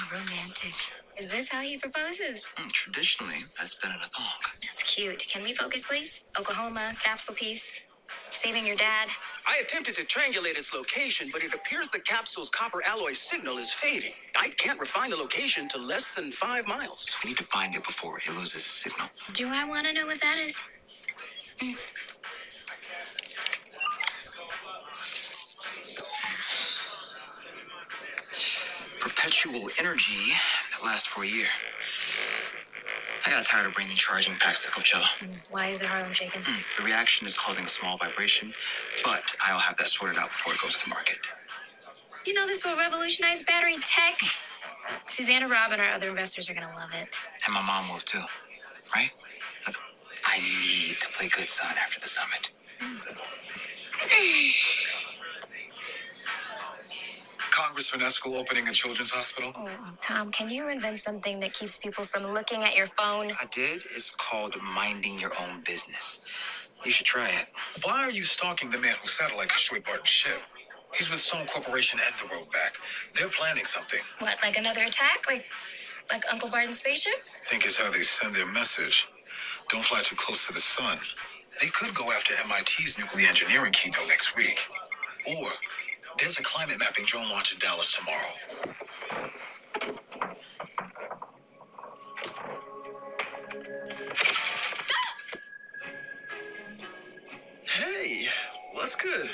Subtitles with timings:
[0.00, 0.72] How romantic.
[1.18, 2.48] Is this how he proposes?
[2.56, 4.40] Mm, Traditionally, that's done in a thong.
[4.62, 5.26] That's cute.
[5.30, 6.24] Can we focus, please?
[6.38, 7.70] Oklahoma, capsule piece.
[8.30, 9.08] Saving your dad.
[9.46, 13.72] I attempted to triangulate its location, but it appears the capsule's copper alloy signal is
[13.72, 14.12] fading.
[14.34, 17.16] I can't refine the location to less than five miles.
[17.22, 19.06] We need to find it before it loses signal.
[19.34, 20.62] Do I want to know what that is?
[29.20, 30.32] Perpetual energy
[30.72, 31.46] that lasts for a year.
[33.26, 35.04] I got tired of bringing charging packs to Coachella.
[35.50, 36.40] Why is the Harlem shaking?
[36.42, 38.52] Mm, The reaction is causing a small vibration,
[39.04, 41.18] but I'll have that sorted out before it goes to market.
[42.26, 44.16] You know this will revolutionize battery tech.
[45.08, 47.14] Susanna Robb and our other investors are gonna love it.
[47.46, 48.22] And my mom will too,
[48.94, 49.10] right?
[49.66, 49.76] Look,
[50.26, 52.50] I need to play good son after the summit.
[57.66, 59.52] Congressman Eskel opening a children's hospital?
[59.54, 59.68] Oh,
[60.00, 63.32] Tom, can you invent something that keeps people from looking at your phone?
[63.32, 63.84] I did.
[63.94, 66.20] It's called minding your own business.
[66.84, 67.46] You should try it.
[67.84, 70.40] Why are you stalking the man whose satellite destroyed Barton's ship?
[70.96, 72.72] He's with Stone Corporation and the Roadback.
[73.14, 74.00] They're planning something.
[74.20, 75.26] What, like another attack?
[75.28, 75.44] Like,
[76.10, 77.12] like Uncle Barton's spaceship?
[77.14, 79.06] I Think is how they send their message.
[79.68, 80.98] Don't fly too close to the sun.
[81.60, 84.58] They could go after MIT's nuclear engineering keynote next week.
[85.28, 85.50] Or
[86.20, 88.18] there's a climate mapping drone launch in Dallas tomorrow.
[97.64, 98.26] Hey,
[98.74, 99.30] what's good?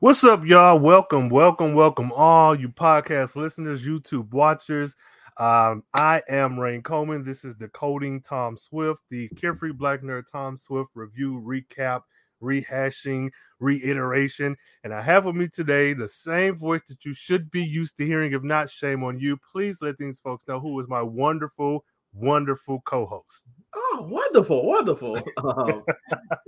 [0.00, 0.80] What's up, y'all?
[0.80, 4.96] Welcome, welcome, welcome, all you podcast listeners, YouTube watchers.
[5.36, 7.24] Um, I am Rain Coleman.
[7.24, 12.02] This is Decoding Tom Swift, the Carefree Black Nerd Tom Swift review, recap,
[12.44, 14.56] rehashing, reiteration.
[14.84, 18.06] And I have with me today the same voice that you should be used to
[18.06, 18.32] hearing.
[18.32, 19.38] If not, shame on you.
[19.52, 23.44] Please let these folks know who is my wonderful, wonderful co host.
[23.74, 25.18] Oh, wonderful, wonderful.
[25.38, 25.84] Um,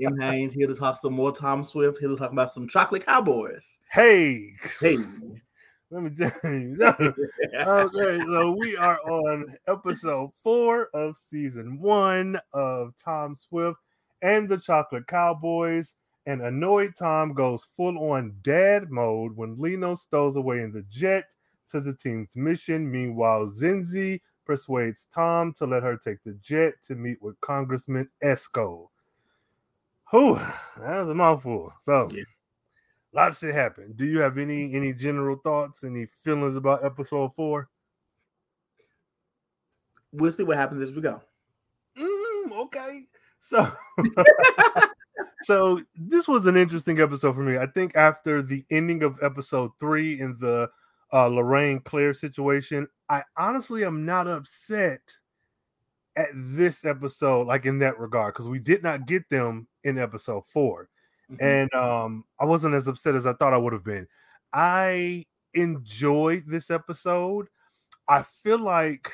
[0.01, 0.21] M.
[0.21, 3.79] Haynes here to talk some more Tom Swift, here to talk about some chocolate cowboys.
[3.91, 4.99] Hey, Hey.
[5.91, 6.77] let me tell you.
[7.55, 13.79] okay, so we are on episode four of season one of Tom Swift
[14.23, 15.97] and the Chocolate Cowboys.
[16.27, 21.25] And annoyed Tom goes full on dad mode when Lino stows away in the jet
[21.69, 22.91] to the team's mission.
[22.91, 28.89] Meanwhile, Zenzi persuades Tom to let her take the jet to meet with Congressman Esco.
[30.11, 30.37] Whew,
[30.81, 31.73] that was a mouthful.
[31.85, 32.25] So, Yeah.
[33.13, 33.97] lots of shit happened.
[33.97, 37.69] Do you have any any general thoughts, any feelings about episode four?
[40.13, 41.21] We'll see what happens as we go.
[41.99, 43.07] Mm, okay.
[43.41, 43.71] So
[45.43, 47.59] so this was an interesting episode for me.
[47.59, 50.69] I think after the ending of episode three in the
[51.13, 55.01] uh Lorraine Claire situation, I honestly am not upset
[56.17, 60.45] at this episode, like in that regard, because we did not get them in episode
[60.47, 60.89] four.
[61.31, 61.43] Mhm.
[61.43, 64.09] And um I wasn't as upset as I thought I would have been.
[64.53, 67.49] I enjoyed this episode.
[68.09, 69.13] I feel like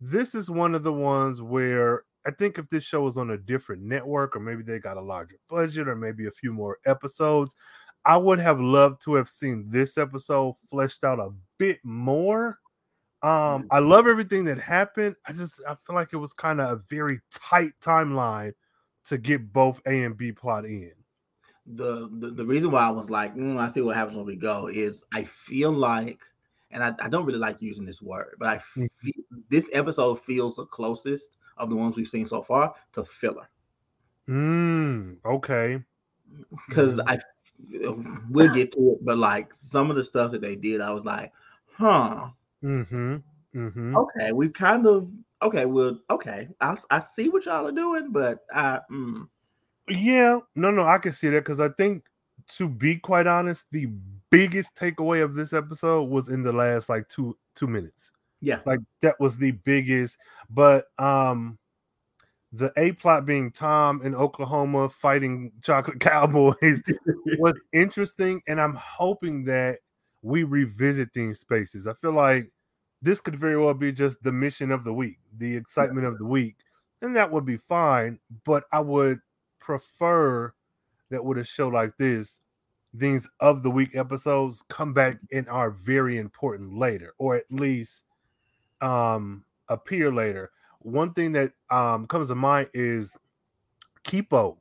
[0.00, 3.38] this is one of the ones where I think if this show was on a
[3.38, 7.54] different network, or maybe they got a larger budget, or maybe a few more episodes,
[8.04, 12.58] I would have loved to have seen this episode fleshed out a bit more.
[13.22, 15.16] Um, I love everything that happened.
[15.26, 18.54] I just I feel like it was kind of a very tight timeline
[19.06, 20.92] to get both A and B plot in.
[21.66, 24.36] the, the the reason why I was like, mm, I see what happens when we
[24.36, 26.20] go is I feel like,
[26.70, 28.88] and I, I don't really like using this word, but I Mhm.
[29.02, 33.48] feel this episode feels the closest of the ones we've seen so far to filler
[34.28, 35.82] Mm, okay.
[36.68, 37.04] because Mhm.
[37.08, 37.18] I
[38.30, 41.04] we'll get to it, but like some of the stuff that they did, I was
[41.04, 41.32] like,
[41.72, 42.28] huh,
[42.62, 43.16] Mm-hmm.
[43.54, 43.96] Mm-hmm.
[43.96, 45.10] okay, we've kind of
[45.42, 49.28] okay, well, okay, I I see what y'all are doing, but I mm,
[49.88, 52.04] Yeah, no, no, I can see that because I think,
[52.56, 53.86] to be quite honest, the
[54.30, 58.12] biggest takeaway of this episode was in the last like two two minutes.
[58.46, 60.18] Yeah, Like that was the biggest.
[60.48, 61.58] But um,
[62.52, 66.80] the A plot being Tom in Oklahoma fighting Chocolate Cowboys
[67.38, 69.80] was interesting, and I'm hoping that
[70.22, 71.88] we revisit these spaces.
[71.88, 72.52] I feel like
[73.02, 76.24] this could very well be just the mission of the week, the excitement of the
[76.24, 76.54] week,
[77.02, 78.20] and that would be fine.
[78.44, 79.18] But I would
[79.58, 80.54] prefer
[81.10, 82.40] that with a show like this,
[82.94, 88.04] these of the week episodes come back and are very important later, or at least
[88.80, 90.50] um appear later.
[90.80, 93.16] One thing that um comes to mind is
[94.04, 94.58] Kipo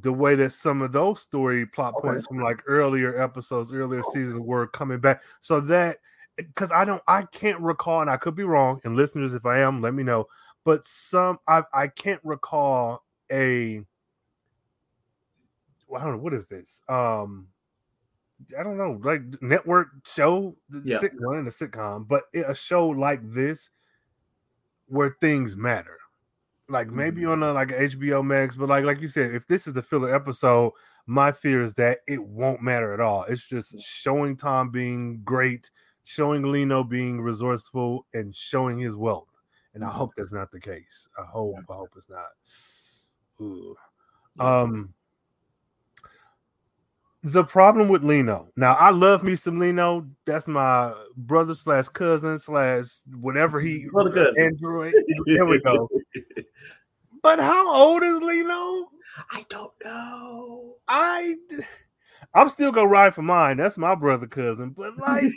[0.00, 4.38] the way that some of those story plot points from like earlier episodes, earlier seasons
[4.38, 5.22] were coming back.
[5.40, 5.98] So that
[6.36, 8.80] because I don't, I can't recall, and I could be wrong.
[8.84, 10.26] And listeners, if I am, let me know.
[10.64, 13.82] But some, I I can't recall a.
[15.94, 16.80] I don't know what is this.
[16.88, 17.46] Um,
[18.58, 20.98] I don't know, like network show, Yeah.
[20.98, 23.70] sitcom, in a sitcom, but a show like this
[24.86, 25.98] where things matter.
[26.68, 29.74] Like maybe on a like HBO Max, but like like you said, if this is
[29.74, 30.72] the filler episode,
[31.06, 33.24] my fear is that it won't matter at all.
[33.24, 35.70] It's just showing Tom being great,
[36.04, 39.28] showing Lino being resourceful, and showing his wealth.
[39.74, 41.06] And I hope that's not the case.
[41.18, 42.28] I hope I hope it's not.
[43.40, 43.76] Ooh.
[44.40, 44.94] Um
[47.24, 48.48] the problem with Lino.
[48.54, 50.06] Now I love me some Lino.
[50.26, 52.84] That's my brother slash cousin slash
[53.18, 54.32] whatever he Brother.
[54.38, 54.94] Android.
[55.26, 55.88] There we go.
[57.22, 58.90] But how old is Lino?
[59.30, 60.74] I don't know.
[60.86, 61.36] I
[62.34, 63.56] I'm still gonna ride for mine.
[63.56, 64.70] That's my brother cousin.
[64.70, 65.32] But like,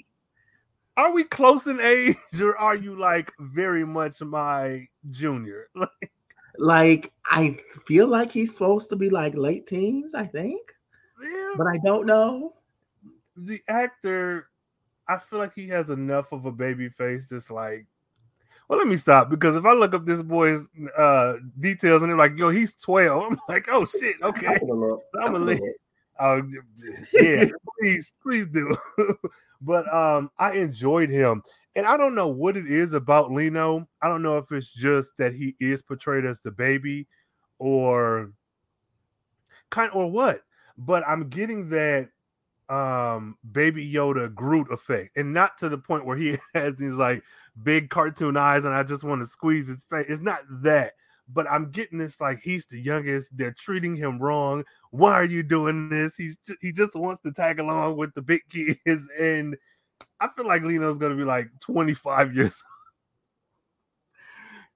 [0.97, 5.69] are we close in age, or are you like very much my junior?
[5.75, 6.11] Like,
[6.57, 10.73] Like I feel like he's supposed to be like late teens, I think,
[11.21, 12.53] yeah, but I don't know.
[13.35, 14.49] the actor,
[15.07, 17.85] I feel like he has enough of a baby face that's like.
[18.67, 20.65] Well, let me stop because if I look up this boy's
[20.97, 24.47] uh details and they're like, yo, he's 12, I'm like, oh shit, okay.
[24.47, 25.01] I'm gonna look.
[25.15, 25.75] I'm gonna gonna let look.
[26.19, 26.41] Oh
[27.13, 27.45] yeah,
[27.79, 28.75] please, please do.
[29.61, 31.43] but um, I enjoyed him,
[31.75, 33.87] and I don't know what it is about Lino.
[34.01, 37.07] I don't know if it's just that he is portrayed as the baby,
[37.59, 38.33] or
[39.69, 40.41] kind or what.
[40.77, 42.09] But I'm getting that
[42.69, 47.23] um baby Yoda Groot effect, and not to the point where he has these like
[47.63, 50.05] big cartoon eyes, and I just want to squeeze his face.
[50.09, 50.93] It's not that.
[51.29, 53.29] But I'm getting this like he's the youngest.
[53.35, 56.15] They're treating him wrong why are you doing this?
[56.15, 59.57] He's he just wants to tag along with the big kids, and
[60.19, 62.55] I feel like Lino's gonna be like 25 years.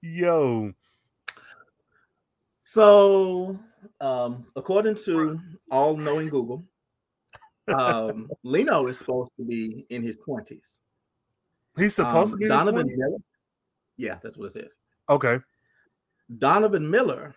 [0.00, 0.72] Yo,
[2.64, 3.58] So,
[4.00, 5.38] um, according to
[5.70, 6.64] all knowing Google,
[7.68, 10.80] um, Lino is supposed to be in his twenties.
[11.76, 12.96] he's supposed Um, to be in his Donovan 20s?
[12.96, 13.18] Miller.
[13.96, 14.72] Yeah, that's what it says.
[15.08, 15.38] Okay,
[16.38, 17.34] Donovan Miller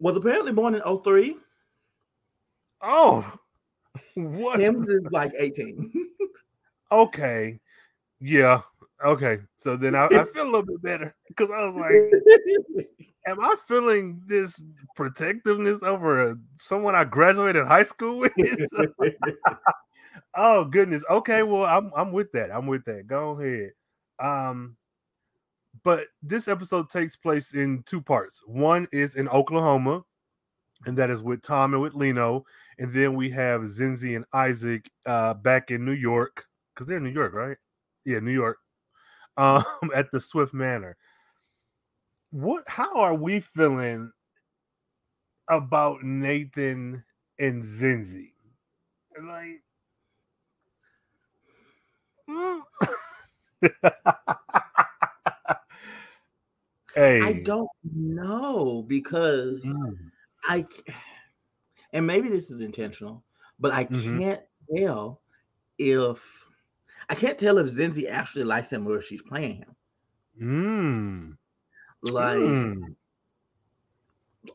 [0.00, 1.36] was apparently born in 03.
[2.82, 3.38] oh,
[4.14, 4.60] what?
[4.60, 5.92] Him is like 18.
[6.90, 7.60] Okay,
[8.20, 8.62] yeah,
[9.04, 9.38] okay.
[9.56, 12.86] So then I, I feel a little bit better because I was like,
[13.26, 14.60] am I feeling this
[14.96, 18.32] protectiveness over someone I graduated high school with?
[20.34, 21.04] Oh goodness.
[21.10, 22.50] Okay, well, I'm I'm with that.
[22.50, 23.06] I'm with that.
[23.06, 23.70] Go ahead.
[24.18, 24.76] Um,
[25.82, 28.42] but this episode takes place in two parts.
[28.46, 30.02] One is in Oklahoma,
[30.86, 32.44] and that is with Tom and with Lino,
[32.78, 37.04] and then we have Zenzi and Isaac uh back in New York because they're in
[37.04, 37.56] New York, right?
[38.04, 38.58] Yeah, New York.
[39.38, 39.64] Um,
[39.94, 40.98] at the Swift Manor.
[42.30, 42.64] What?
[42.66, 44.12] How are we feeling
[45.48, 47.04] about Nathan
[47.38, 48.32] and Zenzi?
[49.22, 49.62] Like.
[52.28, 52.62] Mm.
[56.94, 60.10] hey, I don't know because Mm.
[60.44, 60.66] I
[61.92, 63.24] and maybe this is intentional,
[63.58, 64.18] but I Mhm.
[64.18, 64.42] can't
[64.76, 65.22] tell
[65.78, 66.47] if
[67.08, 69.74] I can't tell if Zenzi actually likes him or if she's playing him.
[70.40, 71.36] Mm.
[72.02, 72.94] Like Mm.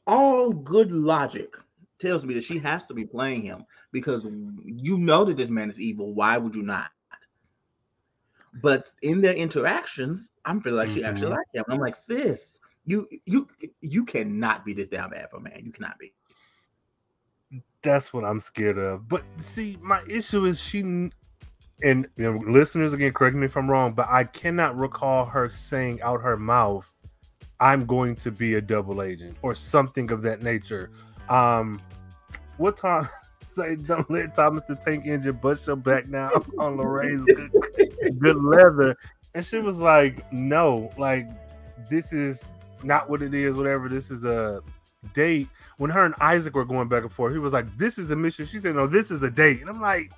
[0.08, 1.56] all good logic
[2.00, 4.26] tells me that she has to be playing him because
[4.66, 6.14] you know that this man is evil.
[6.14, 6.92] Why would you not?
[8.62, 11.32] But in their interactions, I'm feeling like she actually Mhm.
[11.32, 11.66] likes him.
[11.70, 13.48] I'm like, sis, you you
[13.82, 15.62] you cannot be this down bad for a man.
[15.66, 16.14] You cannot be.
[17.82, 19.08] That's what I'm scared of.
[19.08, 20.82] But see, my issue is she
[21.84, 25.50] and you know, listeners again, correct me if I'm wrong, but I cannot recall her
[25.50, 26.90] saying out her mouth,
[27.60, 30.90] "I'm going to be a double agent" or something of that nature.
[31.30, 31.80] Um,
[32.58, 33.08] what time?
[33.48, 37.52] Say, don't let Thomas the Tank Engine bust your back now on Lorraine's good,
[38.18, 38.98] good leather.
[39.36, 41.28] And she was like, "No, like
[41.90, 42.44] this is
[42.82, 43.56] not what it is.
[43.56, 43.90] Whatever.
[43.90, 44.64] This is a
[45.14, 48.10] date." When her and Isaac were going back and forth, he was like, "This is
[48.10, 50.12] a mission." She said, "No, this is a date." And I'm like,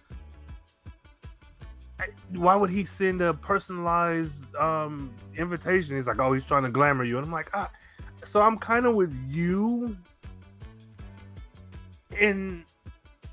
[2.31, 7.03] "Why would he send a personalized um invitation?" He's like, "Oh, he's trying to glamour
[7.03, 7.69] you," and I'm like, ah.
[8.23, 9.97] "So I'm kind of with you."
[12.19, 12.63] And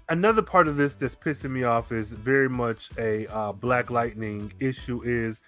[0.09, 4.52] another part of this that's pissing me off is very much a uh, Black Lightning
[4.61, 5.02] issue.
[5.04, 5.40] Is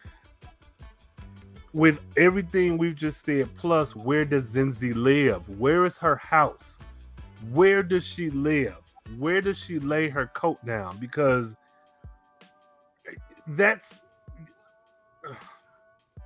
[1.74, 5.46] with everything we've just said, plus where does Zenzi live?
[5.58, 6.78] Where is her house?
[7.50, 8.76] Where does she live?
[9.18, 10.98] Where does she lay her coat down?
[10.98, 11.56] Because
[13.48, 14.00] that's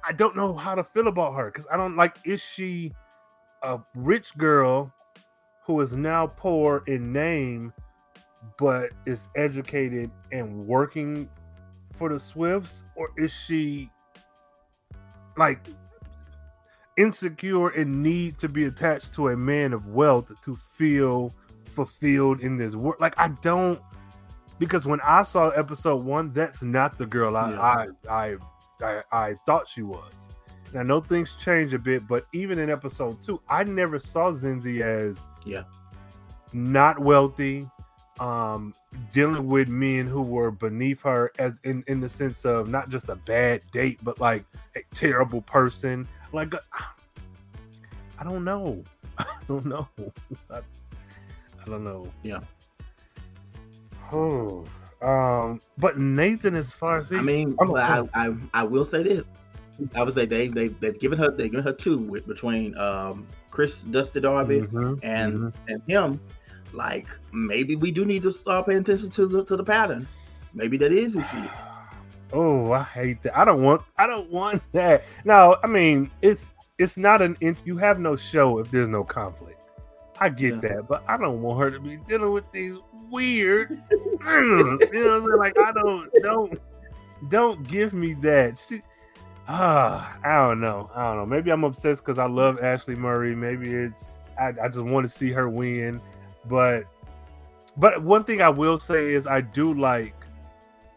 [0.05, 2.93] I don't know how to feel about her because I don't like is she
[3.63, 4.93] a rich girl
[5.65, 7.73] who is now poor in name
[8.59, 11.29] but is educated and working
[11.95, 13.91] for the Swifts, or is she
[15.37, 15.67] like
[16.97, 21.35] insecure and need to be attached to a man of wealth to feel
[21.67, 23.01] fulfilled in this work?
[23.01, 23.81] Like I don't
[24.59, 27.61] because when I saw episode one, that's not the girl I Yeah.
[27.61, 28.37] I, I
[28.83, 30.13] I I thought she was.
[30.71, 34.31] And I know things change a bit, but even in episode two, I never saw
[34.31, 35.65] Zenzi as Yeah.
[36.53, 37.69] not wealthy,
[38.21, 38.75] um,
[39.13, 43.09] dealing with men who were beneath her as in, in the sense of not just
[43.09, 44.45] a bad date, but like
[44.77, 46.07] a terrible person.
[46.33, 46.59] Like uh,
[48.19, 48.83] I don't know.
[49.19, 49.89] I don't know.
[50.51, 52.09] I, I don't know.
[52.23, 52.41] Yeah.
[54.13, 54.65] Oh,
[55.03, 59.25] um, but Nathan, as far as he, I mean, I, I I will say this.
[59.95, 63.27] I would say they they they've given her they've given her two with, between um
[63.51, 65.53] Chris Dusty Darby Mhm, and mhm.
[65.69, 66.21] and him.
[66.73, 70.07] Like maybe we do need to start paying attention to the to the pattern.
[70.53, 71.51] Maybe that is who she is.
[72.31, 73.39] Oh, I hate that.
[73.39, 73.81] I don't want.
[73.97, 75.05] I don't want that.
[75.25, 77.39] No, I mean it's it's not an.
[77.65, 79.58] You have no show if there's no conflict.
[80.21, 80.61] I get Yeah.
[80.61, 82.77] that, but I don't want her to be dealing with these
[83.11, 83.81] weird.
[83.91, 85.37] You know what I'm saying?
[85.39, 86.61] Like I don't don't
[87.29, 88.59] don't give me that.
[88.69, 88.83] She,
[89.49, 90.91] ah, I don't know.
[90.95, 91.27] I don't know.
[91.27, 93.35] Maybe I'm obsessed because I love Ashleigh Murray.
[93.35, 96.01] Maybe it's I, I just want to see her win.
[96.47, 96.85] But
[97.77, 100.15] but one thing I will say is I do like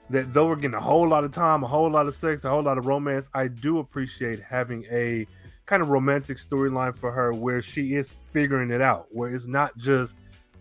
[0.09, 2.49] that though we're getting a whole lot of time, a whole lot of sex, a
[2.49, 5.25] whole lot of romance, I do appreciate having a
[5.65, 9.77] kind of romantic storyline for her where she is figuring it out, where it's not
[9.77, 10.15] just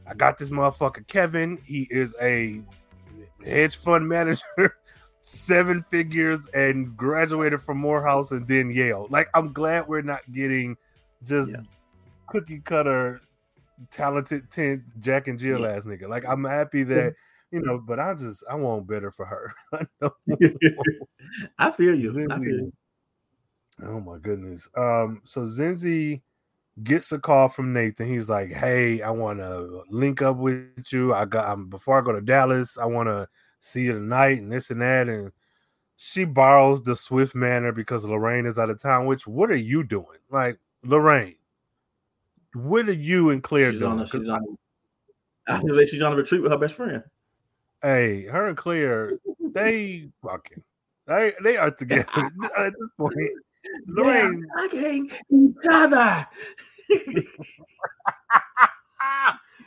[0.06, 2.62] I got this motherfucker Kevin, he is a
[3.44, 4.76] hedge fund manager,
[5.22, 9.06] seven figures, and graduated from Morehouse and then Yale.
[9.10, 10.76] Like I'm glad we're not getting
[11.24, 11.60] just Yeah.
[12.28, 13.20] cookie cutter
[13.90, 15.68] talented 10 Jack and Jill Yeah.
[15.76, 16.08] ass nigga.
[16.08, 17.14] Like I'm happy that
[17.50, 19.54] you know, but I just I want better for her.
[20.02, 20.10] I.
[21.58, 22.10] I feel you.
[22.30, 22.72] I feel you.
[23.84, 24.68] Oh my goodness.
[24.76, 26.22] Um, so Zenzi
[26.82, 28.08] gets a call from Nathan.
[28.08, 31.14] He's like, "Hey, I want to link up with you.
[31.14, 32.78] I got um, before I go to Dallas.
[32.78, 33.28] I want to
[33.60, 35.32] see you tonight and this and that." And
[35.96, 39.06] she borrows the Swift Manor because Lorraine is out of town.
[39.06, 40.18] Which, what are you doing?
[40.30, 41.36] Like Lorraine,
[42.54, 43.92] what are you and Claire She's doing?
[43.92, 44.56] on, a, she's on.
[45.48, 47.02] I she's on a retreat with her best friend.
[47.82, 49.18] Hey, her and Claire,
[49.52, 50.62] they fucking,
[51.06, 52.06] they they are together
[52.56, 53.14] at this point.
[53.86, 56.26] Lorraine, I hate each other.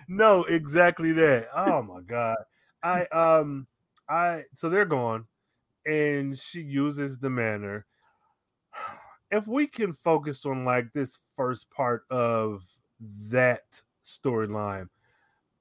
[0.08, 1.48] no, exactly that.
[1.56, 2.38] Oh my god.
[2.84, 3.68] I um
[4.10, 5.26] I so they're gone
[5.86, 7.86] and she uses the manner.
[9.32, 12.62] If we can focus on like this first part of
[13.30, 13.64] that
[14.06, 14.90] storyline,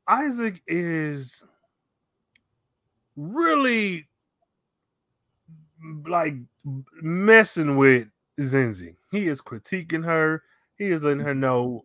[0.06, 1.42] Isaac is
[3.16, 4.08] really
[6.06, 6.34] like
[7.00, 8.08] messing with
[8.40, 8.96] Zenzi.
[9.10, 10.42] He is critiquing her.
[10.76, 11.84] He is letting her know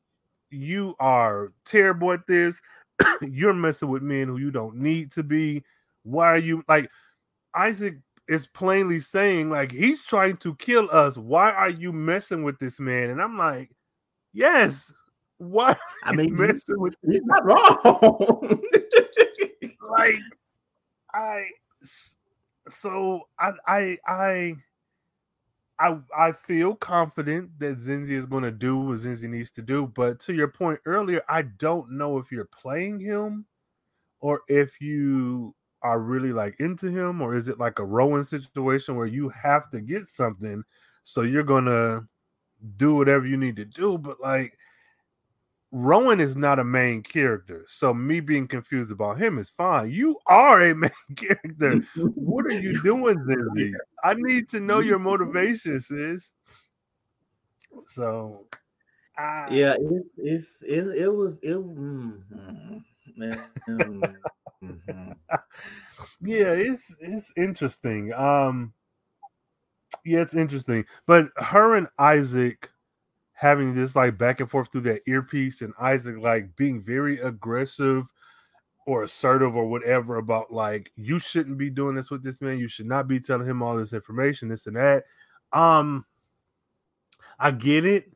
[0.49, 2.59] you are terrible at this.
[3.21, 5.63] You're messing with men who you don't need to be.
[6.03, 6.89] Why are you like
[7.53, 11.17] Isaac is plainly saying like he's trying to kill us.
[11.17, 13.09] Why are you messing with this man?
[13.09, 13.71] And I'm like,
[14.33, 14.93] yes.
[15.37, 18.61] Why are I mean, messing with He's not wrong.
[19.97, 20.19] like
[21.13, 21.49] I
[22.69, 24.55] so I I I
[25.79, 29.87] I I feel confident that Zenzi is going to do what Zenzi needs to do,
[29.87, 33.45] but to your point earlier, I don't know if you're playing him
[34.19, 38.95] or if you are really like into him or is it like a Rowan situation
[38.95, 40.63] where you have to get something
[41.03, 42.05] so you're going to
[42.77, 44.57] do whatever you need to do, but like
[45.71, 49.89] Rowan is not a main character, so me being confused about him is fine.
[49.91, 51.81] You are a main character.
[51.95, 53.73] What are you doing, Zenzi?
[54.03, 56.31] I need to know your motivation, sis.
[57.87, 58.47] So,
[59.17, 61.57] I, yeah, it, it's it, it was it.
[61.57, 62.21] Mm,
[63.67, 65.15] mm,
[66.21, 68.13] yeah, it's it's interesting.
[68.13, 68.73] Um,
[70.05, 70.85] yeah, it's interesting.
[71.05, 72.69] But her and Isaac
[73.39, 78.05] having this like back and forth through that earpiece, and Isaac like being very aggressive
[78.87, 82.57] or assertive or whatever about like you shouldn't be doing this with this man.
[82.57, 85.03] You should not be telling him all this information, this and that.
[85.53, 86.03] Um,
[87.37, 88.11] I get it,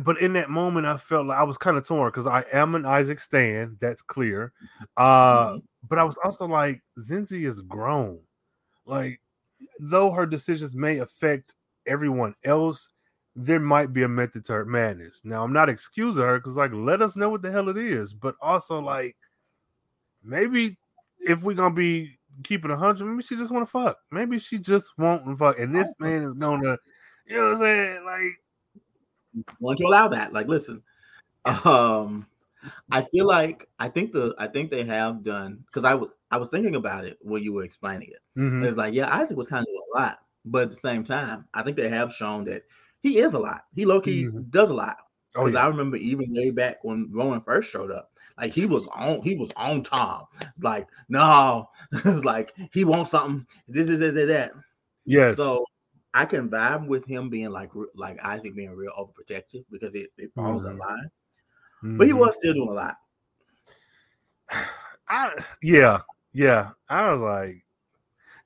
[0.00, 2.74] but in that moment, I felt like I was kind of torn because I am
[2.74, 3.76] an Isaac Stan.
[3.80, 4.52] That's clear.
[4.96, 5.62] Uh, Mhm.
[5.90, 8.18] but I was also like, Zenzi is grown.
[8.86, 9.20] Like,
[9.78, 11.54] though her decisions may affect
[11.86, 12.88] everyone else,
[13.36, 15.20] there might be a method to her madness.
[15.24, 18.12] Now, I'm not excusing her because, like, let us know what the hell it is.
[18.14, 19.16] But also, like,
[20.22, 20.76] maybe
[21.20, 23.98] if we're gonna be keeping a hundred, maybe she just want to fuck.
[24.10, 26.78] Maybe she just want to fuck, and this man is gonna,
[27.26, 28.04] you know what I'm saying?
[28.04, 28.40] Like,
[29.60, 30.32] want to allow that.
[30.32, 30.82] Like, listen,
[31.64, 32.26] um,
[32.90, 36.38] I feel like I think the I think they have done because I was I
[36.38, 38.22] was thinking about it when you were explaining it.
[38.38, 38.64] mhm.
[38.66, 41.62] It's like, yeah, Isaac was kind of a lot, but at the same time, I
[41.62, 42.62] think they have shown that
[43.04, 43.64] he is a lot.
[43.74, 44.46] He low key Mhm.
[44.50, 44.98] does a lot.
[45.36, 48.66] oh Because yeah, I remember even way back when Roman first showed up, like he
[48.66, 50.24] was on he was on Tom.
[50.60, 53.46] Like, no, it's like he wants something.
[53.68, 54.52] This is this, this, that.
[55.06, 55.64] yes, So
[56.14, 60.32] I can vibe with him being like like Isaac being real overprotective because it, it
[60.36, 60.78] falls in Mhm.
[60.78, 61.10] line.
[61.96, 62.14] But he Mhm.
[62.14, 62.96] was still doing a lot.
[65.08, 65.32] I
[65.62, 66.00] yeah,
[66.32, 66.70] yeah.
[66.88, 67.63] I was like,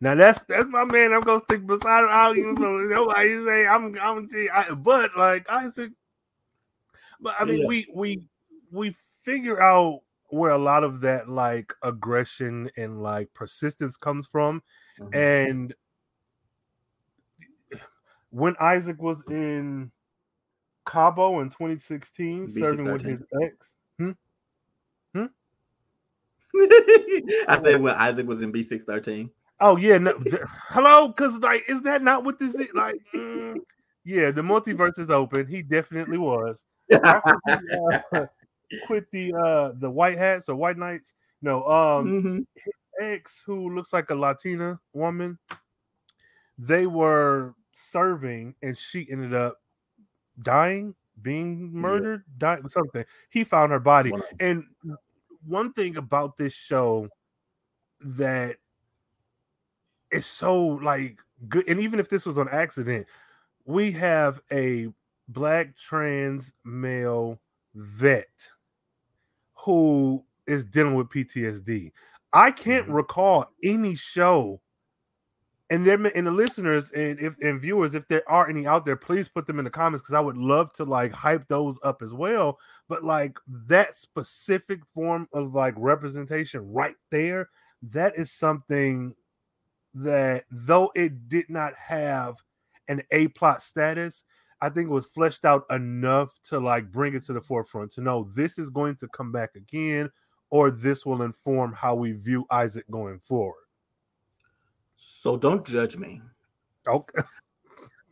[0.00, 1.12] now that's that's my man.
[1.12, 2.10] I'm gonna stick beside him.
[2.10, 5.92] I don't even know nobody say I'm I'm I, but like Isaac.
[7.20, 7.66] But I mean, yeah.
[7.66, 8.22] we we
[8.70, 10.00] we figure out
[10.30, 14.62] where a lot of that like aggression and like persistence comes from,
[15.00, 15.14] Mhm.
[15.14, 15.74] and
[18.30, 19.90] when Isaac was in
[20.86, 23.74] Cabo in 2016, BC serving with his ex.
[27.48, 29.30] I said when Isaac was in B613.
[29.60, 30.14] Oh yeah, no,
[30.68, 32.68] hello, because like, is that not what this is?
[32.74, 33.56] Like, mm,
[34.04, 35.46] yeah, the multiverse is open.
[35.46, 36.64] He definitely was.
[37.04, 37.54] After he,
[38.16, 38.26] uh,
[38.86, 41.14] quit the uh the white hats or white knights.
[41.42, 42.46] No, um, Mhm.
[43.00, 45.38] ex who looks like a Latina woman.
[46.56, 49.58] They were serving, and she ended up
[50.42, 53.04] dying, being murdered, dying something.
[53.30, 54.64] He found her body, of and
[55.46, 57.08] one thing about this show
[58.00, 58.56] that
[60.10, 61.18] is so like
[61.48, 63.06] good, and even if this was on accident,
[63.64, 64.88] we have a
[65.28, 67.38] black trans male
[67.74, 68.28] vet
[69.54, 71.92] who is dealing with PTSD.
[72.32, 72.94] I can't Mhm.
[72.94, 74.60] recall any show,
[75.70, 78.96] and there and the listeners and if and viewers, if there are any out there,
[78.96, 82.00] please put them in the comments because I would love to like hype those up
[82.02, 82.58] as well.
[82.88, 87.50] But like that specific form of like representation right there,
[87.82, 89.14] that is something
[89.94, 92.36] that though it did not have
[92.88, 94.24] an A plot status,
[94.60, 98.00] I think it was fleshed out enough to like bring it to the forefront to
[98.00, 100.10] know this is going to come back again,
[100.50, 103.64] or this will inform how we view Isaac going forward.
[104.96, 106.20] So don't judge me.
[106.86, 107.22] Okay.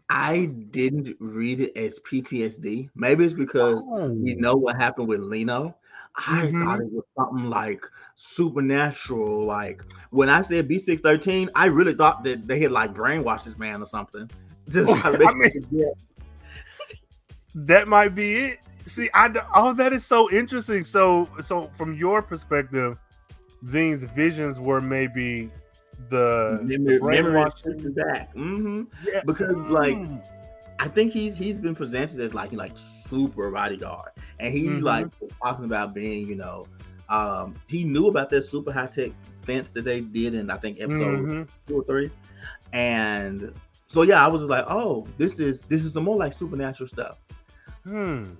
[0.08, 2.90] I didn't read it as PTSD.
[2.94, 5.74] Maybe it's because we know what happened with Lino.
[6.16, 6.64] I Mhm.
[6.64, 9.44] thought it was something like supernatural.
[9.44, 13.82] Like when I said B613, I really thought that they had like brainwashed this man
[13.82, 14.30] or something.
[14.68, 15.92] Just try to make I mean- him
[17.66, 18.58] that might be it.
[18.84, 20.84] See, I d- oh, that is so interesting.
[20.84, 22.98] So, so from your perspective,
[23.62, 25.50] these visions were maybe
[26.08, 27.92] the, the memory, memory brainwashing.
[27.92, 28.32] back.
[28.32, 29.22] hmm Yeah.
[29.26, 30.22] because, like, Mm.
[30.78, 34.82] I think he's he's been presented as like like super bodyguard, and he Mhm.
[34.82, 35.06] like
[35.42, 36.66] talking about being, you know,
[37.08, 40.78] um, he knew about that super high tech fence that they did in I think
[40.80, 41.48] episode Mhm.
[41.66, 42.10] two or three,
[42.74, 43.54] and
[43.86, 46.88] so yeah, I was just like, oh, this is this is some more like supernatural
[46.88, 47.18] stuff.
[47.84, 48.32] Hmm.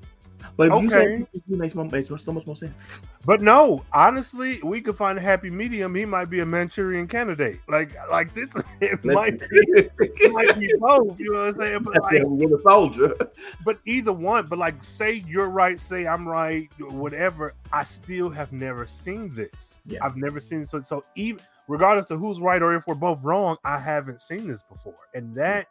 [0.57, 1.27] But you said Okay.
[1.49, 3.01] makes more, makes so much more sense.
[3.25, 5.95] But no, honestly, we could find a happy medium.
[5.95, 7.61] He might be a Manchurian candidate.
[7.69, 11.19] Like, like this, it might be, it might be both.
[11.19, 11.83] You know what I'm saying?
[11.83, 13.17] But like, with a soldier.
[13.65, 14.47] but either one.
[14.47, 17.55] But like, say you're right, say I'm right, whatever.
[17.73, 19.75] I still have never seen this.
[19.87, 19.99] Yeah.
[20.03, 20.71] I've never seen it.
[20.71, 24.47] So, so even regardless of who's right or if we're both wrong, I haven't seen
[24.47, 25.69] this before, and that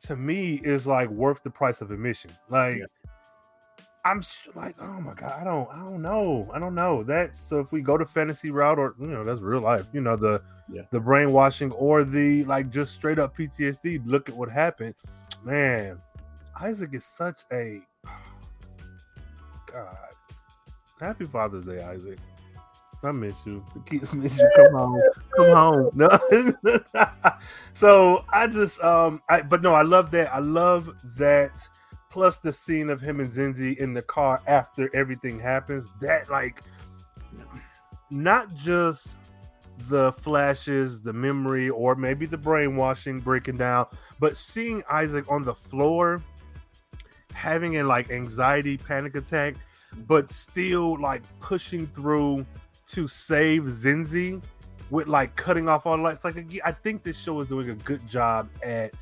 [0.00, 2.32] to me is like worth the price of admission.
[2.48, 2.78] Like.
[2.78, 2.84] Yeah.
[4.06, 4.22] I'm
[4.54, 7.02] like, oh my god, I don't, I don't know, I don't know.
[7.02, 10.00] That's so if we go to fantasy route or you know that's real life, you
[10.00, 10.82] know the Yeah.
[10.92, 14.02] the brainwashing or the like just straight up PTSD.
[14.06, 14.94] Look at what happened,
[15.44, 15.98] man.
[16.60, 17.80] Isaac is such a
[19.72, 19.96] God.
[21.00, 22.18] Happy Father's Day, Isaac.
[23.02, 23.64] I miss you.
[23.74, 24.48] The kids miss you.
[24.56, 25.02] Come home.
[25.36, 25.90] Come home.
[25.94, 26.80] No.
[27.72, 30.32] so I just um I but no, I love that.
[30.32, 31.68] I love that
[32.16, 35.86] plus the scene of him and Zenzi in the car after everything happens.
[36.00, 36.62] That like
[38.10, 39.18] not just
[39.90, 43.88] the flashes, the memory, or maybe the brainwashing breaking down.
[44.18, 46.22] But seeing Isaac on the floor
[47.34, 49.56] having a like anxiety panic attack,
[50.06, 52.46] but still like pushing through
[52.86, 54.42] to save Zenzi
[54.88, 56.24] with like cutting off all lights.
[56.24, 58.94] Like I think this show is doing a good job at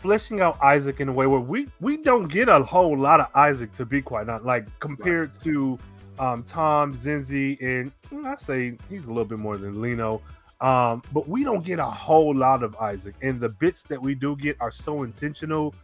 [0.00, 3.26] fleshing out Isaac in a way where we we don't get a whole lot of
[3.34, 5.44] Isaac to be quite not like compared right.
[5.44, 5.78] to
[6.18, 10.22] um, Tom Zenzi and mm, I say he's a little bit more than Lino.
[10.62, 14.14] Um, but we don't get a whole lot of Isaac, and the bits that we
[14.14, 15.74] do get are so intentional.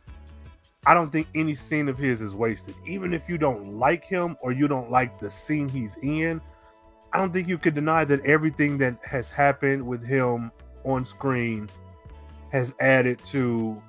[0.84, 2.74] I don't think any scene of his is wasted.
[2.86, 6.40] Even if you don't like him or you don't like the scene he's in,
[7.12, 10.52] I don't think you could deny that everything that has happened with him
[10.84, 11.70] on screen
[12.52, 13.82] has added to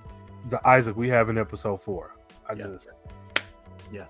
[0.50, 2.16] the Isaac we have in episode four.
[2.50, 2.68] I yeah.
[2.68, 2.88] just
[3.92, 4.06] yeah.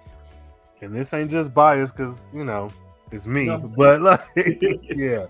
[0.82, 2.72] And this ain't just bias because you know
[3.12, 3.60] it's me, no.
[3.60, 5.26] but like yeah.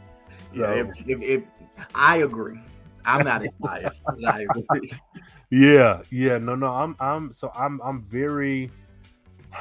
[0.54, 0.62] So.
[0.62, 1.43] Yeah, if, if, if,
[1.93, 2.60] I agree.
[3.06, 4.04] I'm not as biased.
[4.28, 4.91] I agree.
[5.50, 6.67] Yeah, yeah, no, no.
[6.67, 8.70] I'm I'm so I'm I'm very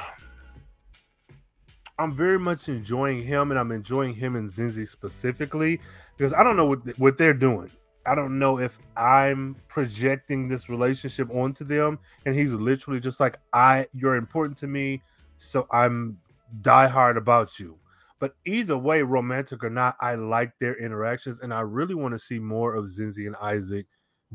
[1.99, 5.79] I'm very much enjoying him, and I'm enjoying him and Zenzi specifically
[6.17, 7.71] because I don't know what what they're doing.
[8.07, 13.37] I don't know if I'm projecting this relationship onto them, and he's literally just like,
[13.53, 15.01] "I, you're important to me,
[15.35, 16.17] so I'm
[16.61, 17.77] diehard about you."
[18.19, 22.19] But either way, romantic or not, I like their interactions, and I really want to
[22.19, 23.85] see more of Zenzi and Isaac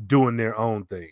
[0.07, 1.09] doing their own thing.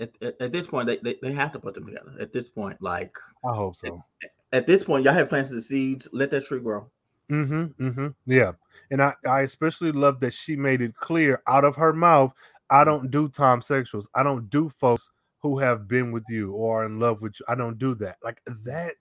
[0.00, 2.12] At, at, at this point, they, they, they have to put them together.
[2.18, 3.14] At this point, like
[3.44, 4.02] I hope so.
[4.22, 6.08] At, at this point, y'all have planted the seeds.
[6.12, 6.90] Let that tree grow.
[7.32, 7.84] Mm-hmm.
[7.84, 8.08] Mm-hmm.
[8.26, 8.52] Yeah.
[8.90, 12.32] And I, I especially love that she made it clear out of her mouth.
[12.70, 14.06] I don't do Tom sexuals.
[14.14, 17.46] I don't do folks who have been with you or are in love with you.
[17.48, 18.16] I don't do that.
[18.22, 18.94] Like that.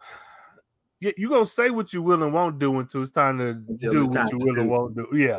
[0.98, 3.92] Yeah, you gonna say what you will and won't do until it's time to until
[3.92, 4.60] do what you will do.
[4.62, 5.06] and won't do.
[5.12, 5.36] Yeah.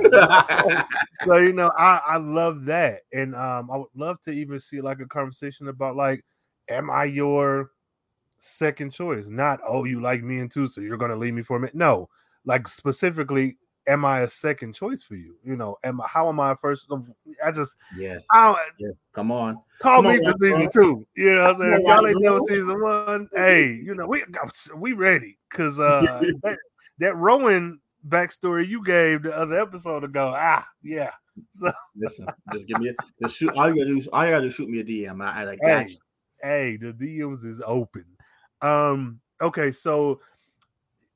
[1.25, 4.81] so you know, I I love that, and um, I would love to even see
[4.81, 6.23] like a conversation about like,
[6.69, 7.71] am I your
[8.39, 9.25] second choice.
[9.27, 11.75] Not, oh, you like me and two, so you're gonna leave me for a minute.
[11.75, 12.09] No,
[12.45, 15.35] like specifically, am I a second choice for you?
[15.43, 16.91] You know, am I how am I a first?
[17.43, 18.91] I just yes, I yes.
[19.13, 21.07] come on, call come me on, for season two.
[21.15, 24.23] You know, I'm saying if y'all ain't know season one, hey, you know, we
[24.75, 26.57] we ready because uh that,
[26.99, 31.11] that Rowan backstory you gave the other episode ago, ah, yeah.
[31.51, 33.55] So listen, just give me a just shoot.
[33.55, 35.23] All you gotta do, all you gotta do, shoot me a DM.
[35.23, 35.95] I, I like, hey,
[36.41, 38.05] hey, the DMs is open.
[38.61, 40.21] Um, okay, so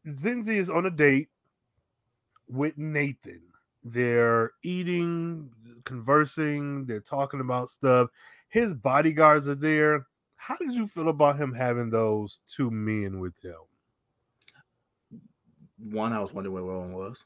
[0.06, 1.30] Zinzi is on a date
[2.47, 3.41] with Nathan.
[3.84, 5.49] They're eating,
[5.86, 8.10] conversing, they're talking about stuff.
[8.49, 10.08] His bodyguards are there.
[10.36, 13.56] How did you feel about him having those two men with him?
[15.77, 17.25] One, I was wondering where Rowan was.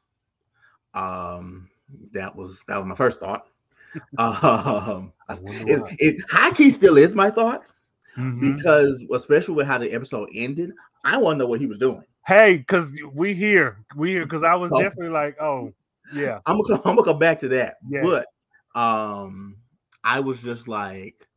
[0.94, 1.70] Um,
[2.12, 3.48] that was that was my first thought.
[4.18, 7.72] um, it, it, high key still is my thought
[8.18, 8.56] mm-hmm.
[8.56, 10.72] because especially with how the episode ended,
[11.04, 12.04] I want to know what he was doing.
[12.26, 14.82] Hey, because we here, we here, because I was oh.
[14.82, 15.74] definitely like, oh,
[16.14, 16.40] yeah.
[16.46, 17.76] I'm gonna I'm gonna come back to that.
[17.88, 18.04] Yes.
[18.04, 19.58] But um,
[20.04, 21.28] I was just like.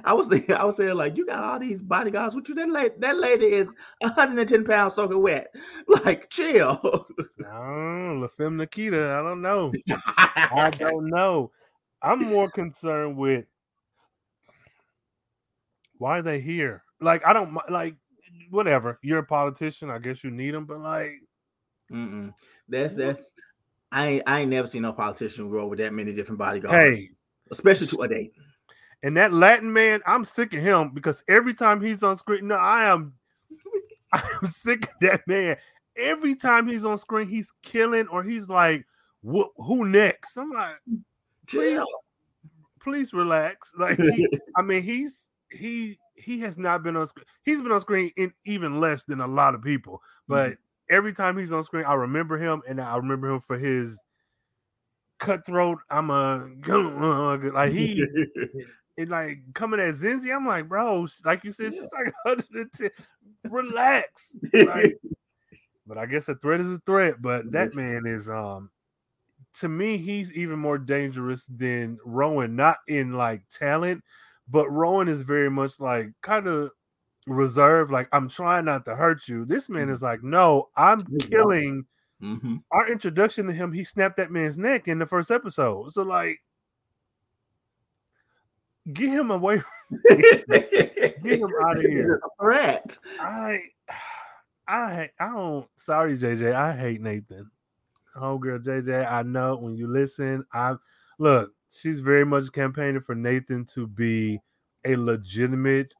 [0.05, 2.55] I was thinking, I was saying, like, you got all these bodyguards with you.
[2.55, 3.69] That lady, that lady is
[4.01, 5.49] 110 pounds soaking wet.
[6.05, 6.79] Like, chill.
[6.83, 9.15] Oh, La Femme Nikita.
[9.19, 9.73] I don't know.
[10.17, 11.51] I don't know.
[12.03, 13.45] I'm more concerned with
[16.01, 16.83] why are they here?
[17.01, 17.95] Like, I don't like
[18.49, 18.99] whatever.
[19.03, 19.91] You're a politician.
[19.91, 21.13] I guess you need them, but like,
[21.93, 22.35] Mm-mm.
[22.69, 23.33] that's that's.
[23.93, 26.77] I ain't, I ain't never seen no politician grow with that many different bodyguards.
[26.77, 27.11] Hey,
[27.51, 28.33] especially to a date.
[29.03, 32.55] And that Latin man, I'm sick of him because every time he's on screen, no,
[32.55, 33.15] I am,
[34.13, 35.57] I am sick of that man.
[35.97, 38.87] Every time he's on screen, he's killing or he's like,
[39.23, 40.37] who next?
[40.37, 40.77] I'm like,
[41.49, 41.81] please,
[42.81, 43.73] please relax.
[43.77, 47.25] Like, he, I mean, he's he he has not been on screen.
[47.43, 50.03] He's been on screen in even less than a lot of people.
[50.29, 50.95] But mm-hmm.
[50.95, 53.99] every time he's on screen, I remember him, and I remember him for his
[55.19, 55.79] cutthroat.
[55.91, 56.49] I'm a
[57.53, 58.05] like he.
[58.99, 62.91] and like coming at Zenzi, I'm like, bro, like you said, she's like 110.
[63.45, 64.33] Relax.
[64.53, 64.99] Like,
[65.87, 67.23] but I guess a threat is a threat.
[67.23, 68.71] But that man is um
[69.61, 74.05] to me, he's even more dangerous than Rowan, not in like talent,
[74.51, 76.71] but Rowan is very much like kind of
[77.27, 79.45] reserved, like I'm trying not to hurt you.
[79.45, 79.93] This man mm-hmm.
[79.93, 81.85] is like, no, I'm killing.
[82.23, 82.57] Mm-hmm.
[82.71, 85.93] Our introduction to him, he snapped that man's neck in the first episode.
[85.93, 86.39] So like,
[88.93, 89.63] get him away.
[90.09, 92.21] get him out of here.
[92.41, 92.99] Threat.
[93.21, 93.63] I.
[94.69, 96.55] I hate, I don't sorry, JJ.
[96.55, 97.51] I hate Nathan.
[98.15, 99.11] Oh girl, JJ.
[99.11, 100.77] I know when you listen, I
[101.19, 104.41] look, she's very much campaigning for Nathan to be
[104.85, 105.95] a legitimate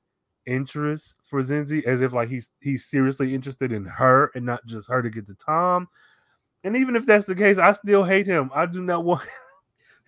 [0.47, 4.89] interest for Zenzi, as if like he's he's seriously interested in her and not just
[4.89, 5.89] her to get to Tom.
[6.65, 8.51] And even if that's the case, I still hate him.
[8.55, 9.23] I do not want.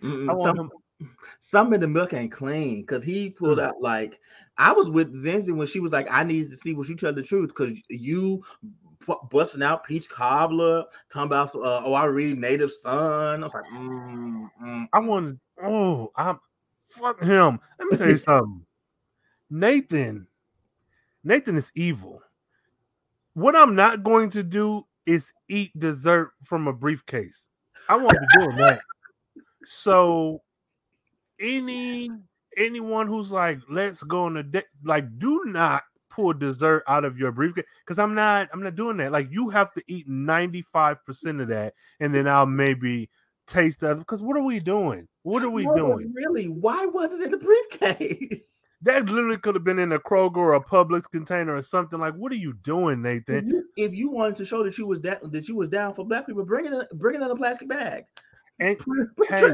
[0.01, 1.15] Mm, I want some, him.
[1.39, 3.63] Some of the milk ain't clean because he pulled mm.
[3.63, 4.19] out like
[4.57, 7.13] I was with Zenzi when she was like, "I need to see what you tell
[7.13, 8.43] the truth," because you
[9.31, 13.43] busting out peach cobbler, talking about uh, oh I read Native Son.
[13.43, 14.87] I was like, mm, mm.
[14.93, 16.39] I wanted oh I'm
[16.83, 17.59] fuck him.
[17.79, 18.65] Let me tell you something.
[19.49, 20.27] Nathan,
[21.23, 22.21] Nathan is evil.
[23.33, 27.47] What I'm not going to do is eat dessert from a briefcase.
[27.89, 28.79] I won't be doing that.
[29.65, 30.41] So
[31.39, 32.09] any
[32.57, 37.17] anyone who's like, let's go on a date, like, do not pull dessert out of
[37.17, 39.11] your briefcase because I'm not I'm not doing that.
[39.11, 43.09] Like you have to eat 95% of that, and then I'll maybe
[43.47, 43.97] taste that.
[43.97, 45.07] Because what are we doing?
[45.23, 46.13] What are we no, doing?
[46.13, 46.47] Really?
[46.47, 48.59] Why wasn't it in the briefcase?
[48.83, 51.99] That literally could have been in a Kroger or a Publix container or something.
[51.99, 53.37] Like, what are you doing, Nathan?
[53.37, 55.93] If you, if you wanted to show that you was that that you was down
[55.93, 58.03] for black people, bring it in, bring it in a plastic bag.
[58.59, 58.77] And
[59.29, 59.53] hey,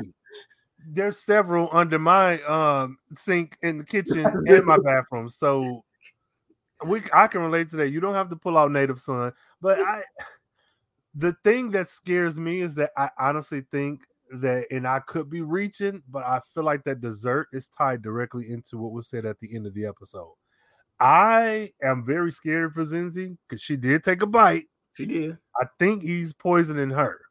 [0.88, 5.29] there's several under my um sink in the kitchen and my bathroom.
[5.29, 5.84] So
[6.84, 7.89] we I can relate to that.
[7.89, 10.01] You don't have to pull out native son, but I
[11.13, 14.01] the thing that scares me is that I honestly think
[14.34, 18.50] that and I could be reaching, but I feel like that dessert is tied directly
[18.50, 20.34] into what was said at the end of the episode.
[21.00, 24.65] I am very scared for Zenzi because she did take a bite.
[24.94, 25.38] She did.
[25.60, 27.22] I think he's poisoning her.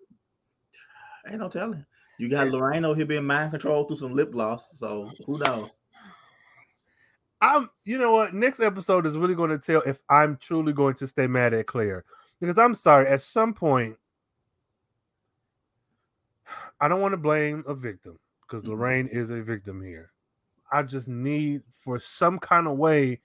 [1.29, 1.85] Ain't no telling.
[2.19, 5.71] You got Lorraine over here being mind controlled through some lip gloss, so who knows?
[7.41, 8.35] I'm, you know what?
[8.35, 11.67] Next episode is really going to tell if I'm truly going to stay mad at
[11.67, 12.05] Claire
[12.41, 13.07] because I'm sorry.
[13.07, 13.97] At some point,
[16.81, 18.73] I don't want to blame a victim because mm-hmm.
[18.73, 20.11] Lorraine is a victim here.
[20.73, 23.21] I just need for some kind of way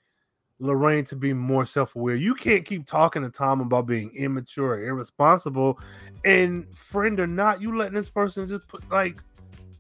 [0.60, 2.16] Lorraine to be more self-aware.
[2.16, 5.80] You can't keep talking to Tom about being immature, irresponsible,
[6.24, 9.18] and friend or not, you letting this person just put like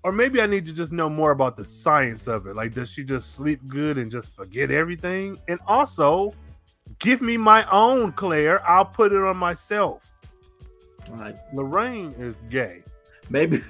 [0.03, 2.55] or maybe I need to just know more about the science of it.
[2.55, 5.39] Like, does she just sleep good and just forget everything?
[5.47, 6.33] And also,
[6.99, 8.67] give me my own Claire.
[8.67, 10.11] I'll put it on myself.
[11.17, 12.83] Like Lorraine is gay.
[13.29, 13.61] Maybe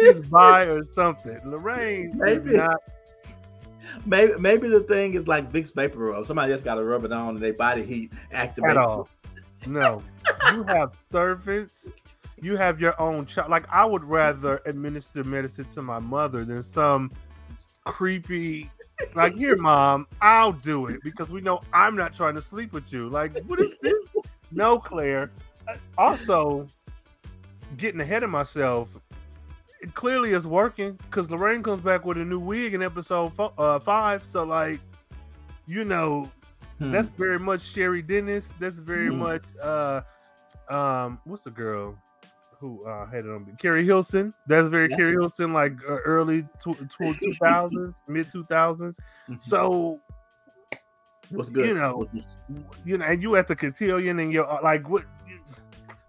[0.00, 1.40] she's bi or something.
[1.44, 2.50] Lorraine maybe.
[2.50, 2.80] is not.
[4.06, 6.26] Maybe maybe the thing is like Vicks vapor rub.
[6.26, 8.70] Somebody just got to rub it on and their body heat activates.
[8.70, 9.08] At all.
[9.66, 10.02] No,
[10.52, 11.88] you have servants.
[12.40, 13.50] You have your own child.
[13.50, 17.10] Like I would rather administer medicine to my mother than some
[17.84, 18.70] creepy
[19.14, 22.92] like here mom i'll do it because we know i'm not trying to sleep with
[22.92, 24.06] you like what is this
[24.52, 25.30] no claire
[25.68, 26.66] uh, also
[27.76, 28.88] getting ahead of myself.
[29.80, 33.52] It clearly is working because Lorraine comes back with a new wig in episode fo-
[33.58, 34.24] uh, five.
[34.24, 34.80] So, like,
[35.66, 36.30] you know,
[36.78, 36.90] hmm.
[36.90, 38.52] that's very much Sherry Dennis.
[38.58, 39.18] That's very hmm.
[39.18, 40.00] much uh,
[40.68, 41.98] um, what's the girl
[42.58, 44.32] who uh, had it on Keri Hilson.
[44.46, 44.96] That's very yeah.
[44.96, 46.74] Keri Hilson, like uh, early two
[47.42, 48.98] thousands, mid two thousands.
[49.28, 49.40] Mm-hmm.
[49.40, 50.00] So.
[51.30, 51.68] What's good?
[51.68, 52.06] You know,
[52.84, 55.04] you know, and you at the cotillion, and you're uh, like, what?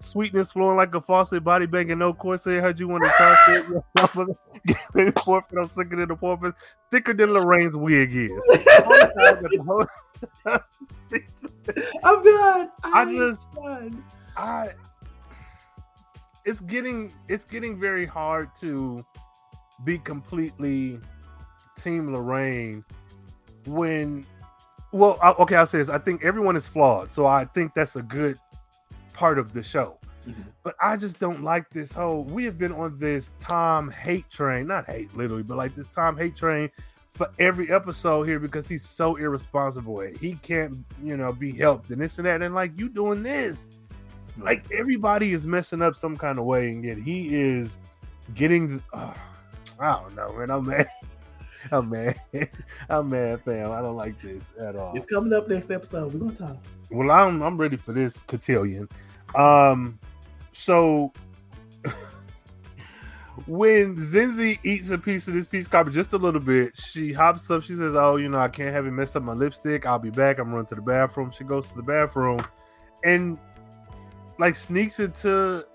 [0.06, 2.60] Sweetness flowing like a faucet, body banging, no corset.
[2.60, 5.20] I heard you want to talk it.
[5.24, 6.54] forfeit, I'm sicker than the porpoise.
[6.92, 8.32] Thicker than Lorraine's wig is.
[12.04, 12.72] I'm done.
[12.84, 14.04] I just, done.
[14.38, 14.70] I,
[16.46, 19.06] it's getting, it's getting very hard to
[19.84, 21.00] be completely
[21.78, 22.86] Team Lorraine
[23.66, 24.26] when
[24.92, 28.02] well okay i'll say this i think everyone is flawed so i think that's a
[28.02, 28.38] good
[29.16, 29.98] part of the show.
[30.28, 30.42] Mm-hmm.
[30.64, 32.24] But I just don't like this whole.
[32.24, 36.18] We have been on this Tom hate train, not hate literally, but like this Tom
[36.18, 36.70] hate train
[37.14, 40.00] for every episode here because he's so irresponsible.
[40.20, 42.42] He can't, you know, be helped and this and that.
[42.42, 43.70] And like you doing this,
[44.38, 47.78] like everybody is messing up some kind of way, and yet he is
[48.34, 48.84] getting.
[48.94, 49.14] Uh,
[49.80, 50.50] I don't know, man.
[50.50, 50.88] I'm mad.
[51.72, 52.20] I'm mad.
[52.90, 53.72] I'm mad, fam.
[53.72, 54.96] I don't like this at all.
[54.96, 56.14] It's coming up next episode.
[56.14, 56.58] We're gonna talk.
[56.92, 58.88] Well, I'm I'm ready for this cotillion.
[59.36, 60.00] Um,
[60.52, 61.12] so
[63.48, 67.12] when Zenzi eats a piece of this piece of carpet just a little bit, she
[67.12, 67.64] hops up.
[67.64, 69.86] She says, "Oh, you know, I can't have it mess up my lipstick.
[69.86, 70.40] I'll be back.
[70.40, 72.40] I'm running to the bathroom." She goes to the bathroom,
[73.04, 73.38] and
[74.38, 75.66] like sneaks into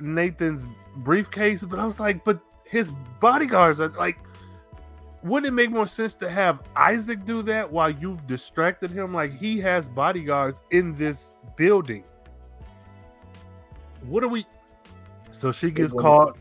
[0.00, 1.64] Nathan's briefcase.
[1.64, 4.18] But I was like, "But his bodyguards are like."
[5.26, 9.12] Wouldn't it make more sense to have Isaac do that while you've distracted him?
[9.12, 12.04] Like he has bodyguards in this building.
[14.04, 14.46] What are we?
[15.32, 16.38] So she gets caught.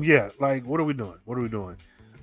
[0.00, 1.18] Yeah, like what are we doing?
[1.24, 1.76] What are we doing?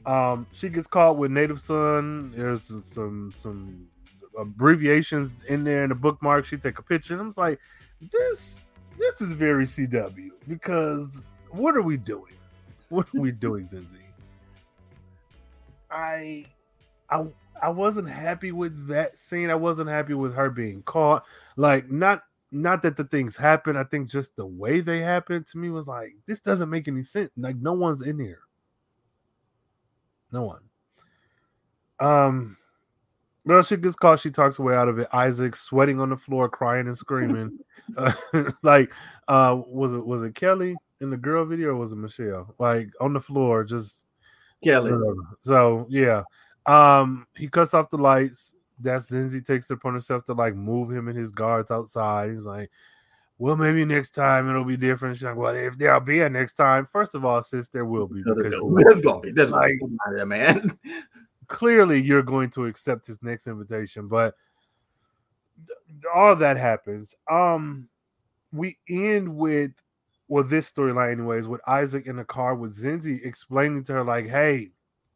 [0.06, 2.32] Um, she gets caught with Native Son.
[2.36, 3.88] There's some some, some
[4.38, 6.46] abbreviations in there in the bookmark.
[6.46, 7.14] She take a picture.
[7.14, 7.60] And I'm like,
[8.12, 8.62] this
[8.98, 11.08] this is very CW because
[11.50, 12.34] what are we doing?
[12.90, 14.03] What are we doing, Zenzi?
[15.94, 16.46] I
[17.10, 17.26] I
[17.62, 19.50] I wasn't happy with that scene.
[19.50, 21.24] I wasn't happy with her being caught.
[21.56, 23.78] Like not not that the things happen.
[23.78, 27.04] I think just the way they happened to me was like this doesn't make any
[27.04, 27.30] sense.
[27.38, 28.42] Like no one's in here.
[30.32, 30.62] No one.
[32.00, 32.58] Um
[33.46, 34.22] well, she gets caught.
[34.22, 35.08] She talks her way out of it.
[35.12, 37.60] Isaac sweating on the floor, crying and screaming.
[37.98, 38.14] uh,
[38.64, 38.94] like,
[39.28, 42.56] uh, was it was it Kelly in the girl video or was it Michelle?
[42.58, 44.03] Like on the floor, just
[44.64, 44.92] Kelly.
[45.42, 46.24] So yeah,
[46.66, 48.54] um, he cuts off the lights.
[48.80, 52.32] That's Zenzi takes it upon herself to like move him and his guards outside.
[52.32, 52.70] He's like,
[53.38, 55.18] well, maybe next time it'll be different.
[55.18, 58.08] She's like, well, if there'll be a next time, first of all, sis, there will
[58.08, 58.24] be.
[58.24, 59.32] Because there's gonna be.
[59.32, 59.74] There's like,
[60.12, 60.78] there, man.
[61.48, 64.36] Clearly, you're going to accept his next invitation, but
[66.14, 67.16] all that happens.
[67.30, 67.90] Um,
[68.52, 69.72] we end with
[70.28, 74.28] well, this storyline, anyways, with Isaac in the car with Zenzi explaining to her, like,
[74.28, 74.72] hey,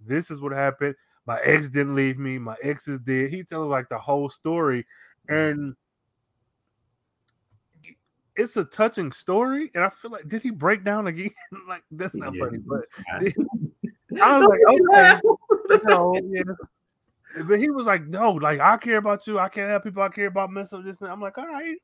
[0.05, 0.95] this is what happened.
[1.25, 2.37] My ex didn't leave me.
[2.37, 3.31] My ex is dead.
[3.31, 4.85] He tells like the whole story.
[5.27, 5.75] And
[8.35, 9.71] it's a touching story.
[9.75, 11.31] And I feel like, did he break down again?
[11.67, 12.45] like, that's not yeah.
[12.45, 12.85] funny, but
[14.21, 15.83] I was like, okay.
[15.85, 16.43] no, yeah.
[17.43, 19.37] But he was like, no, like, I care about you.
[19.37, 20.01] I can't help people.
[20.01, 21.01] I care about mess up this.
[21.01, 21.77] And I'm like, all right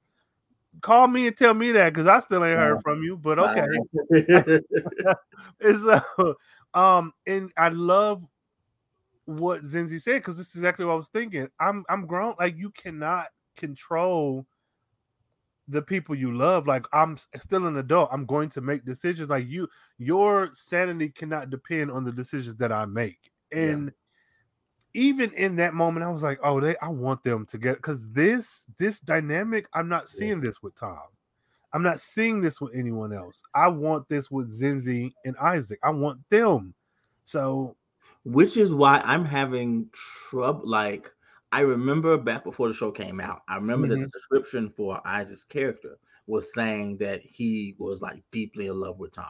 [0.81, 3.17] call me and tell me that because I still ain't heard from you.
[3.17, 3.67] But okay.
[5.59, 6.33] it's uh,
[6.73, 8.23] um, and I love
[9.25, 11.47] what Zenzi said because this is exactly what I was thinking.
[11.59, 12.36] I'm I'm grown.
[12.39, 14.45] Like you cannot control
[15.67, 16.67] the people you love.
[16.67, 18.09] Like I'm still an adult.
[18.12, 19.29] I'm going to make decisions.
[19.29, 23.19] Like you, your sanity cannot depend on the decisions that I make.
[23.51, 23.91] And yeah
[24.93, 27.99] even in that moment, I was like, oh, they I want them to get because
[28.12, 30.45] this this dynamic, I'm not seeing yeah.
[30.45, 30.99] this with Tom.
[31.73, 33.41] I'm not seeing this with anyone else.
[33.56, 35.79] I want this with Zenzi and Isaac.
[35.84, 36.75] I want them.
[37.25, 37.75] So
[38.25, 40.67] which is why I'm having trouble.
[40.67, 41.12] Like,
[41.51, 44.01] I remember back before the show came out, I remember mm-hmm.
[44.01, 48.97] that the description for Isaac's character was saying that he was like deeply in love
[48.97, 49.25] with Tom.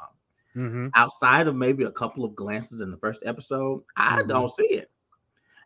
[0.55, 0.87] Mm-hmm.
[0.93, 4.27] Outside of maybe a couple of glances in the first episode, I mm-hmm.
[4.27, 4.91] don't see it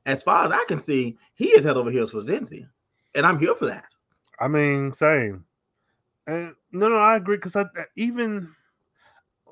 [0.07, 2.67] as far as I can see, he is head over heels for Zenzi,
[3.13, 3.93] and I'm here for that.
[4.39, 5.45] I mean, same.
[6.25, 7.65] And no, no, I agree because I
[7.95, 8.49] even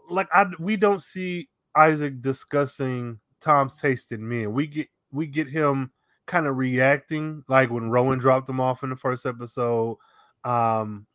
[0.10, 4.54] like I we don't see Isaac discussing Tom's taste in men.
[4.54, 5.92] We get we get him
[6.26, 9.98] kind of reacting like when Rowan dropped him off in the first episode.
[10.44, 11.06] Um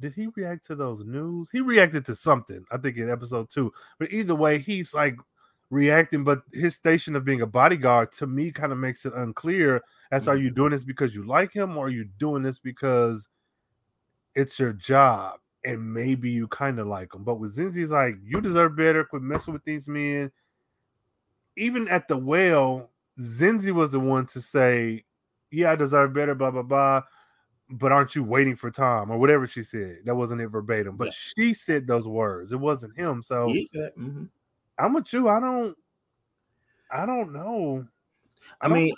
[0.00, 1.48] did he react to those news?
[1.50, 3.72] He reacted to something, I think in episode two.
[3.98, 5.16] But either way, he's like
[5.70, 9.82] reacting, but his station of being a bodyguard to me kind of makes it unclear
[10.10, 10.30] as mm-hmm.
[10.30, 10.56] are you mm-hmm.
[10.56, 13.28] doing this because you like him or are you doing this because
[14.34, 17.24] it's your job and maybe you kind of like him.
[17.24, 20.30] But with Zenzi's like, you deserve better, quit messing with these men.
[21.56, 25.04] Even at the well, Zenzi was the one to say,
[25.50, 27.02] Yeah, I deserve better, blah blah blah.
[27.70, 29.98] But aren't you waiting for Tom or whatever she said?
[30.04, 31.12] That wasn't it verbatim, but yeah.
[31.14, 32.52] she said those words.
[32.52, 33.22] It wasn't him.
[33.22, 34.24] So said, mm-hmm.
[34.78, 35.28] I'm with you.
[35.28, 35.76] I don't.
[36.90, 37.86] I don't know.
[38.60, 38.94] I, I mean,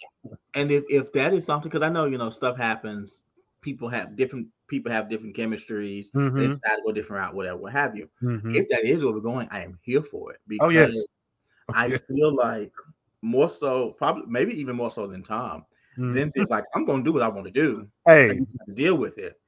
[0.54, 3.24] and if if that is something, because I know you know stuff happens.
[3.62, 6.10] People have different people have different chemistries.
[6.12, 6.38] Mm-hmm.
[6.38, 8.08] They decide to go different route, whatever, what have you.
[8.22, 8.54] Mm-hmm.
[8.54, 10.40] If that is where we're going, I am here for it.
[10.46, 11.04] Because oh yes.
[11.74, 12.00] I yes.
[12.08, 12.72] feel like
[13.22, 15.64] more so, probably maybe even more so than Tom.
[15.98, 16.14] Mm-hmm.
[16.14, 17.88] Since it's like I'm going to do what I want to do.
[18.06, 18.40] Hey,
[18.74, 19.39] deal with it.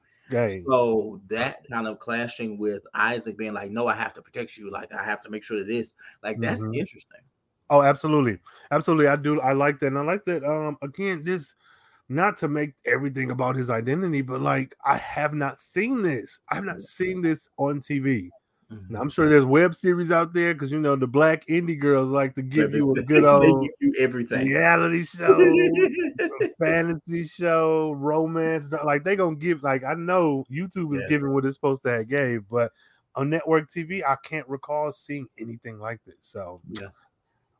[0.67, 4.71] So that kind of clashing with Isaac being like, no, I have to protect you.
[4.71, 5.93] Like I have to make sure of this.
[6.23, 6.73] Like that's mm-hmm.
[6.73, 7.21] interesting.
[7.69, 8.39] Oh, absolutely.
[8.71, 9.07] Absolutely.
[9.07, 9.39] I do.
[9.41, 9.87] I like that.
[9.87, 10.43] And I like that.
[10.43, 11.55] Um, again, this
[12.09, 16.39] not to make everything about his identity, but like I have not seen this.
[16.49, 18.29] I have not seen this on TV.
[18.73, 18.93] Mm-hmm.
[18.93, 22.09] Now, I'm sure there's web series out there because you know the black indie girls
[22.09, 25.37] like to give you a good old you everything reality show,
[26.59, 28.67] fantasy show, romance.
[28.83, 29.63] Like they gonna give.
[29.63, 31.09] Like I know YouTube is yes.
[31.09, 32.71] giving what it's supposed to have gave, but
[33.15, 36.15] on network TV, I can't recall seeing anything like this.
[36.21, 36.87] So yeah,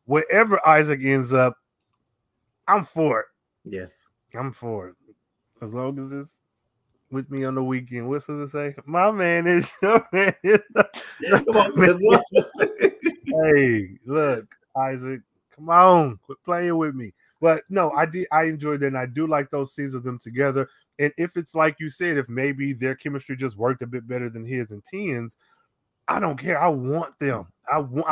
[0.05, 1.57] wherever Isaac ends up,
[2.67, 3.25] I'm for it.
[3.65, 4.95] Yes, I'm for it.
[5.61, 6.33] As long as it's
[7.13, 8.09] with me on the weekend.
[8.09, 8.75] What's it say?
[8.85, 10.33] My man is your man.
[10.43, 10.59] Is,
[11.29, 11.99] Come on, man.
[13.25, 15.21] hey, look, Isaac,
[15.55, 17.13] Come on, quit playing with me.
[17.39, 18.27] But no, I did.
[18.31, 20.69] I enjoyed it, and I do like those scenes of them together.
[20.99, 24.29] And if it's like you said, if maybe their chemistry just worked a bit better
[24.29, 25.35] than his and Tien's,
[26.07, 26.59] I don't care.
[26.59, 27.47] I want them.
[27.71, 28.07] I want.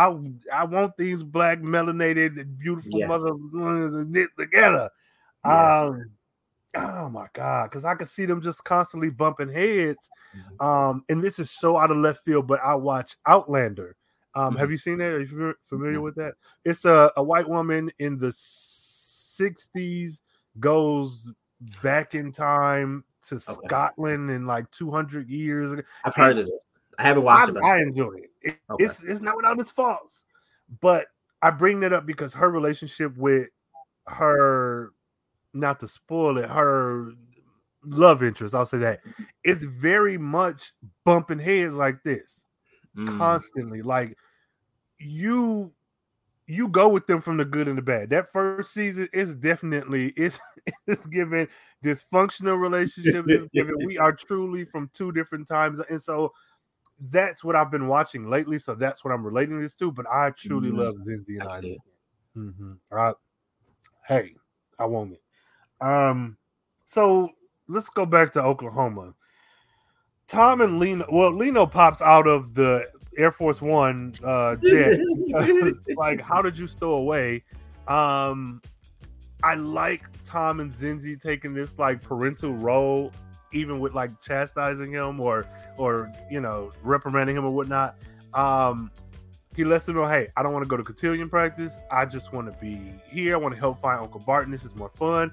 [0.52, 3.10] I, I want these black melanated, beautiful yes.
[3.10, 3.32] mother
[4.38, 4.90] together.
[5.46, 5.84] Yes.
[5.84, 6.12] Um,
[6.76, 10.10] oh my god, because I could see them just constantly bumping heads.
[10.36, 10.66] Mm-hmm.
[10.66, 13.96] Um, and this is so out of left field, but I watch Outlander.
[14.34, 14.60] Um, mm-hmm.
[14.60, 15.12] have you seen that?
[15.12, 16.04] Are you familiar, mm-hmm.
[16.04, 16.34] with that?
[16.64, 20.22] It's a, a white woman in the 60s
[20.60, 21.30] goes
[21.84, 23.44] back in time to okay.
[23.66, 25.82] Scotland in like 200 years ago.
[26.04, 26.64] I've heard of it.
[26.98, 27.64] I haven't watched I, it.
[27.64, 28.32] I enjoy it.
[28.42, 28.86] it okay.
[28.86, 30.26] It's it's not without its faults,
[30.82, 31.08] but
[31.42, 33.50] I bring that up because her relationship with
[34.08, 34.92] her,
[35.54, 37.12] not to spoil it, her
[37.84, 39.02] love interest, I'll say that,
[39.44, 40.74] it's very much
[41.06, 42.46] bumping heads like this
[42.98, 43.18] mm.
[43.18, 43.82] constantly.
[43.82, 44.18] Like
[44.98, 45.72] you
[46.48, 48.10] you go with them from the good and the bad.
[48.10, 50.40] That first season is definitely it's
[50.88, 51.48] it's giving
[51.84, 53.26] dysfunctional relationship.
[53.28, 56.32] It's giving we are truly from two different times, and so
[57.10, 58.60] that's what I've been watching lately.
[58.60, 59.92] So that's what I'm relating this to.
[59.92, 60.80] But I truly mm-hmm.
[60.80, 61.78] love Zenzi and Isaac.
[62.38, 62.74] Mm-hmm.
[62.90, 63.16] Right.
[64.08, 64.36] Hey,
[64.78, 65.21] I want it.
[65.82, 66.38] Um,
[66.86, 67.30] so
[67.68, 69.14] let's go back to Oklahoma.
[70.28, 71.06] Tom and Lino.
[71.12, 75.00] Well, Lino pops out of the Air Force One uh, jet.
[75.98, 77.44] like, how did you stow away?
[77.88, 78.62] Um,
[79.44, 83.12] I like Tom and Zenzi taking this like parental role,
[83.52, 87.96] even with like chastising him or or you know reprimanding him or whatnot.
[88.34, 88.92] Um,
[89.56, 91.78] he lets them know, hey, I don't want to go to cotillion practice.
[91.92, 93.36] I just want to be here.
[93.36, 94.52] I want to help find Uncle Barton.
[94.52, 95.32] This is more fun.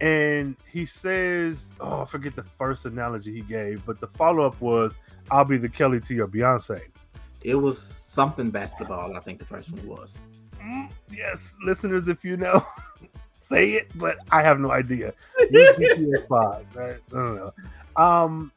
[0.00, 4.60] And he says, oh, I forget the first analogy he gave, but the follow up
[4.60, 4.94] was,
[5.30, 6.80] I'll be the Kelly to your Beyonce.
[7.44, 9.16] It was something basketball.
[9.16, 10.22] I think the first one was.
[10.62, 12.66] Mm, yes, listeners, if you know,
[13.40, 15.12] say it, but I have no idea.
[16.28, 16.66] five.
[16.74, 16.96] Right?
[17.12, 17.52] I don't know.
[17.96, 18.52] Um,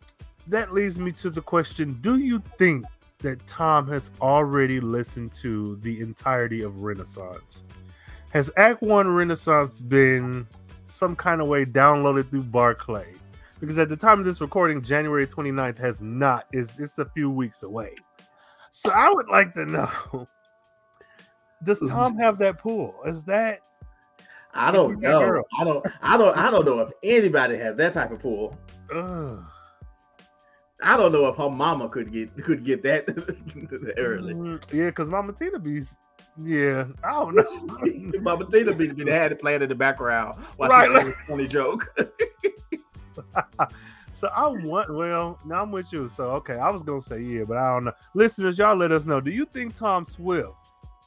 [0.47, 2.85] that leads me to the question: Do you think
[3.19, 7.63] that Tom has already listened to the entirety of Renaissance?
[8.29, 10.47] Has Act One Renaissance been
[10.89, 13.13] some kind of way downloaded through Barclay?
[13.59, 16.45] Because at the time of this recording, January 29th has not.
[16.51, 17.95] Is it's a few weeks away.
[18.71, 19.89] So I would like to know:
[21.63, 21.79] Does.
[21.79, 22.95] Tom have that pool?
[23.05, 23.61] Is that?
[24.53, 25.43] I don't know.
[25.57, 25.87] I don't.
[26.01, 26.37] I don't.
[26.37, 28.57] I don't know if anybody has that type of pool.
[28.93, 29.43] Ugh.
[30.81, 33.05] I don't know if her mama could get could get that
[33.97, 34.33] early.
[34.33, 35.81] Mm, yeah, because Mama Tina be
[36.43, 38.19] yeah, I don't know.
[38.21, 41.13] Mama Tina be, be had it playing in the background right.
[41.27, 41.97] funny joke.
[44.17, 46.09] So I want well, now I'm with you.
[46.09, 47.91] So okay, I was gonna say yeah, but I don't know.
[48.15, 49.21] Listeners, y'all let us know.
[49.21, 50.55] Do you think Tom Swift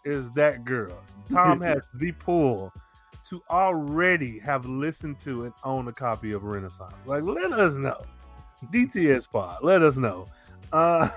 [0.05, 0.97] is that girl?
[1.29, 2.73] Tom has the pull
[3.29, 6.95] to already have listened to and own a copy of Renaissance.
[7.05, 8.01] Like, let us know.
[8.73, 10.27] DTS pod, let us know.
[10.73, 11.09] Uh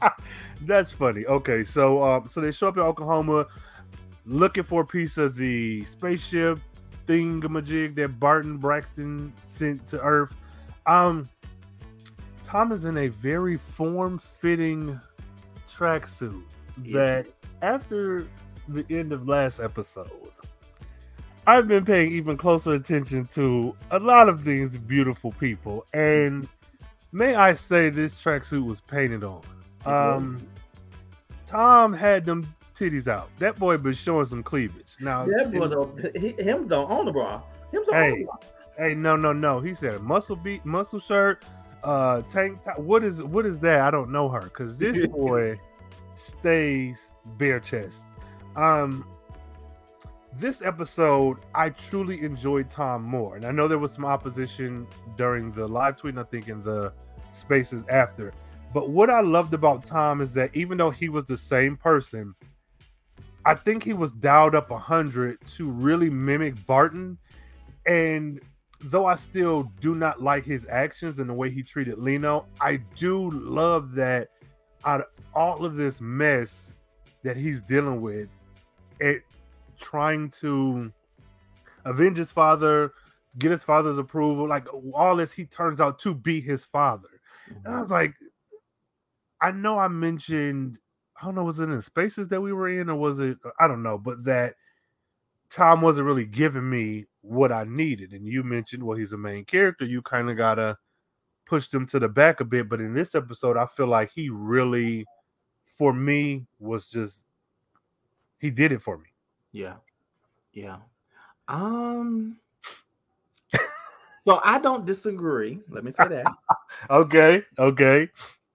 [0.62, 1.26] that's funny.
[1.26, 3.46] Okay, so um, so they show up in Oklahoma
[4.26, 6.58] looking for a piece of the spaceship
[7.06, 10.34] thingamajig that Barton Braxton sent to Earth.
[10.86, 11.28] Um,
[12.44, 14.98] Tom is in a very form-fitting
[15.68, 16.42] tracksuit
[16.92, 17.26] that
[17.62, 18.26] after
[18.68, 20.10] the end of last episode,
[21.46, 26.48] I've been paying even closer attention to a lot of these beautiful people, and
[27.12, 29.42] may I say this tracksuit was painted on.
[29.86, 30.46] Um,
[31.46, 33.28] Tom had them titties out.
[33.38, 34.96] That boy been showing some cleavage.
[35.00, 37.42] Now that boy don't he, him don't own the bra.
[37.72, 38.26] Him don't hey,
[38.78, 39.60] hey, no, no, no.
[39.60, 41.44] He said muscle beat, muscle shirt,
[41.84, 42.78] uh, tank top.
[42.78, 43.80] What is what is that?
[43.80, 45.58] I don't know her because this boy
[46.14, 48.04] stays bare chest.
[48.56, 49.04] Um,
[50.38, 55.52] this episode, I truly enjoyed Tom more, and I know there was some opposition during
[55.52, 56.14] the live tweet.
[56.14, 56.92] And I think in the
[57.32, 58.32] spaces after.
[58.72, 62.34] But what I loved about Tom is that even though he was the same person,
[63.44, 67.18] I think he was dialed up a hundred to really mimic Barton.
[67.86, 68.40] And
[68.82, 72.76] though I still do not like his actions and the way he treated Lino, I
[72.96, 74.28] do love that
[74.84, 76.74] out of all of this mess
[77.22, 78.28] that he's dealing with,
[79.00, 79.22] it
[79.78, 80.92] trying to
[81.84, 82.92] avenge his father,
[83.38, 87.08] get his father's approval, like all this, he turns out to be his father.
[87.64, 88.14] And I was like,
[89.40, 90.78] I know I mentioned
[91.20, 93.68] I don't know, was it in spaces that we were in, or was it I
[93.68, 94.54] don't know, but that
[95.50, 98.12] Tom wasn't really giving me what I needed.
[98.12, 99.84] And you mentioned, well, he's a main character.
[99.84, 100.78] You kind of gotta
[101.44, 102.68] push them to the back a bit.
[102.68, 105.04] But in this episode, I feel like he really,
[105.76, 107.24] for me, was just
[108.38, 109.08] he did it for me.
[109.52, 109.74] Yeah.
[110.52, 110.78] Yeah.
[111.48, 112.38] Um
[114.26, 115.60] so I don't disagree.
[115.68, 116.26] Let me say that.
[116.90, 118.08] okay, okay.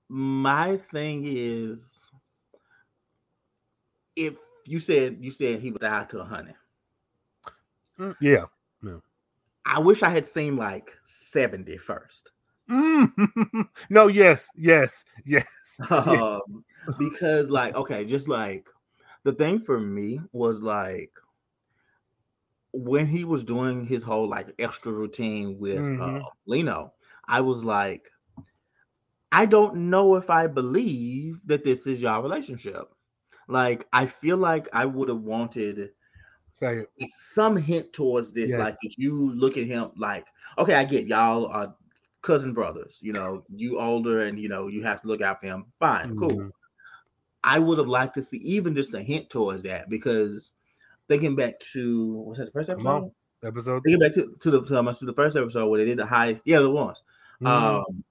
[0.10, 2.10] My thing is
[4.16, 4.36] if
[4.66, 6.56] you said you said he was out to a hundred.
[8.00, 8.46] Mm, yeah.
[9.66, 12.32] I wish I had seen like 70 first.
[12.70, 13.68] Mm.
[13.90, 15.46] no, yes, yes, yes.
[15.90, 16.64] Um,
[16.98, 18.70] because like, okay, just like
[19.24, 21.12] the thing for me was like
[22.74, 26.00] when he was doing his whole like extra routine with Mhm.
[26.00, 26.94] uh Lino,
[27.28, 28.10] I was like,
[29.36, 32.90] I don't know if I believe that this is your relationship.
[33.50, 35.92] Like, I feel like I would have wanted
[36.54, 37.12] Say it.
[37.12, 38.52] some hint towards this.
[38.52, 38.60] Yeah.
[38.60, 40.26] Like if you look at him, like
[40.58, 41.76] okay, I get y'all are
[42.22, 42.98] cousin brothers.
[43.02, 45.66] You know, you older and you know you have to look out for him.
[45.80, 46.32] Fine, cool.
[46.32, 46.52] Mhm.
[47.44, 50.52] I would have liked to see even just a hint towards that because
[51.10, 52.76] thinking back to was that the first on.
[52.80, 53.12] episode?
[53.44, 53.82] Episode.
[53.86, 56.60] Thinking back to, to the to, the first episode where they did the highest, yeah,
[56.60, 57.04] the ones.
[57.42, 57.48] Mhm.
[57.48, 58.04] Um,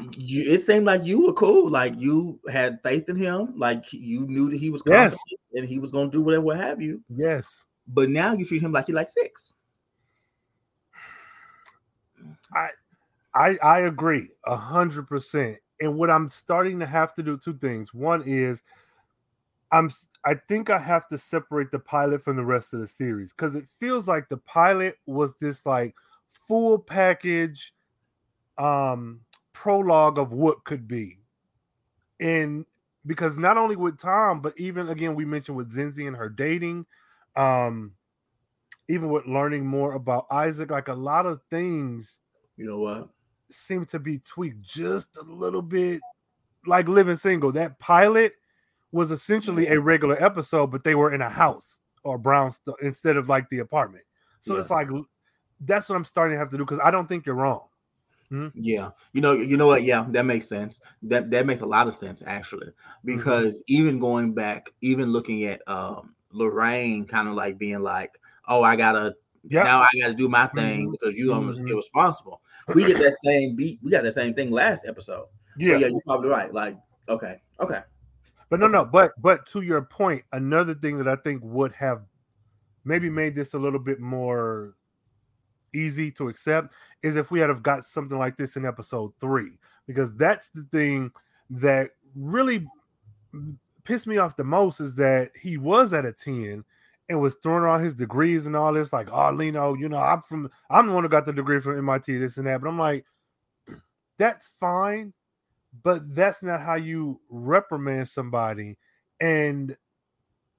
[0.00, 1.70] you, it seemed like you were cool.
[1.70, 3.54] Like you had faith in him.
[3.56, 5.18] Like you knew that he was Yes.
[5.54, 7.02] and he was going to do whatever, what have you.
[7.16, 7.66] yes.
[7.88, 9.52] But now you treat him like he like six.
[12.54, 12.70] I
[13.34, 15.58] I I agree a hundred percent.
[15.80, 17.92] And what I'm starting to have to do two things.
[17.94, 18.62] One is
[19.72, 19.90] I'm
[20.24, 23.54] I think I have to separate the pilot from the rest of the series because
[23.54, 25.94] it feels like the pilot was this like
[26.48, 27.72] full package
[28.58, 29.20] um
[29.62, 31.18] prologue of what could be.
[32.20, 32.66] And
[33.06, 36.84] because not only with Tom, but even again, we mentioned with Zenzi and her dating,
[37.36, 37.92] um,
[38.88, 42.20] even with learning more about Isaac, like a lot of things
[42.56, 43.08] You know what?
[43.50, 46.00] seem to be tweaked just a little bit
[46.66, 48.34] like living single that pilot
[48.90, 53.28] was essentially a regular episode but they were in a house or brownstone instead of
[53.28, 54.02] like the apartment
[54.40, 54.88] so it's like
[55.60, 57.62] that's what i'm starting to have to do because i don't think you're wrong
[58.54, 59.82] Yeah, you know, you know what?
[59.82, 60.80] Yeah, that makes sense.
[61.02, 62.68] That that makes a lot of sense actually,
[63.04, 68.18] because even going back, even looking at um Lorraine, kind of like being like,
[68.48, 70.92] "Oh, I gotta yeah now I gotta do my thing Mhm.
[70.92, 71.68] because you almost Mhm.
[71.70, 72.40] irresponsible."
[72.74, 73.78] We get that same beat.
[73.82, 75.26] We got that same thing last episode.
[75.26, 76.52] So, yeah yeah, you're probably right.
[76.52, 77.82] Like, okay, okay,
[78.50, 82.02] But no, no, but but to your point, another thing that I think would have
[82.84, 84.74] maybe made this a little bit more
[85.76, 86.72] easy to accept
[87.02, 90.66] is if we had have got something like this in episode three, because that's the
[90.72, 91.12] thing
[91.50, 92.66] that really
[93.84, 96.64] pissed me off the most is that he was at a 10
[97.08, 100.22] and was throwing around his degrees and all this, like, oh Lino, you know, I'm
[100.22, 102.60] from I'm the one who got the degree from MIT, this and that.
[102.60, 103.04] But I'm like,
[104.18, 105.12] that's fine
[105.82, 108.76] but that's not how you reprimand somebody.
[109.20, 109.76] And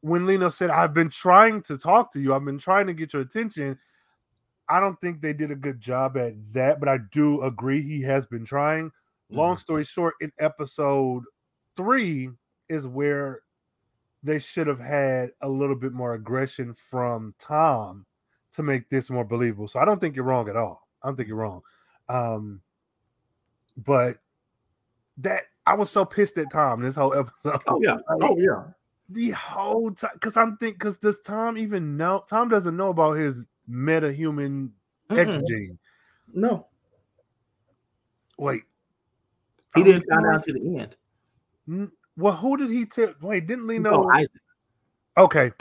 [0.01, 3.13] when Lino said, I've been trying to talk to you, I've been trying to get
[3.13, 3.77] your attention,
[4.69, 8.01] I don't think they did a good job at that, but I do agree he
[8.01, 8.91] has been trying.
[9.29, 11.23] Long story short, in episode
[11.75, 12.29] three
[12.69, 13.41] is where
[14.23, 18.05] they should have had a little bit more aggression from Tom
[18.53, 19.67] to make this more believable.
[19.67, 20.87] So I don't think you're wrong at all.
[21.03, 21.61] I don't think you're wrong.
[22.09, 22.61] Um,
[23.75, 24.17] but
[25.17, 27.61] that I was so pissed at Tom this whole episode.
[27.67, 28.63] Oh yeah, oh yeah.
[29.09, 32.23] The whole time, because I'm thinking, because does Tom even know?
[32.29, 34.71] Tom doesn't know about his meta human
[35.09, 35.77] X gene.
[36.33, 36.67] No,
[38.37, 38.63] Wait,
[39.75, 40.95] he didn't find out to the end.
[41.67, 43.13] N- Well, who did he tell?
[43.21, 43.91] Wait, didn't Lino?
[44.03, 44.31] No, Isaac.
[45.17, 45.51] Okay.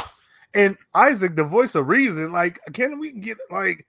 [0.55, 3.87] And Isaac, the voice of reason, like, can we get like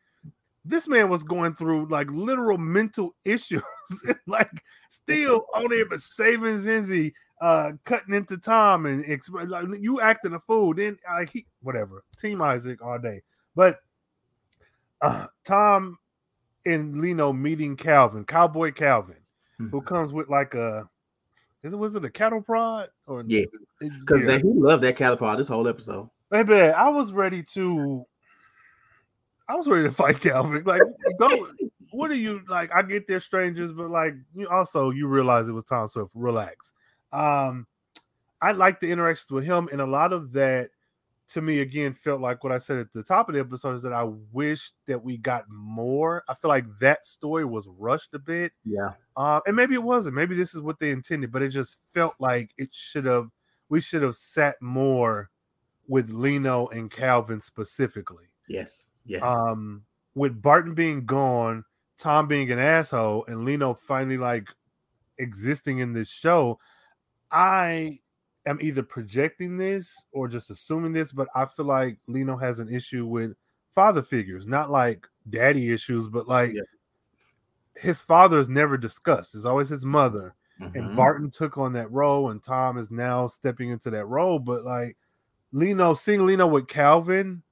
[0.65, 3.61] this man was going through like literal mental issues,
[4.27, 10.01] like still on there, but saving Zenzi, uh, cutting into Tom and exp- like you
[10.01, 10.73] acting a fool.
[10.73, 13.21] Then like he whatever, Team Isaac all day.
[13.55, 13.79] But
[15.01, 15.97] uh Tom
[16.65, 19.17] and Lino meeting Calvin, Cowboy Calvin,
[19.57, 19.85] who Mhm.
[19.85, 20.89] comes with like a
[21.63, 23.45] is it was it a cattle prod or Yeah,
[23.79, 24.37] because yeah.
[24.37, 26.09] he loved that catapult this whole episode.
[26.29, 28.05] Baby, I was ready to.
[29.49, 30.63] I was ready to fight Calvin.
[30.65, 30.81] Like,
[31.19, 31.57] don't.
[31.91, 32.69] What are you like?
[32.75, 36.11] I get they're strangers, but like, you also you realize it was Tom Swift.
[36.13, 36.73] Relax.
[37.13, 37.65] Um,
[38.41, 40.69] I like the interactions with him, and a lot of that
[41.29, 43.81] to me again felt like what I said at the top of the episode is
[43.81, 46.23] that I wish that we got more.
[46.29, 48.53] I feel like that story was rushed a bit.
[48.63, 50.15] Yeah, Uh, and maybe it wasn't.
[50.15, 53.29] Maybe this is what they intended, but it just felt like it should have.
[53.69, 55.29] We should have sat more
[55.87, 58.25] with Lino and Calvin specifically.
[58.47, 59.21] yes, yes.
[59.23, 59.83] Um,
[60.15, 61.63] with Barton being gone,
[61.97, 64.47] Tom being an asshole, and Lino finally like
[65.17, 66.59] existing in this show,
[67.31, 67.99] I
[68.47, 72.73] am either projecting this or just assuming this, but I feel like Lino has an
[72.73, 73.33] issue with
[73.75, 76.61] father figures, not like daddy issues, but like yeah.
[77.75, 79.35] his father is never discussed.
[79.35, 80.33] It's always his mother.
[80.61, 80.77] Mm-hmm.
[80.77, 84.39] And Barton took on that role, and Tom is now stepping into that role.
[84.39, 84.97] But like
[85.51, 87.43] Lino, seeing Lino with Calvin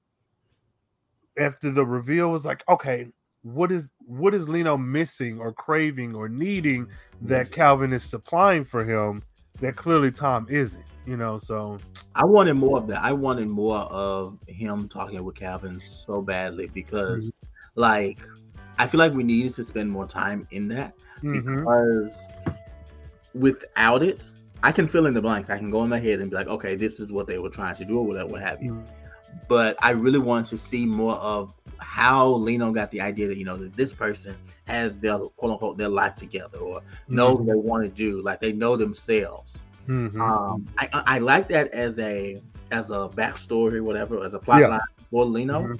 [1.38, 3.08] after the reveal was like, okay,
[3.44, 6.88] what is what is Lino missing or craving or needing
[7.22, 9.22] that Calvin is supplying for him
[9.62, 11.38] that clearly Tom isn't, you know?
[11.38, 11.80] So
[12.16, 13.04] I wanted more of that.
[13.04, 17.80] I wanted more of him talking with Calvin so badly because mm-hmm.
[17.80, 18.20] like
[18.78, 20.94] I feel like we needed to spend more time in that
[21.24, 21.58] mm-hmm.
[21.58, 22.28] because
[23.34, 24.32] without it,
[24.64, 25.50] I can fill in the blanks.
[25.50, 27.50] I can go in my head and be like, okay, this is what they were
[27.50, 28.74] trying to do or whatever, what have you.
[28.74, 29.05] Mm-hmm.
[29.48, 33.46] But I really want to see more of how Lino got the idea that you
[33.46, 37.46] know that this person has their quote unquote their life together or know mm-hmm.
[37.46, 39.62] what they want to do, like they know themselves.
[39.88, 40.20] Mm-hmm.
[40.20, 44.68] Um, I, I like that as a as a backstory, whatever, as a plot yeah.
[44.68, 44.80] line
[45.12, 45.62] for Lino.
[45.62, 45.76] Mm-hmm.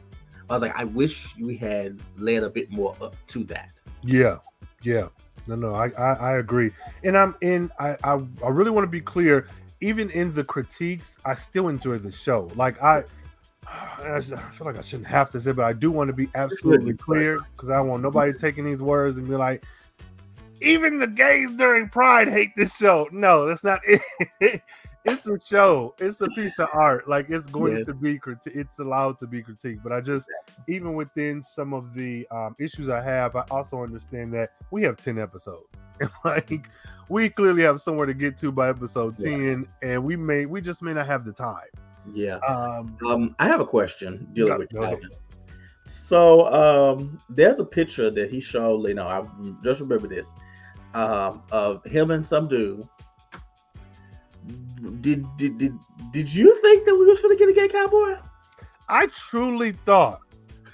[0.50, 3.72] I was like, I wish we had led a bit more up to that.
[4.04, 4.38] Yeah,
[4.84, 5.08] yeah.
[5.48, 6.72] No, no, I, I, I agree,
[7.04, 7.72] and I'm in.
[7.80, 9.48] I, I, I really want to be clear.
[9.82, 12.50] Even in the critiques, I still enjoy the show.
[12.56, 13.04] Like I,
[13.68, 16.94] I feel like I shouldn't have to say, but I do want to be absolutely
[16.94, 19.64] clear because I want nobody taking these words and be like,
[20.62, 23.08] even the gays during Pride hate this show.
[23.12, 24.02] No, that's not it.
[25.06, 25.94] it's a show.
[26.00, 27.08] It's a piece of art.
[27.08, 27.86] Like it's going yes.
[27.88, 29.84] to be criti- it's allowed to be critiqued.
[29.84, 30.28] But I just
[30.68, 34.98] even within some of the um, issues I have, I also understand that we have
[34.98, 35.86] 10 episodes.
[36.26, 36.68] like
[37.10, 39.90] we clearly have somewhere to get to by episode 10, yeah.
[39.90, 41.68] and we may we just may not have the time.
[42.14, 42.38] Yeah.
[42.38, 45.00] Um, um I have a question dealing with.
[45.88, 49.26] So um there's a picture that he showed, you know, I
[49.64, 50.34] just remember this,
[50.94, 52.88] um, of him and some dude.
[55.02, 55.74] Did did did
[56.12, 58.18] did you think that we was gonna get a gay cowboy?
[58.88, 60.20] I truly thought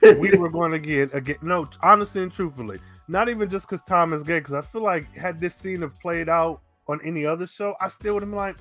[0.02, 1.38] we were going to get a gay.
[1.42, 4.40] No, honestly and truthfully, not even just because Tom is gay.
[4.40, 7.88] Because I feel like had this scene have played out on any other show, I
[7.88, 8.58] still would have been like,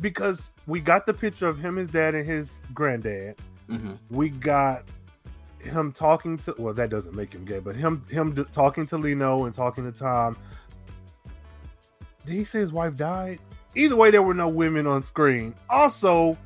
[0.00, 3.36] because we got the picture of him, his dad, and his granddad.
[3.68, 3.94] Mm-hmm.
[4.10, 4.84] We got
[5.58, 8.98] him talking to well, that doesn't make him gay, but him him d- talking to
[8.98, 10.36] Lino and talking to Tom.
[12.26, 13.38] Did he say his wife died?
[13.74, 15.54] Either way, there were no women on screen.
[15.68, 16.38] Also,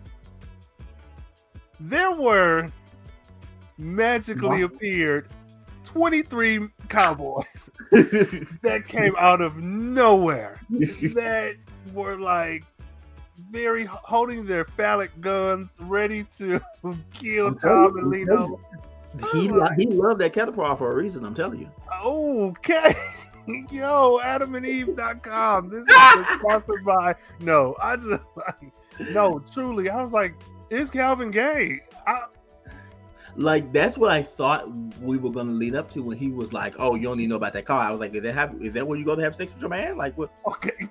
[1.79, 2.71] there were
[3.77, 5.29] magically appeared
[5.85, 11.55] 23 cowboys that came out of nowhere that
[11.93, 12.65] were like
[13.51, 16.61] very holding their phallic guns, ready to
[17.13, 18.61] kill Tom and Lino.
[19.33, 21.25] He he loved that cattle for a reason.
[21.25, 21.71] I'm telling you.
[22.05, 22.95] Okay.
[23.71, 25.71] Yo, AdamandEve.com.
[25.71, 27.15] This is sponsored by.
[27.41, 28.73] No, I just like
[29.11, 29.39] no.
[29.51, 30.35] Truly, I was like,
[30.71, 31.81] is Calvin gay?
[32.07, 32.27] I,
[33.37, 34.69] like that's what I thought
[35.01, 37.31] we were gonna lead up to when he was like, "Oh, you don't need to
[37.31, 39.15] know about that car." I was like, "Is that have, is that where you go
[39.15, 40.31] to have sex with your man?" Like, what?
[40.47, 40.89] Okay.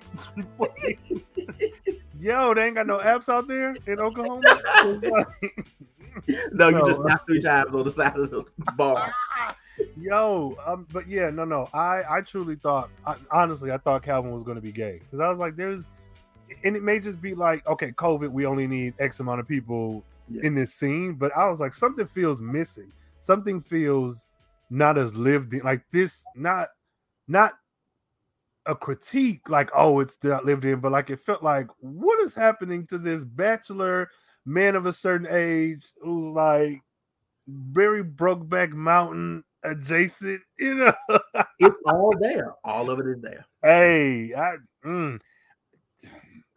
[2.20, 4.42] Yo, they ain't got no apps out there in Oklahoma.
[6.52, 8.44] no, you just knocked three times on the side of the
[8.76, 9.12] bar.
[9.96, 11.68] Yo, um, but yeah, no, no.
[11.72, 15.20] I, I truly thought, I, honestly, I thought Calvin was going to be gay because
[15.20, 15.84] I was like, there's,
[16.64, 20.02] and it may just be like, okay, COVID, we only need X amount of people
[20.28, 20.42] yeah.
[20.42, 22.92] in this scene, but I was like, something feels missing.
[23.20, 24.24] Something feels
[24.70, 26.68] not as lived in, like this, not,
[27.28, 27.52] not
[28.68, 32.34] a critique like oh it's not lived in but like it felt like what is
[32.34, 34.08] happening to this bachelor
[34.44, 36.80] man of a certain age who's like
[37.48, 40.40] very brokeback mountain adjacent?
[40.58, 40.92] You know?
[41.60, 42.54] It's all there.
[42.64, 43.46] All of it is there.
[43.62, 45.20] Hey i mm,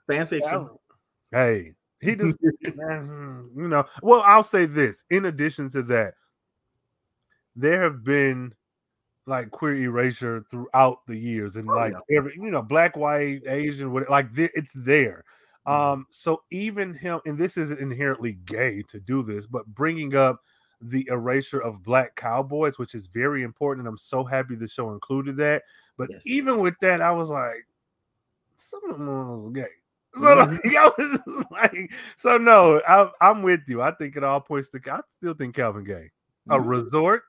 [0.09, 0.70] fan fiction
[1.32, 3.86] hey he just you know.
[4.01, 5.03] Well i'll say this.
[5.09, 6.16] In addition to that
[7.55, 8.53] there have been
[9.28, 12.17] like queer erasure throughout the years and oh, like yeah.
[12.17, 15.24] every you know black white asian what like it's there
[15.67, 15.93] mm-hmm.
[15.93, 20.41] um so even him and this isn't inherently gay to do this but bringing up
[20.82, 24.91] the erasure of black cowboys which is very important and i'm so happy the show
[24.91, 25.61] included that
[25.97, 26.24] but yes.
[26.26, 27.67] even with that i was like
[28.55, 29.67] some of them was gay
[30.15, 31.41] so, mm-hmm.
[31.53, 33.82] like, like, so no, I, am with you.
[33.82, 34.82] I think it all points to.
[34.91, 36.11] I still think Calvin Gay,
[36.49, 36.67] a mm-hmm.
[36.67, 37.24] resort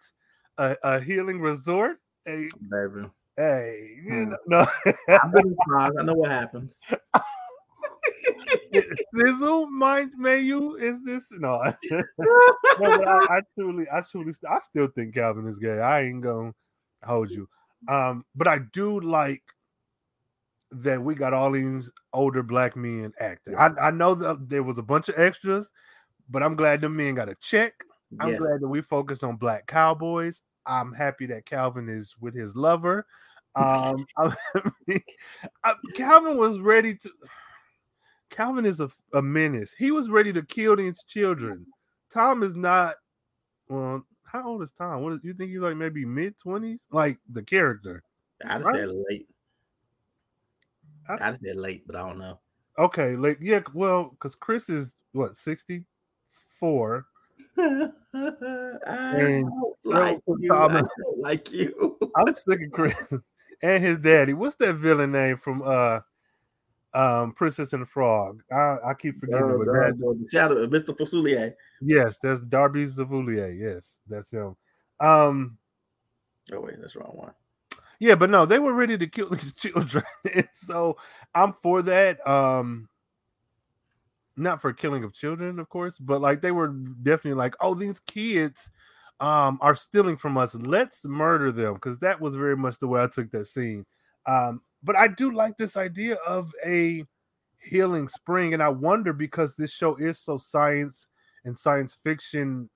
[0.62, 1.98] a, a healing resort.
[2.24, 3.08] Hey, baby.
[3.36, 4.66] Hey, you know, no.
[5.08, 5.94] I'm surprised.
[5.98, 6.80] I know what happens.
[9.14, 10.76] Sizzle, mind, may you?
[10.76, 11.60] Is this no?
[11.90, 15.80] no I, I, truly, I truly, I still think Calvin is gay.
[15.80, 16.52] I ain't gonna
[17.04, 17.48] hold you.
[17.88, 19.42] Um, but I do like
[20.70, 23.56] that we got all these older black men acting.
[23.56, 25.70] I, I know that there was a bunch of extras,
[26.30, 27.74] but I'm glad the men got a check.
[28.20, 28.38] I'm Yes.
[28.38, 30.42] glad that we focused on black cowboys.
[30.66, 33.06] I'm happy that Calvin is with his lover.
[33.54, 34.34] Um, I
[34.86, 35.02] mean,
[35.64, 37.10] I- Calvin was ready to.
[38.30, 39.74] Calvin is a, a menace.
[39.76, 41.66] He was ready to kill these children.
[42.10, 42.96] Tom is not.
[43.68, 45.02] Well, how old is Tom?
[45.02, 46.80] What is, you think he's like maybe mid twenties?
[46.90, 48.02] Like the character.
[48.46, 48.76] I'd Right.
[48.76, 49.28] say late.
[51.08, 52.38] I- I'd say late, but I don't know.
[52.78, 55.84] Okay, like yeah, well, because Chris is what sixty
[56.58, 57.04] four.
[57.59, 60.53] I don't like you.
[60.55, 61.98] I don't like you.
[62.16, 63.12] I'm sick of Chris
[63.62, 64.32] and his daddy.
[64.34, 66.00] What's that villain name from uh
[66.94, 68.42] um Princess and the Frog?
[68.53, 70.96] I, I keep forgetting, but the- that's the shadow, Mr.
[70.96, 71.55] Facilier.
[71.80, 73.59] yes, that's Darby Zavoulier.
[73.59, 74.57] Yes, that's him.
[75.00, 75.59] Um,
[76.53, 77.32] Oh wait, that's the wrong one.
[78.00, 80.05] yeah, but no, they were ready to kill these children,
[80.53, 80.96] so
[81.34, 82.26] I'm for that.
[82.26, 82.88] Um,
[84.37, 88.01] not for killing of children, of course, but like they were definitely like, oh, these
[88.01, 88.70] kids
[89.20, 90.55] um are stealing from us.
[90.55, 93.85] Let's murder them because that was very much the way I took that scene.
[94.26, 97.05] Um, but I do like this idea of a
[97.62, 101.07] healing spring, and I wonder because this show is so science
[101.45, 102.68] and science fiction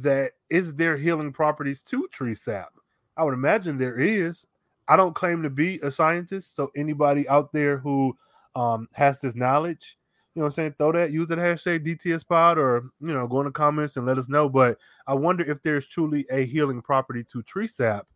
[0.00, 2.72] that is there healing properties to tree sap?
[3.16, 4.46] I would imagine there is.
[4.88, 8.16] I don't claim to be a scientist, so anybody out there who
[8.54, 9.97] um has this knowledge,
[10.38, 13.40] know what I'm saying, throw that, use that hashtag DTS pod or you know, go
[13.40, 14.48] in the comments and let us know.
[14.48, 18.06] But I wonder if there's truly a healing property to tree sap,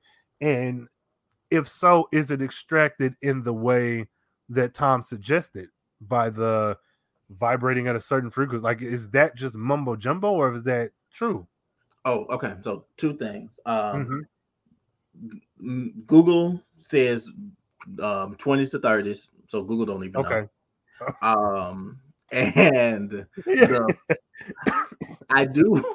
[0.40, 0.88] and
[1.50, 4.08] if so, is it extracted in the way
[4.48, 5.68] that Tom suggested
[6.00, 6.78] by the
[7.30, 8.62] vibrating at a certain frequency?
[8.62, 11.46] Like, is that just mumbo jumbo, or is that true?
[12.04, 12.54] Oh, okay.
[12.62, 13.60] So two things.
[13.66, 14.24] Um,
[15.60, 16.06] Mhm.
[16.06, 17.28] Google says
[18.00, 20.42] um 20s to 30s, so Google don't even Okay.
[20.42, 20.48] know.
[21.20, 22.00] Um,
[22.32, 23.26] and the-
[25.30, 25.82] I do,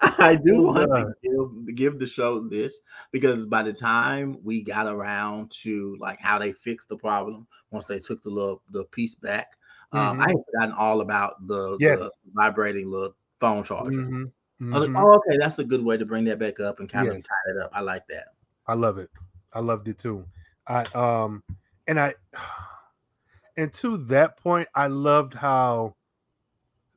[0.00, 2.80] I do Oh, want to give, give the show this
[3.12, 7.86] because by the time we got around to like how they fixed the problem once
[7.86, 9.52] they took the little the piece back,
[9.92, 10.22] um, Mhm.
[10.22, 12.00] I had forgotten all about the, Yes.
[12.00, 13.90] the vibrating little phone charger.
[14.02, 14.32] Mhm.
[14.72, 16.88] I was like, oh, okay, that's a good way to bring that back up and
[16.88, 17.18] kind Yes.
[17.18, 17.70] of tie it up.
[17.74, 18.28] I like that.
[18.66, 19.10] I love it.
[19.52, 20.24] I loved it too.
[20.66, 21.42] I um
[21.86, 22.14] and I
[23.56, 25.94] and to that point, I loved how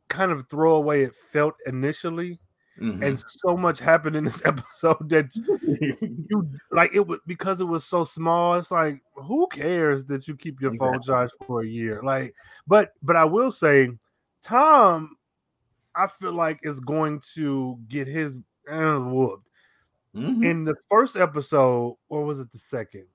[0.08, 2.40] kind of throwaway it felt initially,
[2.80, 3.04] Mhm.
[3.06, 5.30] and so much happened in this episode that
[6.30, 8.56] you like it was because it was so small.
[8.56, 11.14] It's like who cares that you keep your phone Exactly.
[11.14, 12.02] charged for a year?
[12.04, 12.34] Like,
[12.68, 13.90] but but I will say,
[14.42, 15.16] Tom,
[15.96, 18.36] I feel like is going to get his
[18.70, 19.48] uh, whooped
[20.16, 20.44] Mhm.
[20.44, 23.06] in the first episode, or was it the second?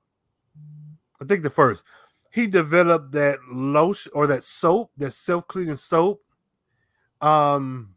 [1.20, 1.84] I think the first.
[2.34, 6.20] He developed that lotion or that soap, that self-cleaning soap.
[7.20, 7.94] Um,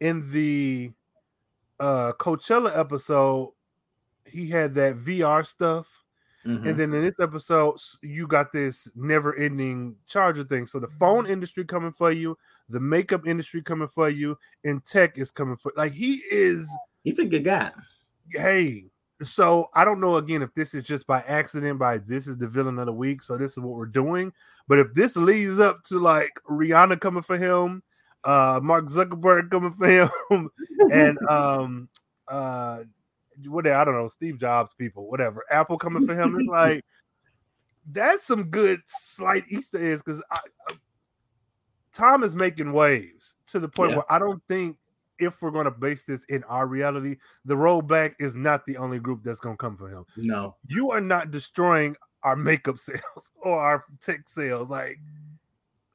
[0.00, 0.90] in the
[1.78, 3.52] uh Coachella episode,
[4.24, 5.86] he had that VR stuff,
[6.46, 6.66] Mhm.
[6.66, 10.66] and then in this episode, you got this never-ending charger thing.
[10.66, 12.38] So the phone industry coming for you,
[12.70, 15.72] the makeup industry coming for you, and tech is coming for.
[15.76, 16.66] Like he is
[17.02, 17.70] He's a good guy.
[18.30, 18.86] hey
[19.22, 22.48] so i don't know again if this is just by accident by this is the
[22.48, 24.32] villain of the week so this is what we're doing
[24.66, 27.82] but if this leads up to like rihanna coming for him
[28.24, 30.50] uh mark zuckerberg coming for him
[30.90, 31.88] and um
[32.28, 32.80] uh
[33.46, 36.84] what i don't know steve jobs people whatever apple coming for him it's like
[37.92, 40.38] that's some good slight easter eggs because I,
[41.92, 43.96] tom is making waves to the point Yeah.
[43.98, 44.76] where i don't think
[45.18, 48.98] if we're going to base this in our reality, the rollback is not the only
[48.98, 50.04] group that's going to come for him.
[50.16, 50.56] No.
[50.66, 54.70] You are not destroying our makeup sales or our tech sales.
[54.70, 54.98] Like,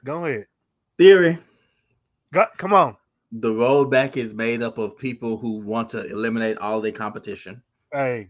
[0.04, 0.46] go ahead,
[0.98, 1.38] Theory.
[2.34, 2.96] go, come on.
[3.32, 7.62] The rollback is made up of people who want to eliminate all their competition.
[7.94, 8.30] Hey,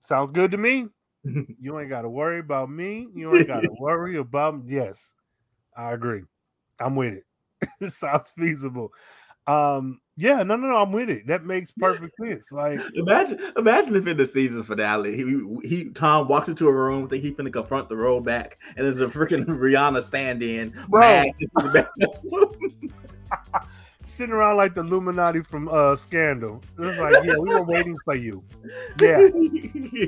[0.00, 0.88] sounds good to me.
[1.60, 3.08] You ain't got to worry about me.
[3.14, 4.62] You ain't got to worry about.
[4.66, 5.12] Yes,
[5.76, 6.22] I agree.
[6.80, 7.24] I'm with it.
[7.80, 8.92] it sounds feasible.
[9.46, 11.28] Um, yeah, no, no, no, I'm with it.
[11.28, 12.50] That makes perfect sense.
[12.50, 17.08] Like, Imagine, imagine if in the season finale, he, he Tom walks into a room,
[17.08, 21.00] think he's gonna confront the rollback, and there's a freaking Rihanna stand-in, Bro.
[21.00, 23.62] mad into the back.
[24.02, 26.62] sitting around like the Illuminati from uh Scandal.
[26.80, 28.42] It's like, yeah, we were waiting for you.
[29.00, 29.28] Yeah,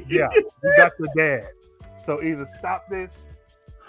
[0.08, 0.28] yeah,
[0.62, 1.50] we got your dad.
[1.98, 3.28] So either stop this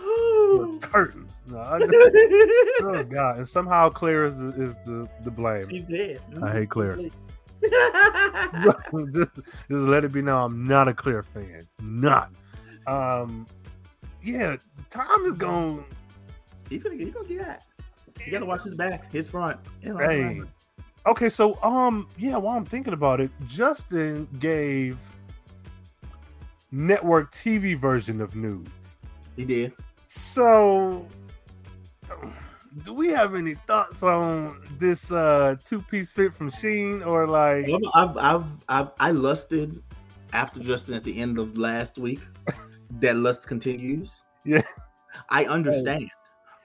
[0.81, 1.41] curtains.
[1.47, 1.93] No, I just,
[2.81, 5.69] oh god, and somehow Claire is the, is the the blame.
[5.69, 6.21] She's dead.
[6.43, 6.97] I hate Claire.
[9.13, 9.31] just,
[9.69, 11.67] just let it be known I'm not a Claire fan.
[11.79, 12.31] Not.
[12.87, 13.47] Um
[14.23, 14.57] yeah,
[14.89, 15.83] Tom is going.
[16.69, 17.65] He gonna, he gonna get that.
[18.25, 19.59] You gotta watch his back, his front.
[19.81, 20.41] Hey.
[21.07, 22.37] Okay, so um, yeah.
[22.37, 24.97] While I'm thinking about it, Justin gave
[26.71, 28.97] network TV version of nudes.
[29.35, 29.73] He did.
[30.13, 31.07] So,
[32.83, 37.69] do we have any thoughts on this uh two-piece fit from SHEIN, or like?
[37.95, 39.81] I've, I've, I've, I lusted
[40.33, 42.19] after Justin at the end of last week.
[42.99, 44.21] that lust continues.
[44.43, 44.63] Yeah,
[45.29, 46.03] I understand.
[46.03, 46.11] Hey.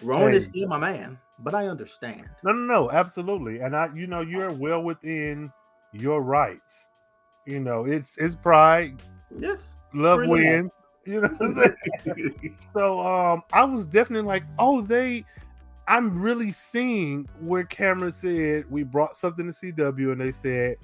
[0.03, 0.39] Rowan hey.
[0.39, 2.29] is still my man, but I understand.
[2.43, 3.61] No, no, no, absolutely.
[3.61, 5.53] And I, you know, you're well within
[5.93, 6.89] your rights.
[7.47, 9.01] You know, it's it's pride.
[9.39, 9.77] Yes.
[9.95, 10.69] Love wins.
[11.07, 11.75] You know.
[12.75, 15.25] so um I was definitely like, oh, they
[15.89, 20.77] I'm really seeing where Cameron said we brought something to CW and they said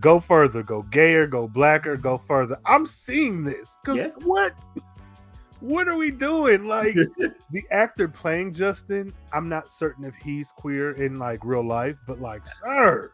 [0.00, 2.58] go further, go gayer, go blacker, go further.
[2.64, 4.22] I'm seeing this because yes.
[4.24, 4.54] what
[5.60, 6.66] what are we doing?
[6.66, 6.94] Like
[7.50, 12.20] the actor playing Justin, I'm not certain if he's queer in like real life, but
[12.20, 13.10] like, sir,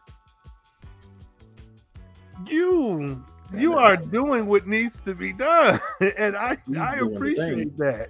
[2.47, 3.23] you
[3.55, 5.79] you are doing what needs to be done,
[6.17, 8.09] and I I appreciate that.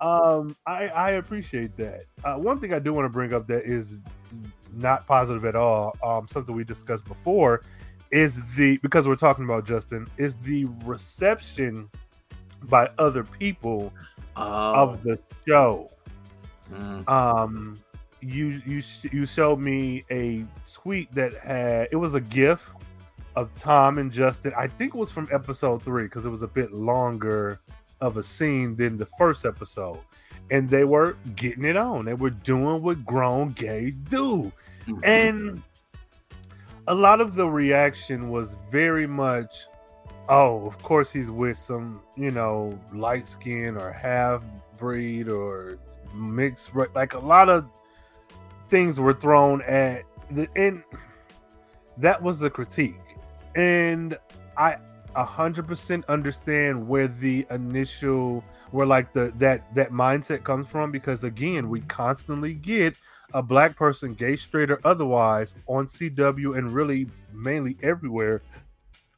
[0.00, 2.04] Um, I I appreciate that.
[2.24, 3.98] Uh, one thing I do want to bring up that is
[4.72, 5.96] not positive at all.
[6.04, 7.62] Um, something we discussed before
[8.10, 11.90] is the because we're talking about Justin is the reception
[12.64, 13.92] by other people
[14.36, 14.74] oh.
[14.74, 15.90] of the show.
[16.72, 17.08] Mm.
[17.08, 17.78] Um,
[18.20, 22.74] you you you showed me a tweet that had it was a GIF
[23.36, 24.52] of Tom and Justin.
[24.56, 27.60] I think it was from episode three because it was a bit longer
[28.00, 30.00] of a scene than the first episode,
[30.50, 32.04] and they were getting it on.
[32.04, 34.52] They were doing what grown gays do,
[34.86, 34.98] mm-hmm.
[35.04, 35.62] and
[36.88, 39.66] a lot of the reaction was very much
[40.28, 44.42] oh, of course he's with some, you know, light skin or half
[44.76, 45.78] breed or
[46.14, 47.68] mixed like a lot of
[48.68, 50.82] things were thrown at the and
[51.98, 52.94] that was the critique.
[53.56, 54.16] And
[54.56, 54.76] I
[55.16, 60.92] a hundred percent understand where the initial where like the that that mindset comes from
[60.92, 62.94] because again we constantly get
[63.32, 68.42] a black person gay straight or otherwise on cw and really mainly everywhere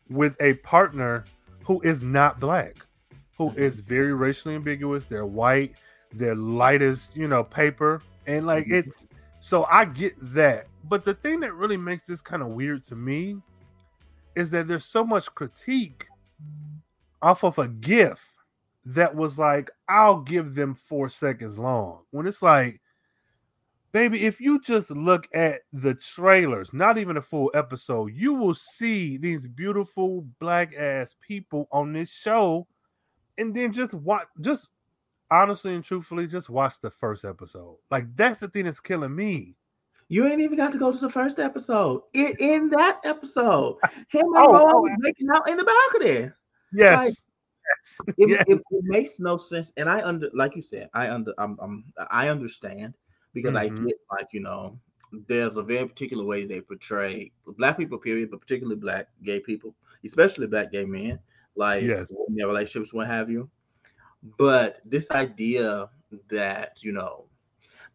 [0.09, 1.25] with a partner
[1.69, 2.77] who is not black,
[3.37, 3.87] who mm-hmm.
[3.87, 5.05] very racially ambiguous.
[5.05, 5.75] They're white,
[6.13, 8.75] they're light as you know paper, and like mm-hmm.
[8.75, 9.07] it's
[9.39, 10.67] so I get that.
[10.85, 13.37] But the thing that really makes this kind of weird to me
[14.39, 16.07] is that there's so much critique
[17.23, 18.25] off of a GIF
[18.85, 22.03] that was like, I'll give them four seconds long.
[22.13, 22.81] When it's like,
[23.91, 28.55] baby, if you just look at the trailers, not even a full episode, you will
[28.55, 32.69] see these beautiful black ass people on this show,
[33.39, 34.69] and then just watch, just
[35.33, 37.77] honestly and truthfully, just watch the first episode.
[37.91, 39.57] Like that's the thing that's killing me.
[40.09, 42.03] You ain't even got to go to the first episode.
[42.15, 43.77] In, in that episode,
[44.09, 46.31] him and oh, oh, making out in the balcony.
[46.73, 46.99] Yes.
[46.99, 48.15] Like, yes.
[48.17, 48.45] It, yes.
[48.49, 51.85] It, it, makes no sense, and I under, like you said, I under, I'm, I'm
[52.11, 52.95] I understand
[53.35, 53.83] because mm-hmm.
[53.83, 54.79] I get like you know
[55.27, 59.75] there's a very particular way they portray black people, period, but particularly black gay people,
[60.05, 61.19] especially black gay men,
[61.57, 62.11] like yes.
[62.29, 63.51] in their relationships, what have you.
[64.39, 65.89] But this idea
[66.31, 67.27] that you know,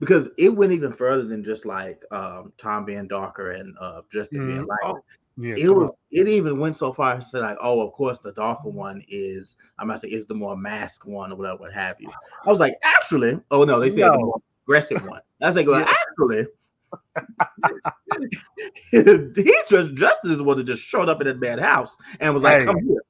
[0.04, 4.42] because it went even further than just like um, Tom being darker and uh, Justin
[4.42, 4.48] mm-hmm.
[4.48, 4.80] being light.
[4.84, 5.00] Oh,
[5.38, 5.90] yeah, it was.
[5.90, 5.96] On.
[6.12, 9.56] It even went so far as to like, oh, of course, the darker one is.
[9.80, 12.10] I might say is the more masked one or whatever, what have you.
[12.46, 14.12] I was like, actually, oh no, they said no.
[14.12, 15.22] the more aggressive one.
[15.42, 16.46] I was like, well, actually,
[18.92, 22.60] he just Justice would have just showed up in that bad house and was like,
[22.60, 23.02] hey, "Come here."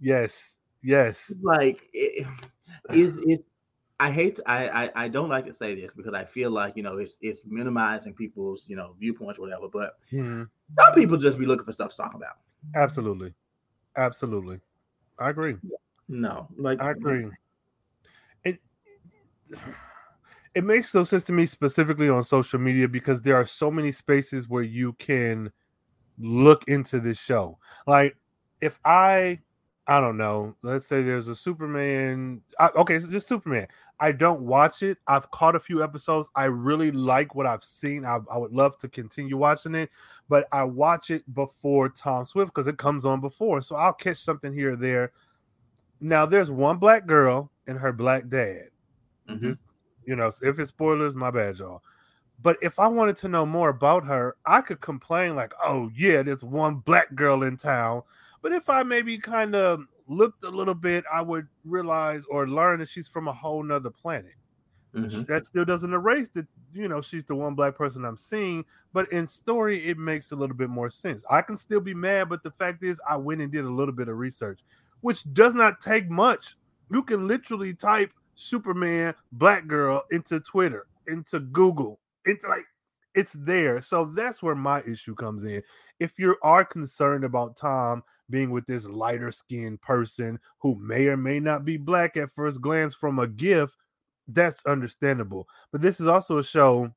[0.00, 1.32] Yes, yes.
[1.42, 2.26] Like, it,
[2.90, 3.44] is it?
[3.98, 4.40] I hate.
[4.46, 7.16] I, I I don't like to say this because I feel like you know it's
[7.22, 9.68] it's minimizing people's you know viewpoints, whatever.
[9.72, 10.44] But hmm
[10.78, 12.36] some people just be looking for stuff to talk about.
[12.74, 13.32] Absolutely,
[13.96, 14.60] absolutely.
[15.18, 15.56] I agree.
[16.08, 17.30] No, like I agree.
[18.44, 18.60] It
[20.54, 23.92] it makes no sense to me specifically on social media because there are so many
[23.92, 25.50] spaces where you can
[26.18, 27.58] look into this show.
[27.86, 28.16] Like
[28.60, 29.40] if I
[29.88, 33.68] I don't know, let's say there's a Superman I, okay, so just Superman.
[34.00, 34.98] I don't watch it.
[35.06, 36.28] I've caught a few episodes.
[36.34, 38.04] I really like what I've seen.
[38.04, 39.90] I, I would love to continue watching it,
[40.28, 43.62] but I watch it before Tom Swift because it comes on before.
[43.62, 45.12] So I'll catch something here or there.
[46.00, 48.68] Now there's one black girl and her black dad.
[49.28, 49.48] Mm-hmm.
[49.48, 49.58] This
[50.06, 51.82] you know, if it's spoilers, my bad, y'all.
[52.42, 56.22] But if I wanted to know more about her, I could complain like, "Oh yeah,
[56.22, 58.02] there's one black girl in town."
[58.46, 62.78] But if I maybe kind of looked a little bit, I would realize or learn
[62.78, 64.34] that she's from a whole nother planet.
[64.94, 65.22] Mm-hmm.
[65.22, 69.10] That still doesn't erase that you know she's the one black person I'm seeing, but
[69.10, 71.24] in story it makes a little bit more sense.
[71.28, 73.92] I can still be mad, but the fact is I went and did a little
[73.92, 74.60] bit of research,
[75.00, 76.56] which does not take much.
[76.92, 82.66] You can literally type Superman black girl into Twitter, into Google, into like
[83.16, 83.80] it's there.
[83.80, 85.62] So that's where my issue comes in.
[85.98, 91.16] If you are concerned about Tom being with this lighter skinned person who may or
[91.16, 93.76] may not be black at first glance from a gift,
[94.28, 95.48] that's understandable.
[95.72, 96.92] But this is also a show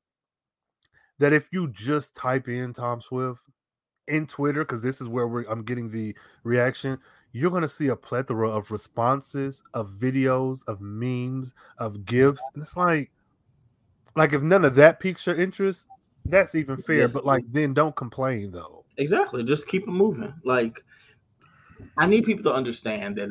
[1.18, 3.40] that if you just type in Tom Swift
[4.08, 6.14] in Twitter, because this is where I'm getting the
[6.44, 6.98] reaction,
[7.32, 12.42] you're going to see a plethora of responses, of videos, of memes, of gifts.
[12.54, 13.10] And it's like,
[14.16, 15.86] like if none of that piques your interest,
[16.24, 16.96] that's even fair.
[16.96, 17.12] Yes.
[17.12, 18.84] But like, then don't complain though.
[18.96, 19.44] Exactly.
[19.44, 20.32] Just keep it moving.
[20.44, 20.82] Like,
[21.96, 23.30] I need people to understand that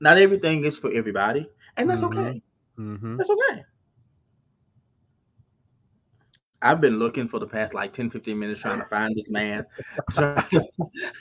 [0.00, 2.18] not everything is for everybody, and that's mm-hmm.
[2.18, 2.42] okay.
[2.78, 3.16] Mm-hmm.
[3.16, 3.64] That's okay.
[6.60, 9.64] I've been looking for the past like 10, 15 minutes trying to find this man.
[10.16, 10.64] I,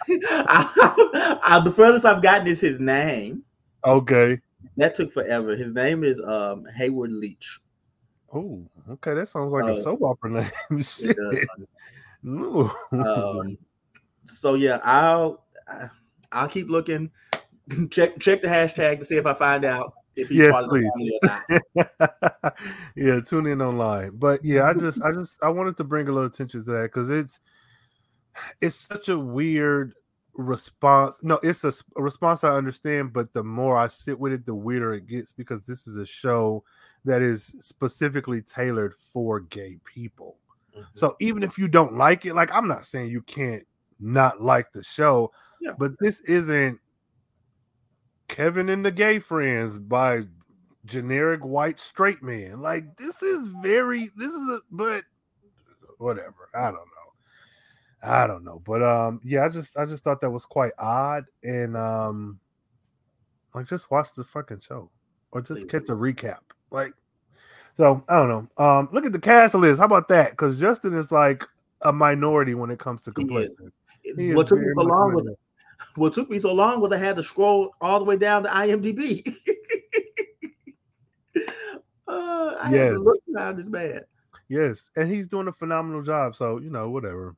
[1.43, 3.43] I, the furthest I've gotten is his name.
[3.85, 4.39] Okay.
[4.77, 5.55] That took forever.
[5.55, 7.59] His name is um, Hayward Leach.
[8.33, 9.13] Oh, okay.
[9.13, 10.81] That sounds like uh, a soap opera name.
[10.81, 11.17] Shit.
[12.23, 13.57] um,
[14.25, 15.45] so yeah, I'll
[16.31, 17.11] I'll keep looking.
[17.89, 20.89] check check the hashtag to see if I find out if he's yeah, please.
[22.95, 24.11] yeah, tune in online.
[24.15, 26.83] But yeah, I just I just I wanted to bring a little attention to that
[26.83, 27.39] because it's
[28.61, 29.93] it's such a weird
[30.33, 31.17] response.
[31.23, 34.55] No, it's a, a, response I understand, but the more I sit with it, the
[34.55, 36.63] weirder it gets because this is a show
[37.07, 40.37] that is specifically tailored for gay people.
[40.75, 40.83] Mm-hmm.
[40.93, 43.65] So even if you don't like it, like I'm not saying you can't
[43.99, 45.31] not like the show,
[45.61, 45.71] yeah.
[45.77, 46.79] but this isn't
[48.27, 50.23] Kevin and the Gay Friends by
[50.85, 52.61] generic white straight man.
[52.61, 55.05] Like this is very this is a but
[55.97, 56.49] whatever.
[56.53, 58.03] I don't know.
[58.03, 58.61] I don't know.
[58.65, 62.39] But um yeah, I just I just thought that was quite odd and um
[63.55, 64.91] like just watch the fucking show
[65.31, 66.39] or just catch a recap.
[66.71, 66.93] Like
[67.75, 68.63] so I don't know.
[68.63, 69.79] Um look at the cast list.
[69.79, 70.31] How about that?
[70.31, 71.43] Because Justin is like
[71.81, 73.73] a minority when it comes to complacent.
[74.15, 75.27] What took me so long was
[75.95, 78.49] what took me so long was I had to scroll all the way down to
[78.49, 79.27] IMDb.
[82.07, 82.71] uh, I yes.
[82.71, 84.05] had to look down this bad.
[84.47, 86.35] Yes, and he's doing a phenomenal job.
[86.35, 87.35] So you know, whatever.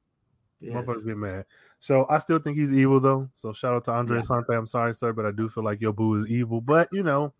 [0.59, 0.73] Yes.
[0.73, 1.45] Motherfuckers get mad.
[1.79, 3.29] So I still think he's evil though.
[3.33, 4.23] So shout out to Andre yeah.
[4.23, 4.53] Sante.
[4.53, 6.59] I'm sorry, sir, but I do feel like your boo is evil.
[6.59, 7.33] But you know,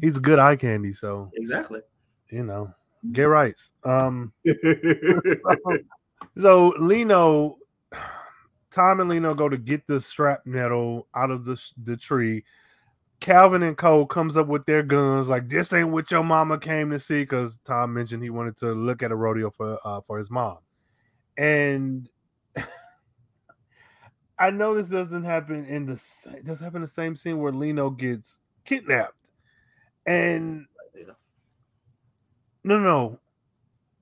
[0.00, 0.92] he's a good eye candy.
[0.92, 1.80] So exactly.
[2.30, 2.72] You know,
[3.12, 3.72] gay rights.
[3.84, 4.32] Um.
[6.36, 7.58] so Lino
[8.76, 12.44] Tom and Lino go to get the shrapnel out of the the tree.
[13.20, 16.90] Calvin and Cole comes up with their guns, like this ain't what your mama came
[16.90, 20.18] to see, because Tom mentioned he wanted to look at a rodeo for uh, for
[20.18, 20.58] his mom,
[21.38, 22.06] and
[24.38, 28.40] I know this doesn't happen in the does happen the same scene where Lino gets
[28.66, 29.15] kidnapped,
[30.06, 30.66] and
[32.66, 33.18] no, no,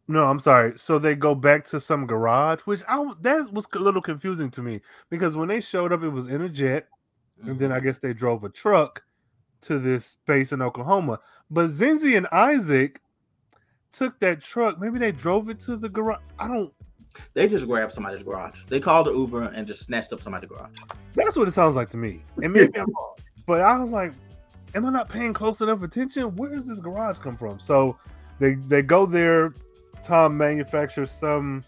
[0.08, 0.78] no, I'm sorry.
[0.78, 4.62] So they go back to some garage, which I that was a little confusing to
[4.62, 4.80] me
[5.10, 6.88] because when they showed up, it was in a jet,
[7.38, 7.50] mm-hmm.
[7.50, 7.86] and then I mm-hmm.
[7.86, 9.02] guess they drove a truck
[9.62, 11.20] to this space in Oklahoma.
[11.50, 13.00] But Zenzi and Isaac
[13.92, 14.80] took that truck.
[14.80, 16.20] Maybe they drove it to the garage.
[16.38, 16.72] I don't.
[17.34, 18.62] They just grabbed somebody's garage.
[18.68, 20.76] They called the Uber and just snatched up somebody's garage.
[21.14, 22.22] That's what it sounds like to me.
[22.42, 24.12] And maybe I'm wrong, but I was like,
[24.74, 26.34] "Am I not paying close enough attention?
[26.36, 27.98] Where does this garage come from?" So
[28.38, 29.54] they they go there
[30.04, 31.64] Tom manufactures some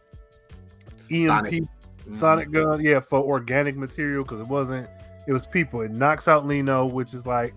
[1.11, 1.65] EMP Sonic,
[2.13, 2.63] Sonic mm-hmm.
[2.63, 4.89] gun, yeah, for organic material because it wasn't.
[5.27, 5.81] It was people.
[5.81, 7.55] It knocks out Lino, which is like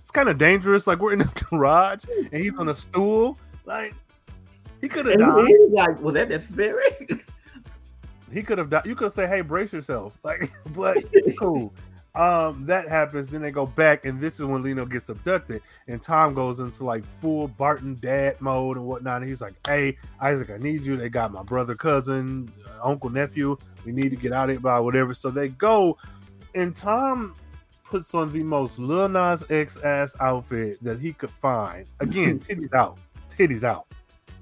[0.00, 0.86] it's kind of dangerous.
[0.86, 3.36] Like we're in this garage and he's on a stool.
[3.66, 3.94] Like
[4.80, 5.50] he could have died.
[5.70, 6.84] Like, was that necessary?
[8.32, 8.86] he could have died.
[8.86, 10.98] You could say, "Hey, brace yourself." Like, but
[11.38, 11.74] cool
[12.14, 13.26] um, that happens.
[13.26, 16.84] Then they go back, and this is when Lino gets abducted, and Tom goes into
[16.84, 19.22] like full Barton dad mode and whatnot.
[19.22, 20.96] And he's like, "Hey, Isaac, I need you.
[20.96, 23.56] They got my brother, cousin, uh, uncle, nephew.
[23.84, 25.98] We need to get out of it by whatever." So they go,
[26.54, 27.34] and Tom
[27.82, 31.86] puts on the most Lil Nas X ass outfit that he could find.
[31.98, 32.96] Again, titties out,
[33.36, 33.88] titties out,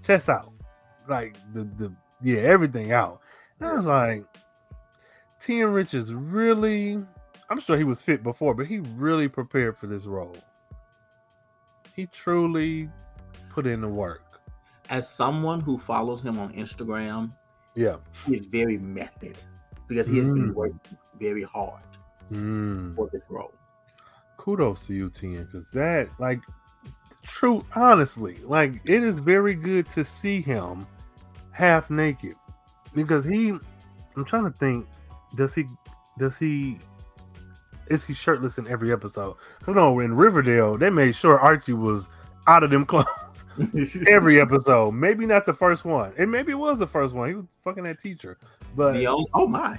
[0.02, 0.52] chest out,
[1.08, 1.90] like the the
[2.22, 3.20] yeah everything out.
[3.60, 4.24] And I was like,
[5.40, 7.02] T and Rich is really
[7.52, 10.36] I'm sure he was fit before, but he really prepared for this role.
[11.94, 12.88] He truly
[13.50, 14.40] put in the work.
[14.88, 17.32] As someone who follows him on Instagram,
[17.74, 17.96] yeah,
[18.26, 19.42] he is very method
[19.86, 20.34] because he has mm.
[20.34, 21.82] been working very hard.
[22.32, 22.96] Mm.
[22.96, 23.52] for this role.
[24.38, 26.40] Kudos to you, Tian, because that, like,
[27.24, 30.86] true, honestly, like, it is very good to see him
[31.50, 32.34] half naked
[32.94, 33.50] because he,
[34.16, 34.86] I'm trying to think,
[35.36, 35.66] does he,
[36.18, 36.78] does he,
[37.88, 39.36] is he shirtless in every episode?
[39.58, 42.08] Because no, in Riverdale, they made sure Archie was
[42.46, 43.06] out of them clothes
[44.08, 44.92] every episode.
[44.92, 47.28] Maybe not the first one, and maybe it was the first one.
[47.28, 48.38] He was fucking that teacher,
[48.76, 49.78] but The old- oh my!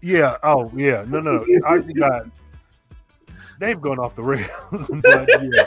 [0.00, 0.36] yeah.
[0.42, 1.04] Oh yeah.
[1.08, 1.44] No, no.
[1.46, 1.60] no.
[1.66, 2.26] Archie got.
[3.60, 5.66] They've gone off the rails, but yeah,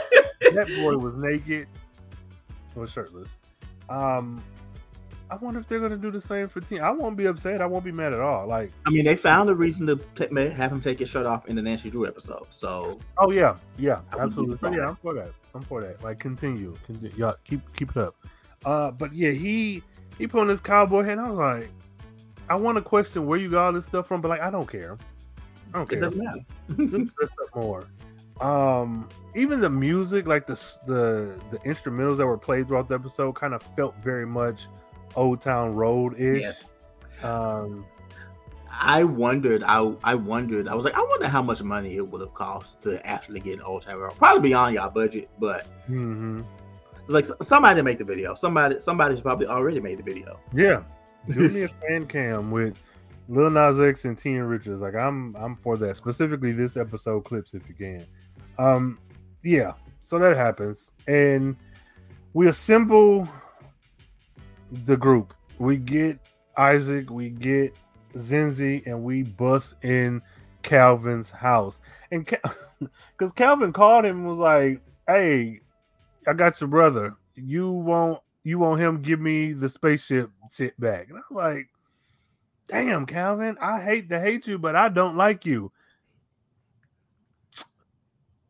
[0.52, 1.66] that boy was naked,
[2.74, 3.30] was shirtless.
[3.88, 4.42] Um,
[5.30, 6.82] I wonder if they're gonna do the same for Tian.
[6.82, 7.60] I won't be upset.
[7.60, 8.46] I won't be mad at all.
[8.46, 11.46] Like, I mean, they found a reason to ma- have him take his shirt off
[11.46, 12.46] in the Nancy Drew episode.
[12.48, 14.56] So oh yeah, yeah, I absolutely.
[14.56, 14.88] So, yeah.
[14.88, 15.32] I'm for that.
[15.54, 16.02] I'm for that.
[16.02, 17.12] Like, continue, continue.
[17.16, 18.16] Yeah, keep keep it up.
[18.64, 19.82] Uh, but yeah, he
[20.16, 21.18] he put on his cowboy hat.
[21.18, 21.70] And I was like,
[22.48, 24.68] I want to question where you got all this stuff from, but like, I don't
[24.68, 24.96] care.
[25.74, 26.00] I don't it care.
[26.00, 26.40] doesn't matter.
[26.68, 27.86] just dress up more.
[28.40, 30.54] Um, even the music, like the
[30.86, 34.68] the the instrumentals that were played throughout the episode, kind of felt very much
[35.16, 36.40] Old Town Road ish.
[36.42, 36.64] Yes.
[37.22, 37.84] Um,
[38.70, 39.62] I wondered.
[39.64, 40.68] I I wondered.
[40.68, 43.62] I was like, I wonder how much money it would have cost to actually get
[43.66, 44.14] Old Town Road.
[44.16, 46.44] Probably beyond y'all budget, but mhm.
[47.06, 48.34] like somebody make the video.
[48.34, 50.38] Somebody somebody's probably already made the video.
[50.52, 50.82] Yeah,
[51.28, 52.76] do me a fan cam with
[53.28, 54.80] Lil Nas X and Tian Richards.
[54.80, 55.96] Like I'm I'm for that.
[55.96, 58.06] Specifically, this episode clips if you can.
[58.58, 58.98] Um,
[59.42, 59.72] yeah.
[60.00, 61.56] So that happens, and
[62.32, 63.28] we assemble
[64.70, 65.34] the group.
[65.58, 66.18] We get
[66.56, 67.74] Isaac, we get
[68.14, 70.22] Zenzi, and we bust in
[70.62, 71.80] Calvin's house.
[72.10, 75.60] And because Calvin called him was like, "Hey,
[76.26, 77.16] I got your brother.
[77.34, 81.68] You won't you want him give me the spaceship shit back?" And I was like,
[82.68, 85.72] "Damn, Calvin, I hate to hate you, but I don't like you."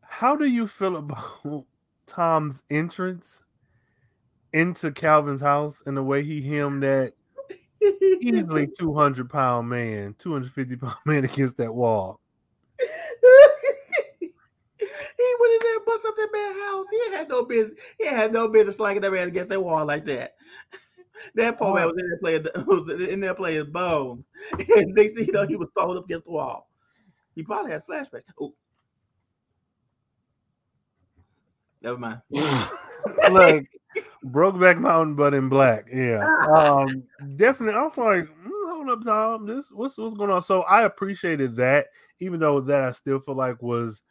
[0.01, 1.65] How do you feel about
[2.07, 3.45] Tom's entrance
[4.53, 7.13] into Calvin's house and the way he hemmed that
[8.21, 12.19] easily 200 pound man, 250 pound man against that wall?
[12.79, 12.85] he
[15.39, 16.85] went in there and bust up that man's house.
[16.91, 17.79] He had no business.
[17.99, 20.35] He had no business slanging that man against that wall like that.
[21.35, 24.25] That poor man was in there playing was in there playing bones.
[24.57, 26.69] And they see you know he was thrown up against the wall.
[27.35, 28.23] He probably had flashbacks.
[28.39, 28.53] Oh.
[31.81, 32.21] Never mind.
[32.31, 33.65] Look,
[34.25, 35.87] Brokeback Mountain, but in black.
[35.93, 37.03] Yeah, um,
[37.35, 37.79] definitely.
[37.79, 39.45] I was like, mm, hold up, Tom.
[39.45, 40.41] This what's what's going on?
[40.41, 41.87] So I appreciated that,
[42.19, 44.01] even though that I still feel like was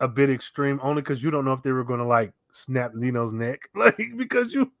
[0.00, 2.92] a bit extreme, only because you don't know if they were going to like snap
[2.94, 4.72] Lino's neck, like because you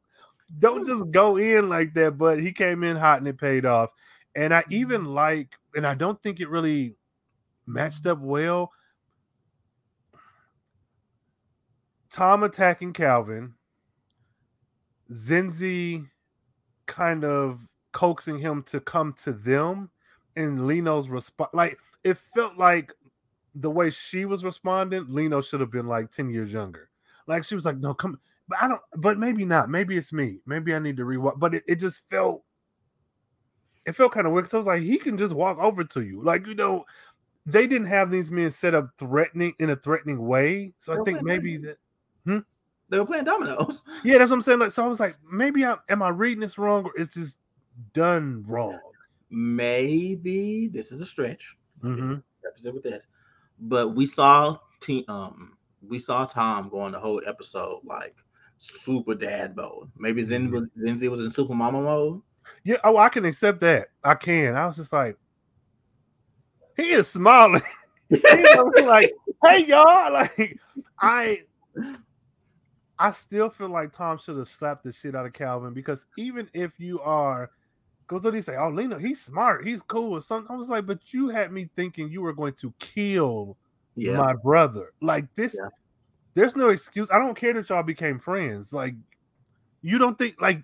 [0.58, 2.18] don't just go in like that.
[2.18, 3.90] But he came in hot and it paid off.
[4.36, 6.94] And I even like, and I don't think it really
[7.66, 8.70] matched up well.
[12.10, 13.54] Tom attacking Calvin,
[15.12, 16.06] Zenzi
[16.86, 19.90] kind of coaxing him to come to them,
[20.36, 22.92] and Lino's response like it felt like
[23.54, 26.90] the way she was responding, Lino should have been like 10 years younger.
[27.26, 29.70] Like she was like, no, come, but I don't, but maybe not.
[29.70, 30.40] Maybe it's me.
[30.46, 31.38] Maybe I need to rewatch.
[31.38, 32.44] But it, it just felt
[33.86, 34.46] it felt kind of weird.
[34.46, 36.22] 'cause I was like, he can just walk over to you.
[36.22, 36.84] Like, you know,
[37.46, 40.74] they didn't have these men set up threatening in a threatening way.
[40.80, 41.78] So I think maybe that
[42.24, 42.38] hmm?
[42.90, 43.84] They were playing dominoes.
[44.04, 44.58] yeah, that's what I'm saying.
[44.58, 47.36] Like, so I was like, maybe I am I reading this wrong or is this
[47.94, 48.78] done wrong?
[49.30, 51.56] Maybe this is a stretch.
[51.82, 52.16] Mm-hmm.
[52.44, 53.06] represent with that.
[53.58, 58.16] But we saw team um we saw Tom going the whole episode like
[58.58, 59.90] super dad mode.
[59.96, 62.20] Maybe Zen was Zenzi was in super mama mode.
[62.64, 63.88] Yeah, oh, I can accept that.
[64.02, 64.56] I can.
[64.56, 65.16] I was just like,
[66.76, 67.62] he is smiling.
[68.08, 68.22] He's
[68.84, 69.12] like,
[69.44, 70.58] hey y'all, like
[71.00, 71.42] I
[73.00, 76.48] I still feel like Tom should have slapped the shit out of Calvin because even
[76.52, 77.50] if you are
[78.08, 80.54] goes what he say, oh Lino, he's smart, he's cool or something.
[80.54, 83.56] I was like, but you had me thinking you were going to kill
[83.94, 84.16] Yeah.
[84.18, 84.92] my brother.
[85.00, 85.68] Like this, Yeah.
[86.34, 87.08] there's no excuse.
[87.10, 88.72] I don't care that y'all became friends.
[88.72, 88.94] Like,
[89.80, 90.62] you don't think like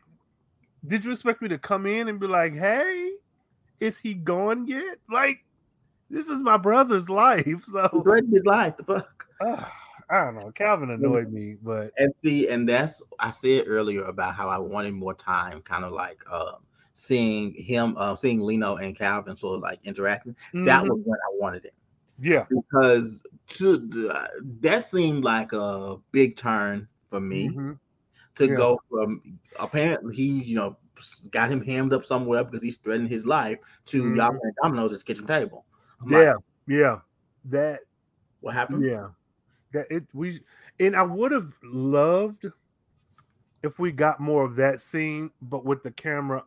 [0.87, 3.13] did you expect me to come in and be like, hey,
[3.81, 4.99] is he gone yet?
[5.11, 5.45] Like,
[6.11, 7.65] this is my brother's life.
[7.65, 8.75] So his life.
[8.77, 9.77] The fuck.
[10.11, 10.51] I don't know.
[10.53, 14.93] Calvin annoyed me, but And see, and that's I said earlier about how I wanted
[14.95, 16.57] more time, kind of like um
[16.93, 20.37] seeing him, uh, seeing Lino and Calvin sort of like interacting.
[20.65, 20.89] That Mhm.
[20.89, 21.75] was when I wanted it
[22.19, 22.47] yeah.
[22.51, 24.29] because to the,
[24.61, 27.59] that seemed like a big turn for me.
[27.59, 27.79] Mhm.
[28.37, 28.63] to Yeah.
[28.63, 29.23] go from
[29.61, 30.77] apparently he's you know
[31.31, 34.41] got him hammed up somewhere because he's threatening his life to y'all Mhm.
[34.41, 35.67] playing dominoes at the kitchen table.
[36.01, 37.01] I'm Yeah, like, yeah,
[37.45, 37.81] that
[38.41, 38.87] what happened?
[38.87, 39.11] Yeah,
[39.77, 40.41] that it we
[40.81, 42.47] and I would have loved
[43.63, 46.45] if we got more of that scene, but with the camera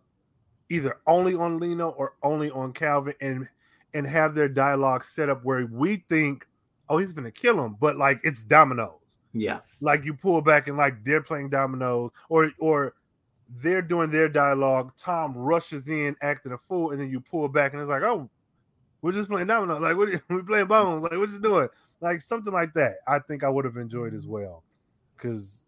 [0.69, 3.47] either only on Lino or only on Calvin, and
[3.93, 6.47] and have their dialogue set up where we think,
[6.89, 9.17] oh, he's gonna kill him, but like it's dominoes.
[9.33, 12.95] Yeah, like you pull back and like they're playing dominoes, or or
[13.61, 14.91] they're doing their dialogue.
[14.97, 18.27] Tom rushes in acting a fool, and then you pull back and it's like, oh,
[19.01, 19.81] we're just playing dominoes.
[19.81, 20.09] Like what?
[20.29, 21.03] We playing bones.
[21.03, 21.67] Like what you doing?
[22.01, 22.97] Like something like that.
[23.07, 24.63] I think I would have enjoyed as well,
[25.15, 25.63] because,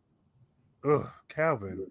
[0.87, 1.87] ugh, Calvin.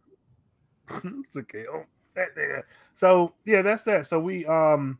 [1.36, 1.64] okay.
[1.70, 1.84] Oh,
[2.14, 2.62] that nigga.
[2.94, 4.06] So yeah, that's that.
[4.06, 4.98] So we um,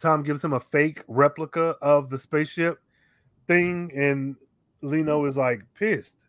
[0.00, 2.80] Tom gives him a fake replica of the spaceship
[3.46, 4.36] thing, and
[4.82, 6.26] Lino is like pissed.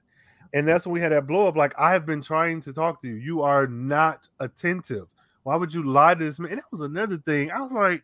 [0.54, 1.56] And that's when we had that blow up.
[1.56, 3.16] Like, I have been trying to talk to you.
[3.16, 5.08] You are not attentive.
[5.44, 6.52] Why would you lie to this man?
[6.52, 7.52] And that was another thing.
[7.52, 8.04] I was like,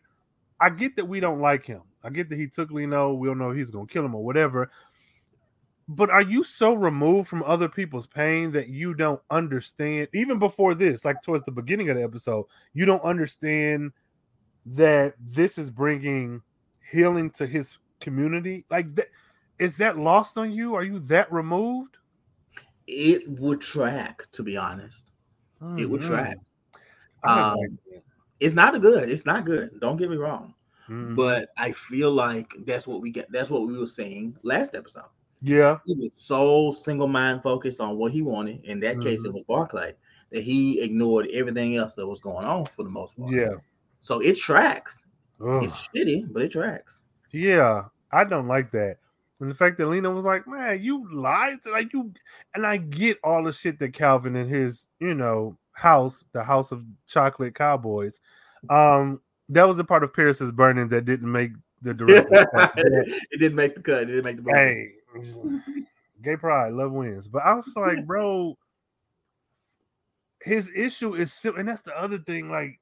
[0.60, 1.82] I get that we don't like him.
[2.06, 3.14] I get that he took Lino.
[3.14, 4.70] We don't know he's gonna kill him or whatever.
[5.88, 10.08] But are you so removed from other people's pain that you don't understand?
[10.14, 13.92] Even before this, like towards the beginning of the episode, you don't understand
[14.66, 16.42] that this is bringing
[16.90, 18.64] healing to his community.
[18.70, 19.08] Like that,
[19.58, 20.74] is that lost on you?
[20.74, 21.96] Are you that removed?
[22.88, 25.10] It would track, to be honest.
[25.62, 25.78] Mm-hmm.
[25.78, 26.10] It would mm-hmm.
[26.10, 26.36] track.
[27.22, 27.78] Um,
[28.40, 29.08] it's not good.
[29.08, 29.80] It's not good.
[29.80, 30.54] Don't get me wrong.
[30.88, 31.14] Mm-hmm.
[31.14, 33.30] But I feel like that's what we get.
[33.30, 35.04] That's what we were saying last episode.
[35.42, 38.64] Yeah, he was so single mind focused on what he wanted.
[38.64, 39.02] In that mm-hmm.
[39.02, 39.34] case, it mm-hmm.
[39.34, 39.94] was Barclay
[40.30, 43.32] that he ignored everything else that was going on for the most part.
[43.32, 43.54] Yeah.
[44.00, 45.06] So it tracks.
[45.40, 45.62] Ugh.
[45.62, 47.02] It's shitty, but it tracks.
[47.32, 48.98] Yeah, I don't like that.
[49.40, 51.58] And the fact that Lino was like, man, you lied.
[51.70, 52.12] Like you
[52.54, 56.72] and I get all the shit that Calvin and his, you know, house, the house
[56.72, 58.20] of chocolate cowboys.
[58.70, 61.52] Um, that was a part of Pierce's burning that didn't make
[61.82, 62.46] the director.
[62.76, 64.02] it didn't make the cut.
[64.02, 64.92] It didn't make the Hey,
[66.22, 67.28] gay pride, love wins.
[67.28, 68.56] But I was like, bro,
[70.42, 72.80] his issue is and that's the other thing, like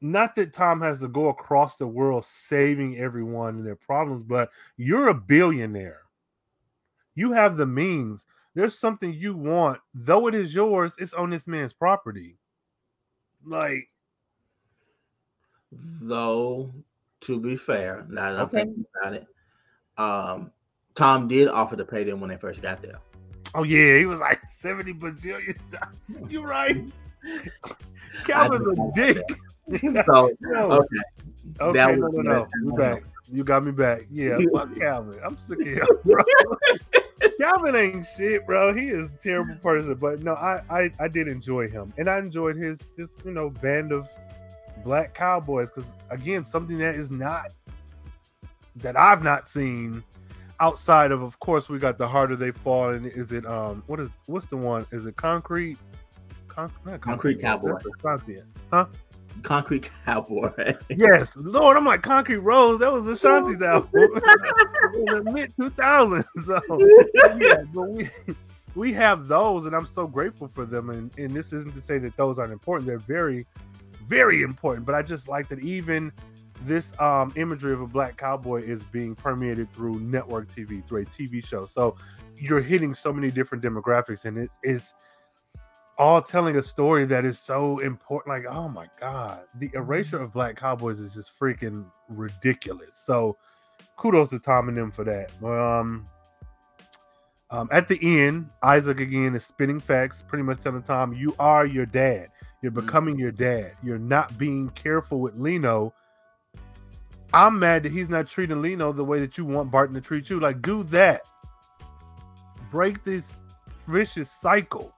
[0.00, 4.50] not that Tom has to go across the world saving everyone and their problems, but
[4.76, 6.02] you're a billionaire.
[7.14, 8.26] You have the means.
[8.54, 12.36] There's something you want, though it is yours, it's on this man's property.
[13.44, 13.88] Like,
[15.72, 16.72] though,
[17.22, 19.26] to be fair, now that I'm thinking about it,
[19.96, 20.50] um,
[20.94, 22.98] Tom did offer to pay them when they first got there.
[23.54, 25.56] Oh yeah, he was like 70 bajillion.
[26.28, 26.84] You're right.
[28.24, 29.22] Calvin's a dick.
[30.06, 30.86] so okay.
[31.60, 32.48] Okay, that no, no, no.
[32.62, 33.02] You back.
[33.30, 34.02] You got me back.
[34.10, 35.18] Yeah, fuck Calvin.
[35.24, 36.24] I'm sick of him, bro.
[37.40, 38.72] Calvin ain't shit, bro.
[38.74, 39.94] He is a terrible person.
[39.94, 43.50] But no, I, I I did enjoy him, and I enjoyed his his you know
[43.50, 44.08] band of
[44.84, 47.52] black cowboys because again, something that is not
[48.76, 50.02] that I've not seen
[50.60, 52.90] outside of, of course, we got the harder they fall.
[52.90, 54.86] And is it um what is what's the one?
[54.92, 55.78] Is it concrete?
[56.48, 57.74] Con- concrete, concrete cowboy.
[58.72, 58.86] Huh?
[59.42, 60.74] Concrete Cowboy.
[60.88, 62.80] yes, Lord, I'm like Concrete Rose.
[62.80, 63.12] That was in
[65.04, 66.24] the mid 2000s.
[66.44, 66.60] So
[67.38, 68.10] yeah, but we
[68.74, 70.90] we have those, and I'm so grateful for them.
[70.90, 73.46] And and this isn't to say that those aren't important; they're very,
[74.08, 74.86] very important.
[74.86, 76.12] But I just like that even
[76.64, 81.04] this um, imagery of a black cowboy is being permeated through network TV, through a
[81.04, 81.66] TV show.
[81.66, 81.96] So
[82.36, 84.94] you're hitting so many different demographics, and it's it's
[85.98, 88.28] all telling a story that is so important.
[88.28, 92.96] Like, oh my god, the erasure of black cowboys is just freaking ridiculous.
[92.96, 93.36] So,
[93.96, 95.30] kudos to Tom and them for that.
[95.42, 96.08] Um,
[97.50, 101.66] um, at the end, Isaac again is spinning facts, pretty much telling Tom, "You are
[101.66, 102.30] your dad.
[102.62, 102.86] You're mm-hmm.
[102.86, 103.22] becoming mm-hmm.
[103.22, 103.72] your dad.
[103.82, 105.92] You're not being careful with Lino."
[107.34, 110.30] I'm mad that he's not treating Lino the way that you want Barton to treat
[110.30, 110.40] you.
[110.40, 111.22] Like, do that.
[112.70, 113.34] Break this
[113.86, 114.94] vicious cycle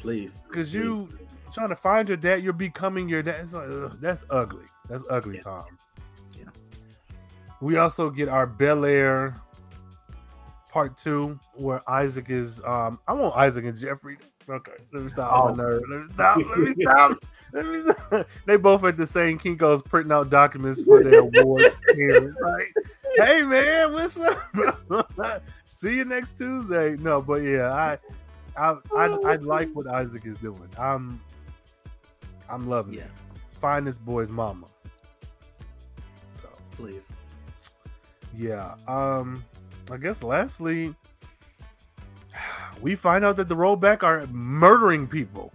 [0.00, 0.40] Please.
[0.48, 1.08] Because you
[1.52, 3.40] trying to find your dad, you're becoming your dad.
[3.42, 4.64] It's like, ugh, that's ugly.
[4.88, 5.42] That's ugly, yeah.
[5.42, 5.64] Tom.
[6.36, 6.44] Yeah.
[7.60, 9.36] We also get our Bel Air
[10.70, 12.62] part two, where Isaac is.
[12.64, 14.16] um I want Isaac and Jeffrey.
[14.50, 15.32] Okay, let me stop.
[15.32, 15.52] Oh.
[15.52, 16.36] Let me stop.
[16.38, 17.24] Let me stop.
[17.52, 18.28] let me stop.
[18.46, 21.62] They both at the same Kinko's printing out documents for their award.
[22.40, 22.68] right?
[23.16, 25.42] Hey man, what's up?
[25.64, 26.96] See you next Tuesday.
[26.96, 27.98] No, but yeah, I
[28.56, 30.68] I, I I like what Isaac is doing.
[30.76, 31.20] I'm
[32.48, 33.02] I'm loving yeah.
[33.02, 33.10] it.
[33.60, 34.66] Find this boy's mama.
[36.34, 37.12] So please.
[38.36, 38.74] Yeah.
[38.88, 39.44] Um
[39.92, 40.94] I guess lastly
[42.80, 45.52] we find out that the rollback are murdering people.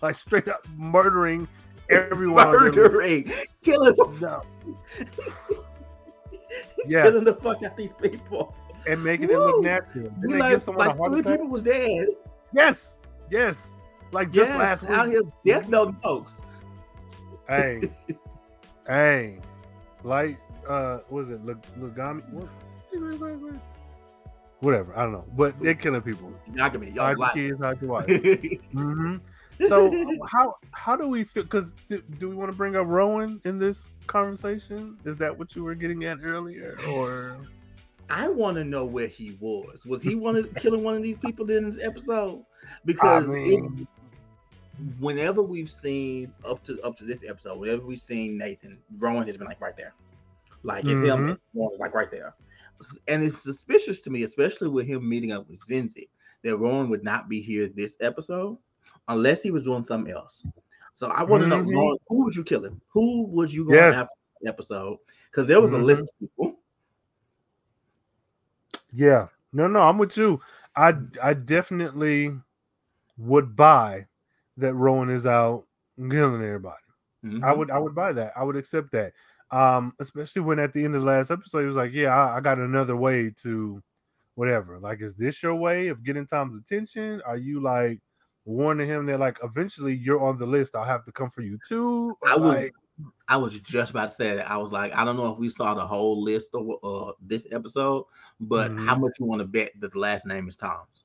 [0.00, 1.46] Like straight up murdering
[1.90, 2.48] everyone.
[2.48, 3.32] Murdering.
[3.62, 4.18] Killing them.
[4.20, 4.42] No.
[6.84, 7.04] Yeah.
[7.04, 8.54] killing the fuck out these people.
[8.86, 10.12] and making it look natural.
[10.20, 12.08] We like, like three people was dead.
[12.52, 12.98] Yes,
[13.30, 13.76] yes.
[14.10, 16.40] Like just Yes, last out here death note folks.
[17.48, 17.80] Hey,
[18.86, 19.38] hey,
[20.04, 20.38] like
[20.68, 22.28] uh, was it Lagami?
[22.30, 22.48] What?
[24.62, 26.32] Whatever, I don't know, but they're killing people.
[26.52, 28.06] Yagami, y'all Hide kids, hide the wife.
[28.72, 29.16] hmm
[29.66, 29.92] So
[30.30, 31.42] how how do we feel?
[31.42, 34.96] Because do, do we want to bring up Rowan in this conversation?
[35.04, 37.38] Is that what you were getting at earlier, or
[38.08, 39.84] I want to know where he was.
[39.84, 42.44] Was he one of killing one of these people in this episode?
[42.84, 43.88] Because I it's, mean,
[45.00, 49.36] whenever we've seen up to up to this episode, whenever we've seen Nathan, Rowan has
[49.36, 49.94] been like right there,
[50.62, 51.06] like his Mhm.
[51.06, 52.34] helmet, was like right there,
[53.08, 56.08] and it's suspicious to me, especially with him meeting up with Zenzi,
[56.42, 58.58] that Rowan would not be here this episode
[59.08, 60.44] unless he was doing something else.
[60.94, 61.48] So I want to Mhm.
[61.48, 62.80] know, Rowan, who would you kill him?
[62.88, 63.94] Who would you go Yes.
[63.94, 64.10] after
[64.46, 64.98] episode?
[65.30, 65.84] Because there was a Mhm.
[65.84, 66.58] list of people.
[68.92, 70.40] yeah, no, no, I'm with you.
[70.76, 72.32] I I definitely
[73.16, 74.06] would buy
[74.56, 75.64] that Rowan is out
[75.96, 76.76] killing everybody.
[77.42, 77.52] I Mhm.
[77.52, 78.32] would I would buy that.
[78.36, 79.12] I would accept that.
[79.52, 82.38] Um, especially when at the end of the last episode he was like, Yeah, I,
[82.38, 83.82] I got another way to
[84.34, 84.78] whatever.
[84.78, 87.22] Like, is this your way of getting Tom's attention?
[87.26, 88.00] Are you like
[88.44, 90.74] warning him that like eventually you're on the list?
[90.74, 92.16] I'll have to come for you too.
[92.22, 92.72] Or, I would like,
[93.28, 94.50] I was just about to say that.
[94.50, 97.46] I was like, I don't know if we saw the whole list of uh, this
[97.52, 98.06] episode,
[98.40, 98.86] but Mhm.
[98.86, 101.04] how much you want to bet that the last name is Tom's?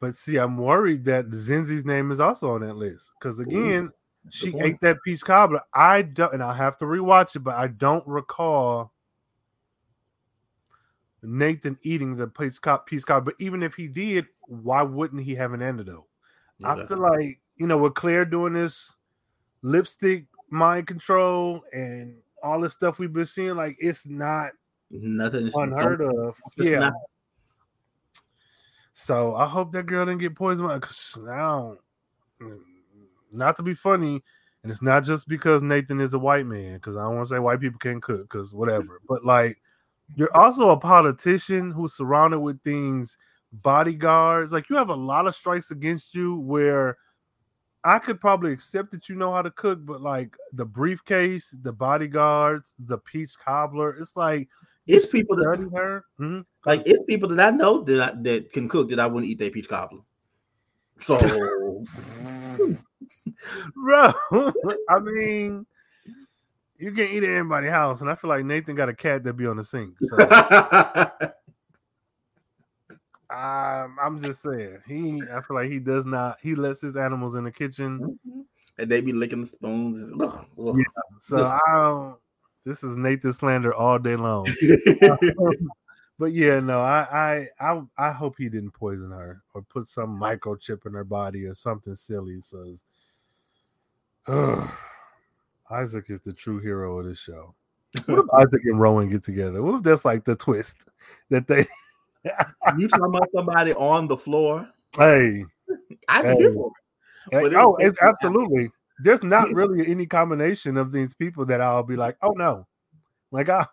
[0.00, 3.12] but see, I'm worried that Zenzi's name is also on that list.
[3.18, 3.90] Because again,
[4.30, 5.60] she ate that peach cobbler.
[5.74, 8.92] I don't and I have to rewatch it, but I don't recall
[11.22, 13.20] Nathan eating the piece cobbler.
[13.20, 16.06] But even if he did, why wouldn't he have an antidote?
[16.64, 18.94] I feel like you know with Claire doing this
[19.62, 24.52] lipstick mind control and all the stuff we've been seeing, like it's not
[24.90, 26.40] Nothing unheard of.
[26.56, 26.78] Yeah.
[26.80, 26.92] not-
[28.92, 30.68] So I hope that girl didn't get poisoned.
[30.68, 31.78] Because now,
[33.32, 34.22] not to be funny,
[34.62, 36.74] and it's not just because Nathan is a white man.
[36.74, 38.22] Because I don't want to say white people can't cook.
[38.22, 39.00] Because whatever.
[39.08, 39.60] But like,
[40.16, 43.18] you're also a politician who's surrounded with things,
[43.52, 44.52] bodyguards.
[44.52, 46.96] Like you have a lot of strikes against you where.
[47.84, 51.72] I could probably accept that you know how to cook, but like the briefcase, the
[51.72, 54.48] bodyguards, the peach cobbler, it's like
[54.86, 56.04] It's people that her.
[56.20, 56.44] Mhm.
[56.64, 59.40] like it's people that I know that I, that can cook that I wouldn't eat
[59.40, 60.02] their peach cobbler.
[61.00, 61.16] So
[63.74, 64.12] bro.
[64.88, 65.66] I mean,
[66.78, 69.34] you can eat at anybody's house, and I feel like Nathan got a cat that
[69.34, 69.96] be on the sink.
[70.00, 70.16] So
[73.30, 75.22] um, I'm just saying, he.
[75.32, 76.38] I feel like he does not.
[76.42, 78.18] He lets his animals in the kitchen.
[78.78, 79.98] and they be licking the spoons.
[79.98, 80.76] And, ugh, ugh.
[81.20, 82.16] So I don't.
[82.64, 84.46] This is Nathan slander all day long.
[86.22, 90.20] But yeah, no, I, I, I, I hope he didn't poison her or put some
[90.20, 92.40] microchip in her body or something silly.
[92.40, 92.76] So,
[94.28, 94.70] Ugh.
[95.70, 97.54] Isaac is the true hero of this show.
[98.06, 99.62] What if Isaac and Rowan get together?
[99.62, 100.76] What if that's like the twist
[101.30, 101.66] that they?
[102.78, 104.68] you talking about somebody on the floor?
[104.98, 105.46] Hey,
[106.06, 106.36] I Hey.
[106.36, 106.70] hear for
[107.30, 107.50] it.
[107.50, 108.70] hey, oh, it's absolutely.
[108.98, 112.66] There's not really any combination of these people that I'll be like, oh no,
[113.30, 113.66] like I,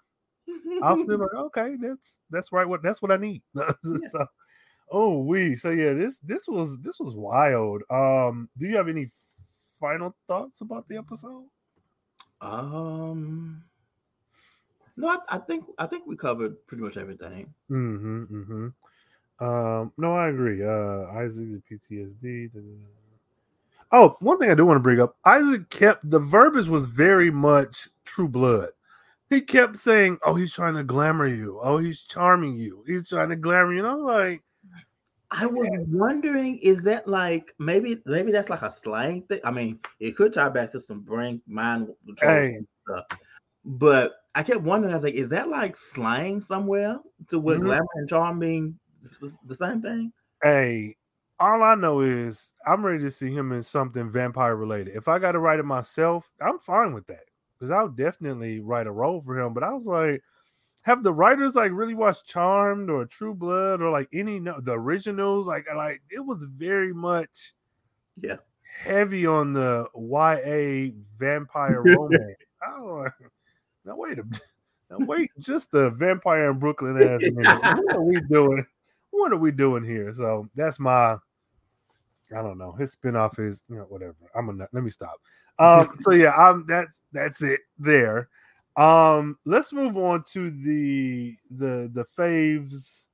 [0.82, 2.66] I'll still like, okay, that's that's right.
[2.66, 3.42] What that's what I need.
[4.12, 4.26] so,
[4.90, 7.84] oh we so yeah, this this was this was wild.
[7.90, 9.10] Um, do you have any
[9.80, 11.46] final thoughts about the episode?
[12.42, 13.64] Um,
[14.98, 17.54] no, I, I think I think we covered pretty much everything.
[17.70, 18.24] Mm-hmm.
[18.24, 18.68] Mm-hmm.
[19.46, 20.64] Um, no, I agree.
[20.64, 22.54] Uh, Isaac PTSD.
[22.54, 23.00] da, da, da.
[23.92, 27.32] Oh, one thing I do want to bring up: Isaac kept the verbiage was very
[27.32, 28.70] much True Blood.
[29.30, 31.60] He kept saying, "Oh, he's trying to glamour you.
[31.62, 32.84] Oh, he's charming you.
[32.86, 34.44] He's trying to glamour you." And I'm like,
[35.32, 39.40] I was wondering, is that like maybe maybe that's like a slang thing?
[39.44, 42.66] I mean, it could tie back to some brain mind control Hey.
[42.88, 43.06] stuff.
[43.64, 47.64] But I kept wondering, I was like, is that like slang somewhere to what Mhm.
[47.66, 48.74] glamour and charm the,
[49.46, 50.12] the same thing?
[50.42, 50.96] Hey,
[51.40, 54.96] all I know is I'm ready to see him in something vampire related.
[54.96, 57.26] If I got to write it myself, I'm fine with that
[57.58, 59.54] because I'll definitely write a role for him.
[59.54, 60.24] But I was like,
[60.82, 64.74] have the writers like really watched Charmed or True Blood or like any no- the
[64.74, 65.48] originals?
[65.48, 67.54] Like, like it was very much
[68.16, 68.38] Yeah.
[68.84, 72.36] heavy on the YA vampire romance.
[72.66, 73.06] Oh,
[73.86, 74.24] now wait a.
[74.92, 77.22] Now wait, just the vampire in Brooklyn ass.
[77.24, 78.66] What are we doing?
[79.12, 80.12] What are we doing here?
[80.16, 81.16] So that's my
[82.36, 82.72] I don't know.
[82.74, 84.16] His spinoff is you know, whatever.
[84.36, 85.16] I'm gonna let me stop.
[85.58, 88.30] Um, so yeah, I'm that's that's it there.
[88.76, 93.06] Um, let's move on to the the the faves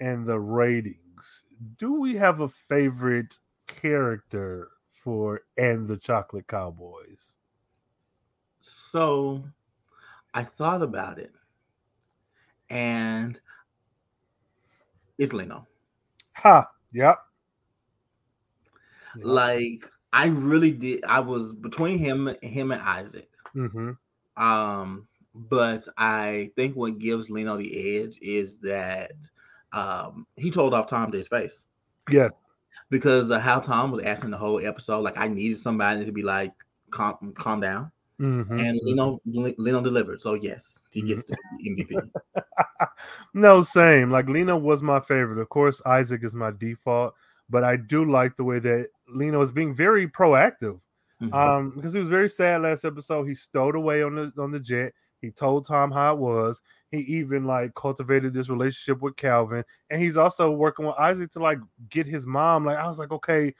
[0.00, 1.44] and the ratings.
[1.78, 7.34] Do we have a favorite character for and the Chocolate Cowboys?
[8.60, 9.44] So
[10.34, 11.32] I thought about it,
[12.70, 13.40] and
[15.18, 15.66] it's Lino.
[16.34, 16.68] Ha!
[16.92, 17.18] Yep.
[19.22, 21.04] Like I really did.
[21.04, 23.30] I was between him, him and Isaac.
[23.54, 23.92] Mm-hmm.
[24.36, 29.12] Um, but I think what gives Lino the edge is that
[29.72, 31.64] um he told off Tom to his face.
[32.10, 32.30] Yeah.
[32.88, 36.22] Because of how Tom was acting the whole episode, like I needed somebody to be
[36.22, 36.52] like,
[36.90, 37.90] calm, calm down.
[38.20, 38.58] Mm-hmm.
[38.58, 40.20] And Leno, Lino delivered.
[40.20, 42.10] So yes, he gets the MVP.
[43.34, 44.10] no, same.
[44.10, 45.40] Like Lino was my favorite.
[45.40, 47.14] Of course, Isaac is my default,
[47.50, 50.80] but I do like the way that Lino is being very proactive.
[51.20, 51.32] Mhm.
[51.32, 53.24] Um, because he was very sad last episode.
[53.24, 54.92] He stowed away on the on the jet.
[55.22, 56.60] He told Tom how it was.
[56.90, 61.38] He even like cultivated this relationship with Calvin, and he's also working with Isaac to
[61.38, 62.64] like get his mom.
[62.64, 63.54] Like I was like, okay,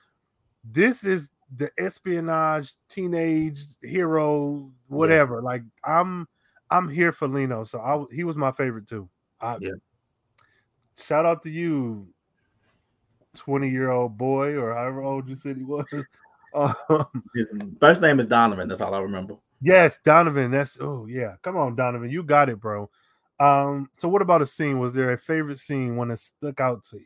[0.64, 5.40] this is the espionage teenage hero, whatever.
[5.40, 6.28] Like I'm
[6.70, 9.08] I'm here for Lino, so I he was my favorite too.
[9.40, 9.72] I, Yeah.
[10.98, 12.08] Shout out to you,
[13.34, 15.84] twenty year old boy, or however old you said he was.
[16.56, 16.74] Um,
[17.34, 17.46] His
[17.80, 18.66] first name is Donovan.
[18.68, 19.34] That's all I remember.
[19.60, 20.50] Yes, Donovan.
[20.50, 21.34] That's oh yeah.
[21.42, 22.08] Come on, Donovan.
[22.10, 22.88] You got it, bro.
[23.38, 24.78] Um, so what about a scene?
[24.78, 27.02] Was there a favorite scene when it stuck out to you?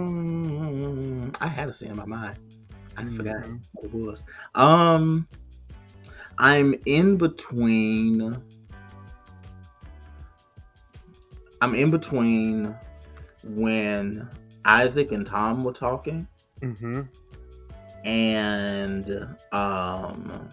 [0.00, 2.36] Um, I had a scene in my mind.
[2.96, 3.60] I forgot Mhm.
[3.72, 4.24] what it was.
[4.56, 5.28] Um,
[6.38, 8.42] I'm in between.
[11.62, 12.74] I'm in between
[13.44, 14.28] when
[14.64, 16.26] Isaac and Tom were talking,
[16.62, 17.02] Mm-hmm.
[18.04, 20.48] and um,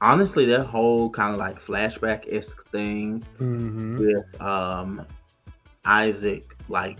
[0.00, 3.98] honestly, that whole kind of like flashback esque thing Mm-hmm.
[3.98, 5.06] with um
[5.84, 6.98] Isaac like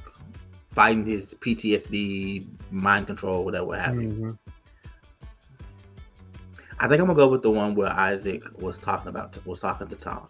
[0.72, 4.08] fighting his PTSD, mind control, whatever you.
[4.08, 4.30] Mm-hmm.
[6.82, 9.86] I think I'm gonna go with the one where Isaac was talking about was talking
[9.88, 10.28] to Tom.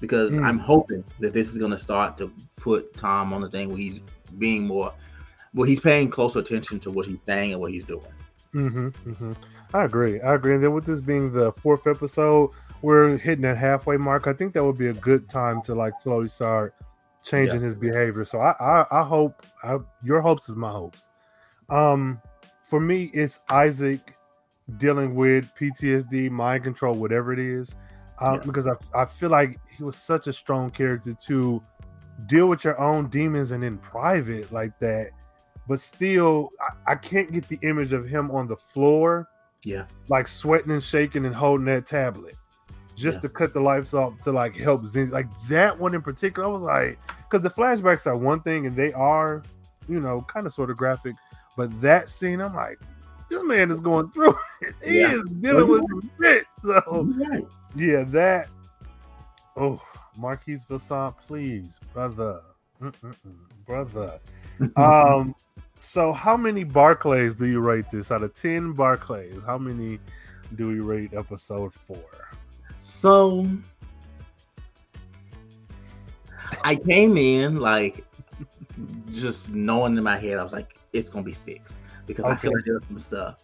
[0.00, 0.44] Because Mm.
[0.44, 4.00] I'm hoping that this is gonna start to put Tom on the thing where he's
[4.38, 4.92] being more
[5.52, 8.06] well, he's paying closer attention to what he's saying and what he's doing.
[8.54, 8.88] Mm-hmm.
[9.10, 9.32] Mm-hmm.
[9.74, 10.20] I agree.
[10.20, 10.54] I agree.
[10.54, 12.50] And then with this being the fourth episode,
[12.82, 14.26] we're hitting that halfway mark.
[14.28, 16.74] I think that would be a good time to like slowly start
[17.24, 18.24] changing his behavior.
[18.24, 21.10] So I I, I hope I, your hopes is my hopes.
[21.68, 22.20] Um,
[22.62, 24.16] for me, it's Isaac
[24.78, 27.74] dealing with PTSD, mind control, whatever it is,
[28.20, 28.40] um, Yeah.
[28.46, 31.62] because I I feel like he was such a strong character to
[32.26, 35.10] deal with your own demons and in private like that.
[35.68, 36.50] But still,
[36.86, 39.28] I, I can't get the image of him on the floor
[39.64, 39.86] Yeah.
[40.08, 42.34] like sweating and shaking and holding that tablet
[42.96, 43.20] just Yeah.
[43.22, 45.10] to cut the lights off to like help Zen.
[45.10, 46.98] Like that one in particular, I was like,
[47.28, 49.42] because the flashbacks are one thing and they are,
[49.88, 51.14] you know, kind of sort of graphic,
[51.56, 52.78] but that scene, I'm like,
[53.30, 54.74] this man is going through it.
[54.84, 55.12] He Yeah.
[55.14, 55.84] is dealing with
[56.20, 56.44] shit.
[56.64, 57.46] So Right.
[57.74, 58.48] Yeah, that.
[59.56, 59.80] Oh,
[60.16, 62.40] Marquise Vilsón, please, brother,
[62.80, 63.14] Mm-mm-mm,
[63.66, 64.18] brother.
[64.76, 65.34] Um,
[65.78, 69.42] so how many Barclays do you rate this out of ten Barclays?
[69.46, 69.98] How many
[70.54, 72.04] do we rate episode four?
[72.80, 73.48] So
[76.62, 78.04] I came in like
[79.10, 82.52] just knowing in my head, I was like, it's gonna be six because I feel
[82.52, 83.36] like there's some stuff.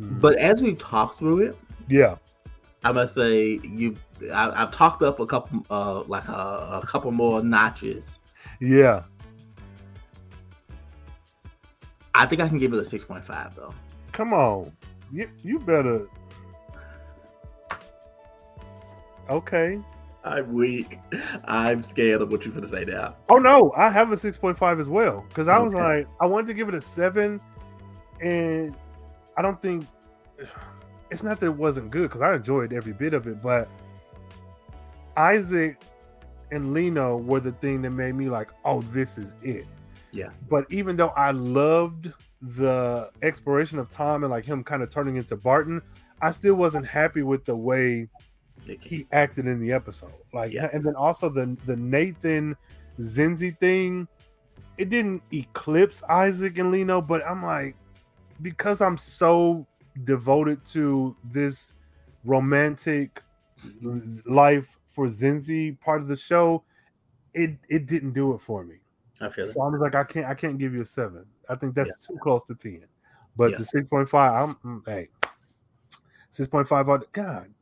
[0.00, 0.20] Mhm.
[0.20, 1.58] But as we've talked through it,
[1.88, 2.16] yeah,
[2.84, 3.96] I must say you,
[4.32, 8.18] I, I've talked up a couple, uh, like a, a couple more notches.
[8.60, 9.02] yeah.
[12.14, 13.72] I think I can give it a six point five though.
[14.12, 14.72] Come on,
[15.12, 16.08] you you better.
[19.30, 19.78] Okay.
[20.24, 20.98] I'm weak.
[21.44, 23.16] I'm scared of what you're gonna say now.
[23.28, 25.82] Oh no, I have a six point five as well because I was Okay.
[25.82, 27.40] like, I wanted to give it a seven,
[28.20, 28.74] and
[29.36, 29.86] I don't think
[31.10, 33.68] it's not that it wasn't good because I enjoyed every bit of it, but
[35.16, 35.80] Isaac
[36.50, 39.66] and Lino were the thing that made me like, oh, this is it.
[40.12, 40.30] Yeah.
[40.48, 45.16] But even though I loved the exploration of Tom and like him kind of turning
[45.16, 45.82] into Barton,
[46.22, 48.08] I still wasn't happy with the way
[48.80, 50.12] he acted in the episode.
[50.32, 50.68] Like, Yeah.
[50.72, 52.56] and then also the the Nathan
[53.00, 54.08] Zenzi thing,
[54.78, 57.76] it didn't eclipse Isaac and Lino, but I'm like,
[58.42, 59.66] because I'm so
[60.04, 61.72] devoted to this
[62.24, 63.22] romantic
[64.26, 66.64] life for Zenzi part of the show,
[67.34, 68.76] it it didn't do it for me.
[69.20, 69.46] I feel.
[69.46, 71.24] So I was like, I can't I can't give you a seven.
[71.48, 72.84] I think that's too close to ten.
[73.36, 73.58] But Yeah.
[73.58, 75.08] the six point five, I'm mm, hey,
[76.30, 76.86] Six point five.
[77.12, 77.52] God.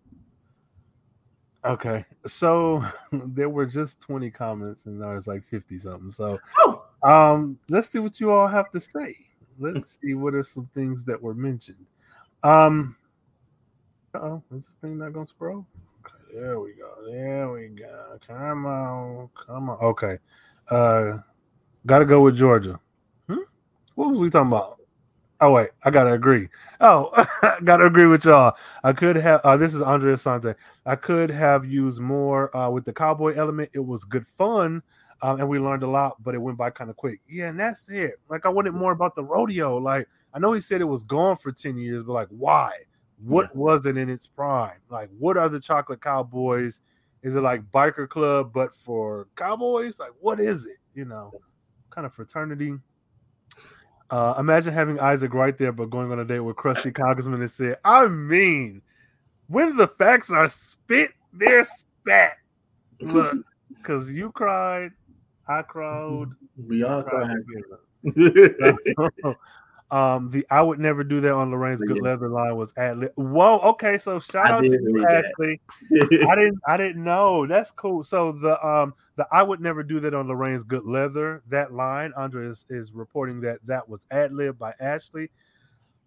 [1.64, 6.10] Okay, so there were just twenty comments, and there was like fifty something.
[6.10, 9.16] So, Oh, um, let's see what you all have to say.
[9.58, 11.86] Let's see what are some things that were mentioned.
[12.46, 12.94] Um,
[14.14, 15.66] oh, is this thing not gonna scroll?
[16.06, 16.92] Okay, there we go.
[17.10, 18.20] There we go.
[18.24, 19.78] Come on, come on.
[19.78, 20.18] Okay,
[20.70, 21.18] uh,
[21.86, 22.78] gotta go with Georgia.
[23.28, 23.38] Hmm?
[23.96, 24.78] What was we talking about?
[25.40, 26.48] Oh wait, I gotta agree.
[26.80, 27.10] Oh,
[27.64, 28.56] gotta agree with y'all.
[28.84, 29.40] I could have.
[29.42, 30.54] Uh, this is Andrea Sante.
[30.86, 33.70] I could have used more uh, with the cowboy element.
[33.72, 34.84] It was good fun,
[35.20, 37.18] um, and we learned a lot, but it went by kind of quick.
[37.28, 38.20] Yeah, and that's it.
[38.28, 39.78] Like I wanted more about the rodeo.
[39.78, 40.06] Like
[40.36, 42.72] I know he said it was gone for ten years, but like why?
[43.24, 44.76] What was it in its prime?
[44.90, 46.82] Like what are the chocolate cowboys?
[47.22, 49.98] Is it like biker club but for cowboys?
[49.98, 50.76] Like what is it?
[50.94, 51.32] You know,
[51.88, 52.74] kind of fraternity.
[54.10, 57.50] Uh, imagine having Isaac right there, but going on a date with crusty congressman and
[57.50, 58.82] said, "I mean,
[59.46, 62.36] when the facts are spit, they're spat."
[63.00, 63.38] Look,
[63.74, 64.90] because you cried,
[65.48, 66.26] I cried.
[66.68, 67.38] we all cried
[68.04, 69.34] cried.
[69.90, 73.12] um, the I would never do that on Lorraine's good leather line was ad lib.
[73.14, 75.06] Whoa, okay, so shout I out to you.
[75.08, 75.60] Ashleigh.
[76.28, 77.46] I didn't I didn't know.
[77.46, 78.02] That's cool.
[78.02, 81.42] So the um the I would never do that on Lorraine's good leather.
[81.48, 85.28] That line, Andre is, is reporting that that was ad lib by Ashleigh.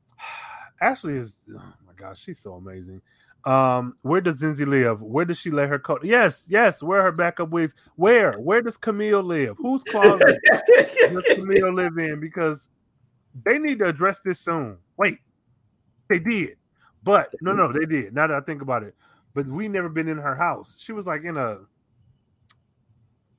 [0.81, 3.01] Ashleigh is oh my gosh, she's so amazing.
[3.45, 5.01] Um, where does Zenzi live?
[5.01, 6.03] Where does she let her coat?
[6.03, 6.83] Yes, yes.
[6.83, 7.73] Where her backup wigs?
[7.95, 8.33] Where?
[8.33, 9.55] Where does Camille live?
[9.57, 12.19] Whose closet does Camille live in?
[12.19, 12.67] Because
[13.43, 14.77] they need to address this soon.
[14.97, 15.19] Wait,
[16.09, 16.57] they did,
[17.03, 18.13] but no, no, they did.
[18.13, 18.95] Now that I think about it,
[19.33, 20.75] but we never been in her house.
[20.77, 21.59] She was like in a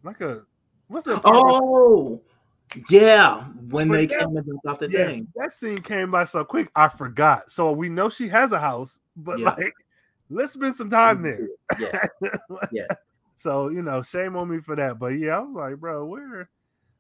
[0.03, 0.43] like a
[0.89, 2.21] what's the oh,
[2.89, 3.45] yeah.
[3.69, 5.29] When But they that- came and jumped off the Yes, thing.
[5.37, 7.51] that scene came by so quick, I forgot.
[7.51, 9.51] So we know she has a house, but Yeah.
[9.51, 9.75] like,
[10.31, 11.49] let's spend some time there.
[11.79, 12.01] Yeah.
[12.73, 12.87] Yeah.
[13.37, 14.99] So you know, shame on me for that.
[14.99, 16.49] But yeah, I was like, bro, where,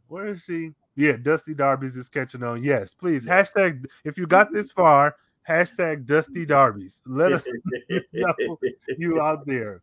[0.08, 0.72] where is she?
[0.96, 2.62] Yeah, Dusty Darby's is catching on.
[2.62, 5.16] Yes, please hashtag if you got this far,
[5.48, 7.00] hashtag Dusty Darby's.
[7.06, 7.44] Let us
[8.12, 8.58] know
[8.98, 9.82] you out there.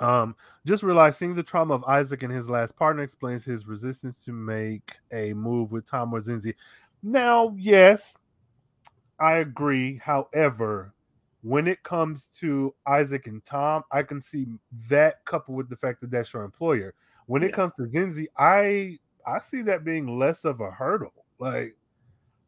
[0.00, 0.36] Um,
[0.66, 4.32] just realized seeing the trauma of Isaac and his last partner explains his resistance to
[4.32, 6.54] make a move with Tom or Zenzi.
[7.02, 8.16] Now, yes,
[9.18, 9.96] I agree.
[9.96, 10.92] However,
[11.42, 14.46] when it comes to Isaac and Tom, I can see
[14.88, 16.94] that coupled with the fact that that's your employer.
[17.26, 17.56] When it Yeah.
[17.56, 21.12] comes to Zenzi, I I see that being less of a hurdle.
[21.38, 21.76] Like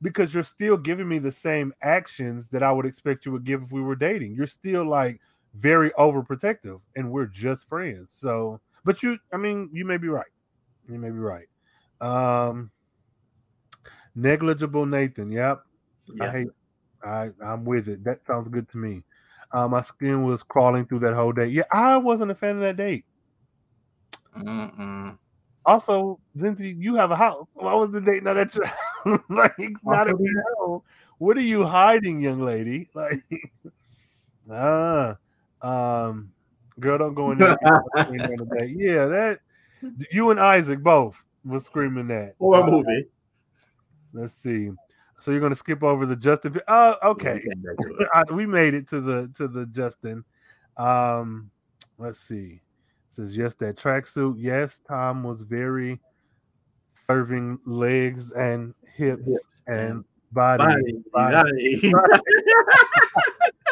[0.03, 3.63] because you're still giving me the same actions that I would expect you would give
[3.63, 4.35] if we were dating.
[4.35, 5.21] You're still like
[5.55, 8.15] very overprotective and we're just friends.
[8.15, 10.27] So, but you I mean, you may be right.
[10.89, 11.49] You may be right.
[12.01, 12.71] Um
[14.15, 15.33] negligible Nathan.
[15.33, 15.63] Yep.
[16.21, 16.49] I hate
[17.03, 18.05] I I'm with it.
[18.05, 19.03] That sounds good to me.
[19.51, 21.47] Uh, my skin was crawling through that whole day.
[21.47, 23.07] Yeah, I wasn't a fan of that date.
[24.37, 25.19] Mm-mm.
[25.69, 27.47] Also, Zenzi, you have a house.
[27.53, 28.65] Why was the date not at your
[29.05, 29.21] house?
[29.29, 29.55] like
[29.85, 30.81] not at your home?
[31.19, 32.89] What are you hiding, young lady?
[32.95, 33.23] Like,
[34.51, 35.17] ah,
[35.61, 36.33] um,
[36.81, 37.59] girl, don't go in there.
[37.97, 38.75] and get on the date.
[38.79, 39.41] yeah, that
[40.11, 42.35] you and Isaac both was screaming that.
[42.39, 43.05] Horror a movie.
[44.15, 44.71] let's see.
[45.21, 46.59] So you're gonna skip over the Justin.
[46.69, 47.43] Oh, okay.
[47.47, 48.09] Came back to it.
[48.15, 50.25] I- we made it to the to the Justin.
[50.79, 51.51] Um,
[51.99, 52.61] let's see.
[53.19, 54.37] Says yes, that tracksuit.
[54.39, 55.99] Yes, Tom was very
[57.09, 60.65] serving legs and hips Hips and body.
[60.65, 61.35] Body, body.
[61.35, 61.93] body.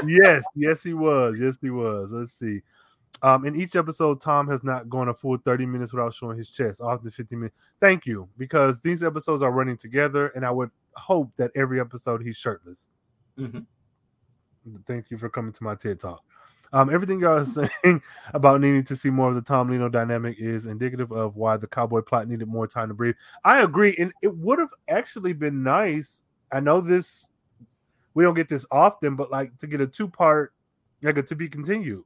[0.09, 1.39] yes, yes, he was.
[1.41, 2.13] Yes, he was.
[2.13, 2.61] Let's see.
[3.23, 6.51] Um, in each episode, Tom has not gone a full 30 minutes without showing his
[6.51, 7.57] chest, often 15 minutes.
[7.81, 12.21] Thank you, because these episodes are running together, and I would hope that every episode
[12.21, 12.89] he's shirtless.
[13.39, 13.65] Mhm.
[14.87, 16.25] Thank you for coming to my TED Talk.
[16.73, 17.45] Um, everything y'all are
[17.85, 18.03] saying
[18.35, 21.67] about needing to see more of the Tom Lino dynamic is indicative of why the
[21.67, 23.17] cowboy plot needed more time to breathe.
[23.45, 26.23] I agree, and it would have actually been nice.
[26.53, 27.29] I know this
[28.17, 30.55] we don't get this often, but like to get a two part,
[31.03, 32.03] like a to be continued.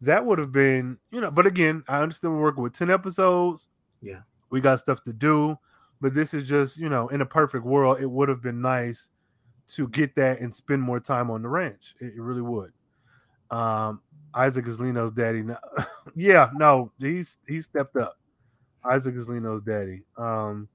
[0.00, 3.68] That would have been, you know, but again, I understand we're working with 10 episodes.
[4.00, 4.20] Yeah.
[4.48, 5.58] We got stuff to do,
[6.00, 9.10] but this is just, you know, in a perfect world, it would have been nice
[9.68, 11.94] to get that and spend more time on the ranch.
[12.00, 12.72] It, it really would.
[13.50, 14.00] Um,
[14.34, 15.58] Isaac is Lino's daddy now.
[16.14, 18.18] yeah, no, he's he stepped up.
[18.84, 20.02] Isaac is Lino's daddy.
[20.16, 20.68] Um,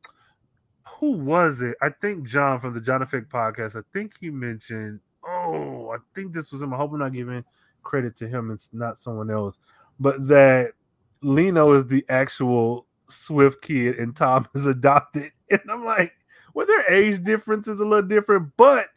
[0.99, 1.75] who was it?
[1.81, 3.75] I think John from the John Effect podcast.
[3.75, 4.99] I think he mentioned.
[5.25, 6.73] Oh, I think this was him.
[6.73, 7.43] I hope I'm not giving
[7.83, 8.51] credit to him.
[8.51, 9.59] It's not someone else,
[9.99, 10.73] but that
[11.21, 15.31] Lino is the actual Swift kid and Tom is adopted.
[15.49, 16.13] And I'm like,
[16.53, 18.89] well, their age difference is a little different, but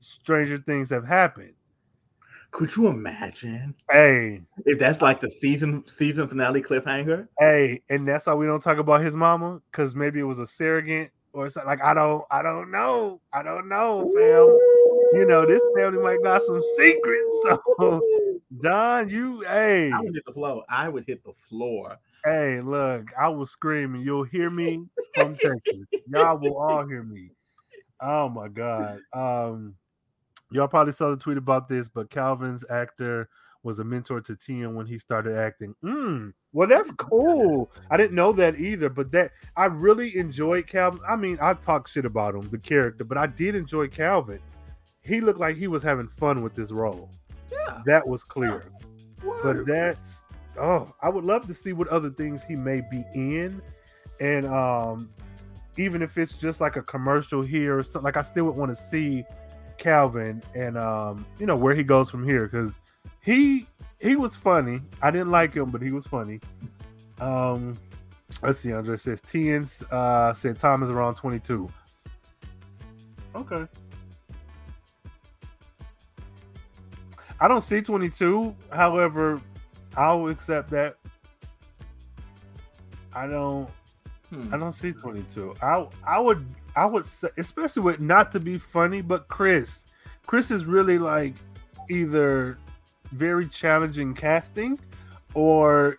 [0.00, 1.54] stranger things have happened.
[2.50, 3.74] Could you imagine?
[3.90, 7.28] Hey, if that's like the season season finale cliffhanger.
[7.38, 10.46] Hey, and that's why we don't talk about his mama because maybe it was a
[10.46, 11.68] surrogate or something.
[11.68, 15.18] Like I don't, I don't know, I don't know, fam.
[15.18, 17.22] You know, this family might got some secrets.
[17.78, 18.02] So,
[18.62, 20.64] John, you, hey, I would hit the floor.
[20.70, 21.96] I would hit the floor.
[22.24, 24.00] Hey, look, I was screaming.
[24.02, 25.86] You'll hear me from Texas.
[26.08, 27.30] Y'all will all hear me.
[28.00, 29.00] Oh my god.
[29.12, 29.74] Um
[30.50, 33.28] y'all probably saw the tweet about this, but Calvin's actor
[33.62, 35.74] was a mentor to Tian when he started acting.
[35.84, 37.70] Mm, well, that's cool.
[37.90, 41.00] I didn't know that either, but that I really enjoyed Calvin.
[41.06, 44.40] I mean, I talk shit about him, the character, but I did enjoy Calvin.
[45.02, 47.10] He looked like he was having fun with this role.
[47.50, 48.64] Yeah, that was clear.
[49.24, 49.32] Yeah.
[49.42, 50.24] But that's
[50.58, 53.60] oh, I would love to see what other things he may be in,
[54.20, 55.10] and um,
[55.76, 58.76] even if it's just like a commercial here or something, like I still would want
[58.76, 59.24] to see
[59.78, 62.78] Calvin and um, you know where he goes from here because
[63.20, 63.66] he
[64.00, 64.80] he was funny.
[65.02, 66.40] I didn't like him, but he was funny.
[67.20, 67.78] Um,
[68.42, 68.72] let's see.
[68.72, 71.68] Andre says Tian's uh, said Tom is around twenty two.
[73.34, 73.66] Okay.
[77.38, 78.54] I don't see 22.
[78.70, 79.40] However,
[79.96, 80.96] I'll accept that.
[83.12, 83.68] I don't.
[84.30, 84.52] Hmm.
[84.52, 85.54] I don't see 22.
[85.62, 86.46] I I would
[86.76, 89.84] I would say, especially with not to be funny, but Chris,
[90.26, 91.34] Chris is really like
[91.88, 92.58] either
[93.12, 94.78] very challenging casting
[95.34, 95.98] or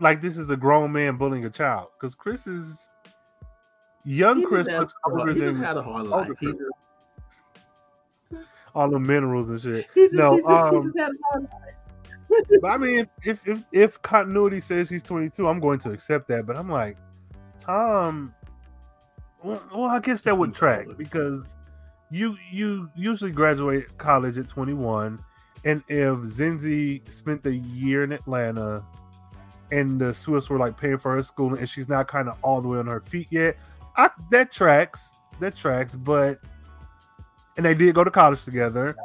[0.00, 2.74] like this is a grown man bullying a child because Chris is
[4.04, 4.44] young.
[4.44, 6.28] Chris looks older than had a hard life.
[8.74, 9.86] all the minerals and shit.
[9.94, 11.48] Just, no, just, um,
[12.60, 16.46] but I mean, if, if if continuity says he's 22, I'm going to accept that.
[16.46, 16.96] But I'm like,
[17.60, 18.34] Tom.
[19.42, 21.54] Well, well I guess that would track because
[22.10, 25.22] you you usually graduate college at 21,
[25.64, 28.84] and if Zenzi spent the year in Atlanta,
[29.70, 32.60] and the Swifts were like paying for her school, and she's not kind of all
[32.60, 33.56] the way on her feet yet,
[33.96, 35.14] I, that tracks.
[35.38, 35.96] That tracks.
[35.96, 36.40] But
[37.56, 38.96] and they did go to college together.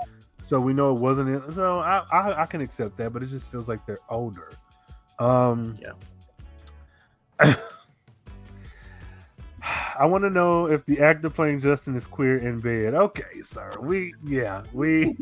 [0.41, 1.52] So we know it wasn't in.
[1.52, 4.52] So I, I, I can accept that, but it just feels like they're older.
[5.20, 7.53] Um, yeah.
[9.97, 12.93] I want to know if the actor playing Justin is queer in bed.
[12.93, 13.72] Okay, sir.
[13.80, 15.15] We yeah we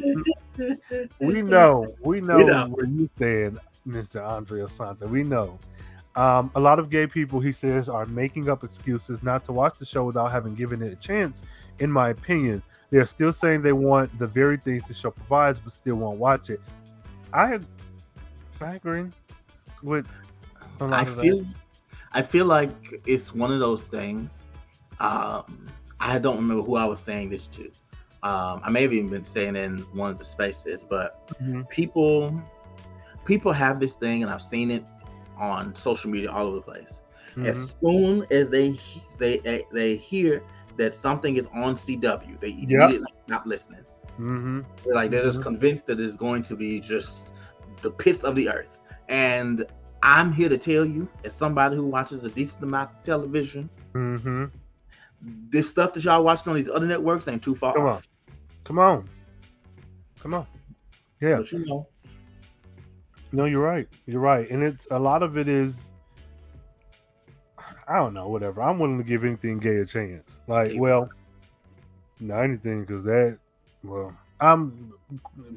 [1.19, 2.67] we know we know, we know.
[2.69, 5.07] where you stand, Mister Andre Asante.
[5.07, 5.59] We know.
[6.15, 9.79] Um, a lot of gay people, he says, are making up excuses not to watch
[9.79, 11.41] the show without having given it a chance.
[11.79, 15.71] In my opinion, they're still saying they want the very things the show provides, but
[15.71, 16.61] still won't watch it.
[17.33, 17.59] I
[18.61, 19.09] I agree
[19.81, 20.05] with
[20.79, 21.55] I feel that.
[22.11, 24.45] I feel like it's one of those things.
[24.99, 27.71] Um, I don't remember who I was saying this to.
[28.23, 31.63] Um, I may have even been saying in one of the spaces, but mm-hmm.
[31.63, 32.41] people
[33.25, 34.85] people have this thing, and I've seen it
[35.37, 37.01] on social media all over the place.
[37.31, 37.45] Mm-hmm.
[37.45, 38.79] As soon as they
[39.17, 40.43] they they hear
[40.77, 42.39] that something is on CW.
[42.39, 43.23] They immediately yep.
[43.27, 43.83] stop listening.
[44.13, 44.61] Mm-hmm.
[44.83, 45.29] They're like they're mm-hmm.
[45.29, 47.33] just convinced that it's going to be just
[47.81, 48.77] the pits of the earth.
[49.09, 49.65] And
[50.01, 54.45] I'm here to tell you, as somebody who watches a decent amount of television, mm-hmm.
[55.23, 58.07] This stuff that y'all watching on these other networks ain't too far Come off.
[58.27, 58.35] On.
[58.63, 59.09] Come on.
[60.19, 60.47] Come on.
[61.21, 61.37] Yeah.
[61.37, 61.87] But you know.
[63.31, 63.87] No, you're right.
[64.05, 64.49] You're right.
[64.49, 65.93] And it's a lot of it is
[67.87, 68.61] I don't know, whatever.
[68.61, 70.41] I'm willing to give anything gay a chance.
[70.47, 71.09] Like, well,
[72.19, 73.37] not anything because that,
[73.83, 74.93] well, I'm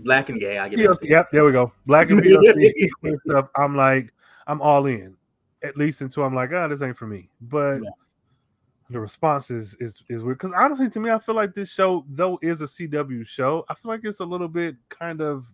[0.04, 0.58] black and gay.
[0.58, 1.72] I get PLC, Yep, there we go.
[1.86, 3.48] Black and PLC stuff.
[3.56, 4.12] I'm like,
[4.46, 5.16] I'm all in.
[5.62, 7.28] At least until I'm like, oh, this ain't for me.
[7.40, 7.90] But yeah.
[8.90, 12.04] The response is is is weird because honestly, to me, I feel like this show,
[12.08, 13.64] though, is a CW show.
[13.68, 15.44] I feel like it's a little bit kind of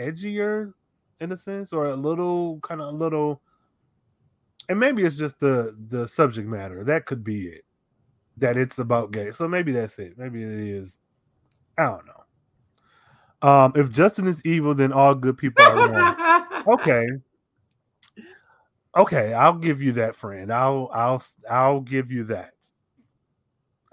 [0.00, 0.72] edgier
[1.20, 3.40] in a sense, or a little kind of a little
[4.68, 6.84] and maybe it's just the the subject matter.
[6.84, 7.64] That could be it.
[8.38, 9.30] That it's about gay.
[9.32, 10.16] So maybe that's it.
[10.16, 10.98] Maybe it is.
[11.78, 13.48] I don't know.
[13.48, 16.64] Um, if Justin is evil, then all good people are wrong.
[16.78, 17.06] okay.
[18.96, 20.52] Okay, I'll give you that, friend.
[20.52, 22.51] I'll I'll I'll give you that.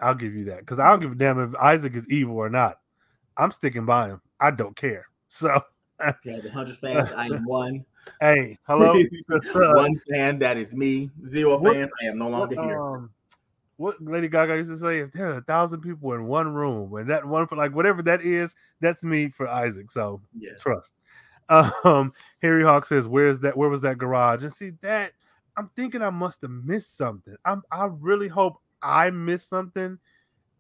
[0.02, 2.50] I'll give you that because I don't give a damn if Isaac is evil or
[2.50, 2.78] not.
[3.38, 4.22] I'm sticking by him.
[4.40, 5.06] I don't care.
[5.32, 5.62] So,
[6.26, 7.86] yeah, the hundred fans, I am one.
[8.20, 8.96] Hey, hello.
[9.54, 11.08] One fan, that is me.
[11.28, 12.82] Zero what, fans, I am no longer what, here.
[12.82, 13.12] Um,
[13.78, 16.92] what Lady Gaga used to say, if there are a thousand people in one room,
[16.96, 19.92] and that one, for like whatever that is, that's me for Isaac.
[19.92, 20.60] So yes.
[20.60, 20.92] trust.
[21.50, 23.56] Um, Harry Hawk says, "Where's that?
[23.56, 25.12] Where was that garage?" And see that
[25.60, 27.36] I'm thinking I must have missed something.
[27.44, 29.98] I'm I really hope I missed something,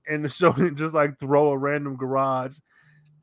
[0.07, 2.57] and the show didn't just like throw a random garage.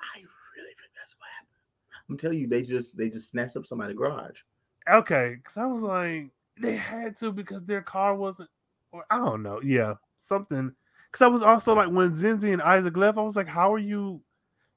[0.00, 0.18] I
[0.56, 2.06] really think that's what happened.
[2.08, 4.40] I'm telling you, they just they just snatched up somebody's garage.
[4.88, 8.50] Okay, because I was like, they had to because their car wasn't,
[8.92, 10.72] or I don't know, yeah, something.
[11.10, 13.78] Because I was also like, when Zenzi and Isaac left, I was like, how are
[13.78, 14.20] you,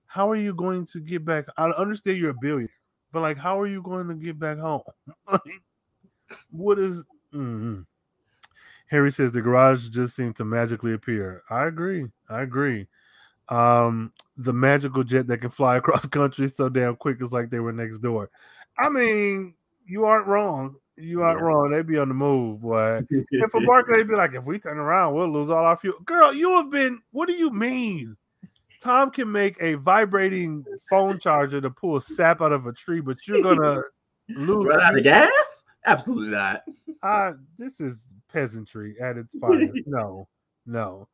[0.07, 1.45] how are you going to get back?
[1.57, 2.69] I understand you're a billionaire,
[3.11, 4.81] but like, how are you going to get back home?
[5.31, 5.41] like,
[6.49, 7.03] what is?
[7.33, 7.81] Mm-hmm.
[8.89, 11.43] Harry says the garage just seemed to magically appear.
[11.49, 12.05] I agree.
[12.27, 12.87] I agree.
[13.49, 17.59] Um, the magical jet that can fly across country so damn quick is like they
[17.59, 18.29] were next door.
[18.77, 19.53] I mean,
[19.85, 20.75] you aren't wrong.
[20.97, 21.45] You aren't yeah.
[21.45, 21.71] wrong.
[21.71, 23.01] They'd be on the move, boy.
[23.09, 25.99] if for Barclay, they'd be like, if we turn around, we'll lose all our fuel.
[26.03, 26.99] Girl, you have been.
[27.11, 28.17] What do you mean?
[28.81, 33.17] Tom can make a vibrating phone charger to pull sap out of a tree, but
[33.27, 33.81] you're gonna
[34.29, 34.65] lose.
[34.65, 35.63] Run out of gas?
[35.85, 36.63] Absolutely not.
[37.01, 37.99] Uh, this is
[38.31, 39.81] peasantry at its finest.
[39.85, 40.27] no,
[40.65, 41.07] no.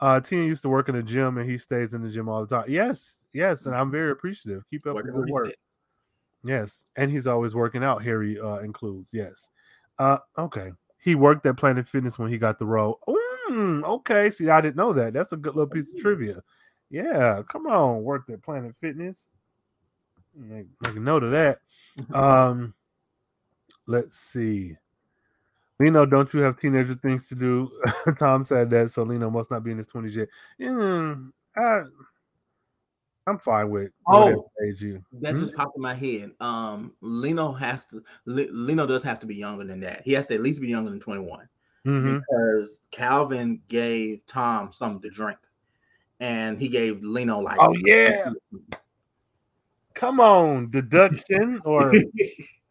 [0.00, 2.44] Uh, Tian used to work in a gym, and he stays in the gym all
[2.44, 2.66] the time.
[2.68, 4.64] Yes, yes, and I'm very appreciative.
[4.70, 5.54] Keep up the good work.
[6.44, 8.02] Yes, and he's always working out.
[8.02, 9.10] Harry uh, includes.
[9.12, 9.50] Yes.
[9.98, 10.72] Uh, okay.
[10.98, 12.98] He worked at Planet Fitness when he got the role.
[13.50, 14.30] Mm, okay.
[14.30, 15.12] See, I didn't know that.
[15.12, 16.42] That's a good little piece of trivia.
[16.90, 19.28] Yeah, come on, worked at Planet Fitness.
[20.34, 21.58] Make, make a note of that.
[22.12, 22.74] Um,
[23.86, 24.76] let's see.
[25.80, 27.70] Lino, don't you have teenager things to do?
[28.18, 30.28] Tom said that, so Lino must not be in his 20s yet.
[30.60, 31.82] Mm, I,
[33.26, 33.90] I'm fine with.
[34.06, 35.02] Oh, age you.
[35.20, 36.32] that hmm just popped in my head.
[36.40, 38.02] Um, Lino has to.
[38.26, 40.02] Lino does have to be younger than that.
[40.04, 41.48] He has to at least be younger than 21
[41.86, 42.18] mm-hmm.
[42.18, 45.38] because Calvin gave Tom something to drink,
[46.20, 47.58] and he gave Lino like.
[47.60, 48.30] Oh yeah.
[49.94, 51.92] Come on, deduction or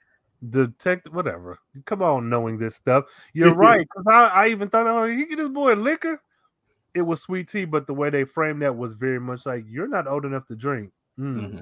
[0.50, 1.60] detect whatever.
[1.86, 3.06] Come on, knowing this stuff.
[3.34, 3.88] You're right.
[3.88, 6.22] Because I, I even thought, oh, he get this boy liquor
[6.94, 9.88] it was sweet tea, but the way they framed that was very much like you're
[9.88, 10.92] not old enough to drink.
[11.20, 11.38] Mm.
[11.38, 11.60] Mm-hmm.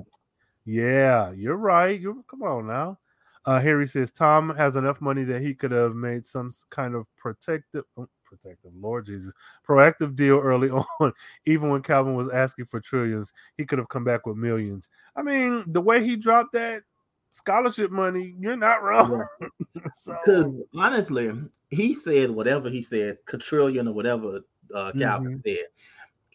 [0.66, 2.00] Yeah, you're right.
[2.00, 3.00] You come on now.
[3.46, 7.08] Uh, Harry says Tom has enough money that he could have made some kind of
[7.18, 9.34] protective, oh, protective, Lord Jesus,
[9.68, 11.14] proactive deal early on.
[11.46, 14.90] Even when Calvin was asking for trillions, he could have come back with millions.
[15.16, 16.84] I mean, the way he dropped that
[17.32, 19.26] scholarship money, you're not wrong.
[19.74, 20.68] Because so.
[20.76, 21.32] honestly,
[21.70, 24.42] he said whatever he said, quadrillion or whatever
[24.76, 25.50] uh, Calvin mm-hmm.
[25.50, 25.66] said.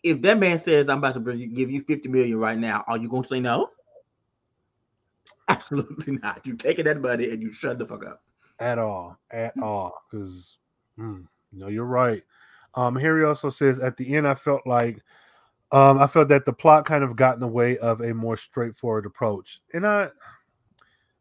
[0.02, 3.08] If that man says, I'm about to give you 50 million right now, are you
[3.08, 3.70] going to say no?
[5.48, 6.44] Absolutely not.
[6.44, 8.22] You taking that money and you shut the fuck up.
[8.58, 9.18] At all.
[9.30, 10.02] At all.
[10.10, 10.56] Because,
[10.98, 12.22] mm, no, you're right.
[12.74, 15.02] Um, Harry also says at the end, I felt like
[15.72, 18.36] um, I felt that the plot kind of got in the way of a more
[18.36, 19.60] straightforward approach.
[19.72, 20.08] And I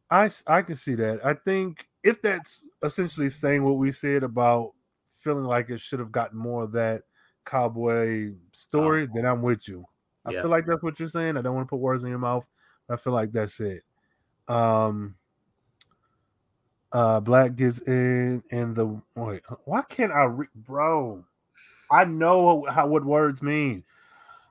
[0.10, 1.26] I I can see that.
[1.26, 4.73] I think if that's essentially saying what we said about
[5.22, 7.02] feeling like it should have gotten more of that
[7.45, 9.86] cowboy story, then I'm with you.
[10.26, 10.41] I yeah.
[10.41, 11.38] feel like that's what you're saying.
[11.38, 12.48] I don't want to put words in your mouth.
[12.90, 13.84] I feel like that's it.
[14.48, 15.15] Um
[16.91, 21.23] uh Black gets in and the wait, why can't I read bro?
[21.91, 23.84] I know how what words mean.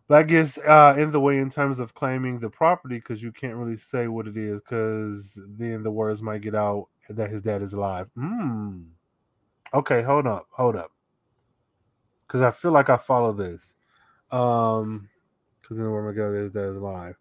[0.06, 3.56] Black gets uh in the way in terms of claiming the property because you can't
[3.56, 7.62] really say what it is because then the words might get out that his dad
[7.62, 8.08] is alive.
[8.16, 8.82] Hmm.
[9.72, 10.92] Okay, hold up, hold up.
[12.26, 13.74] Because I feel like I follow this.
[14.30, 15.08] Um,
[15.60, 16.32] because then where am I go?
[16.32, 17.16] There's that is live.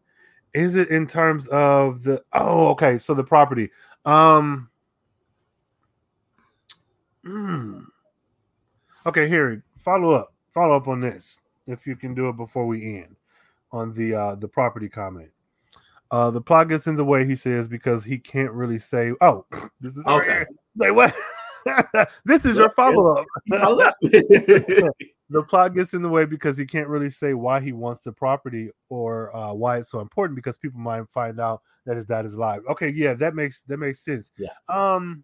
[0.53, 3.69] Is it in terms of the oh okay, so the property.
[4.03, 4.69] Um
[7.25, 7.85] mm,
[9.05, 10.33] okay, here, follow up.
[10.53, 13.15] Follow up on this if you can do it before we end
[13.71, 15.29] on the uh the property comment.
[16.11, 19.45] Uh the plot gets in the way, he says, because he can't really say, oh,
[19.81, 20.45] this is okay.
[20.75, 21.15] Like what?
[22.25, 23.25] this is your follow up.
[25.29, 28.11] the plot gets in the way because he can't really say why he wants the
[28.11, 32.25] property or uh, why it's so important because people might find out that his dad
[32.25, 32.61] is alive.
[32.69, 34.31] Okay, yeah, that makes that makes sense.
[34.37, 34.49] Yeah.
[34.69, 35.23] Um.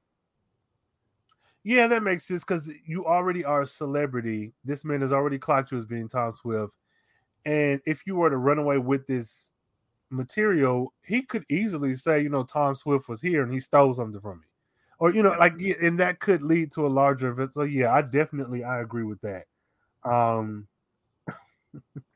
[1.64, 4.54] Yeah, that makes sense because you already are a celebrity.
[4.64, 6.74] This man has already clocked you as being Tom Swift,
[7.46, 9.52] and if you were to run away with this
[10.12, 14.22] material, he could easily say, you know, Tom Swift was here and he stole something
[14.22, 14.46] from me
[15.00, 17.54] or you know, like and that could lead to a larger event.
[17.54, 19.46] So yeah, I definitely I agree with that.
[20.06, 20.68] Um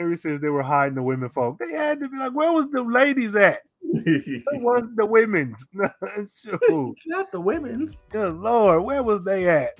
[0.00, 1.58] Harry says they were hiding the women folk.
[1.58, 3.62] They had to be like, where was the ladies at?
[3.80, 4.02] where
[4.52, 5.68] was the women's?
[5.72, 8.02] Not the women's.
[8.10, 9.78] Good lord, where was they at?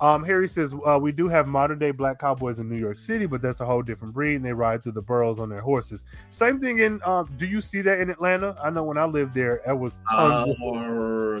[0.00, 3.26] Um, Harry says uh, we do have modern day black cowboys in New York City,
[3.26, 6.04] but that's a whole different breed, and they ride through the boroughs on their horses.
[6.30, 7.00] Same thing in.
[7.04, 8.56] Um, do you see that in Atlanta?
[8.60, 10.46] I know when I lived there, it was uh,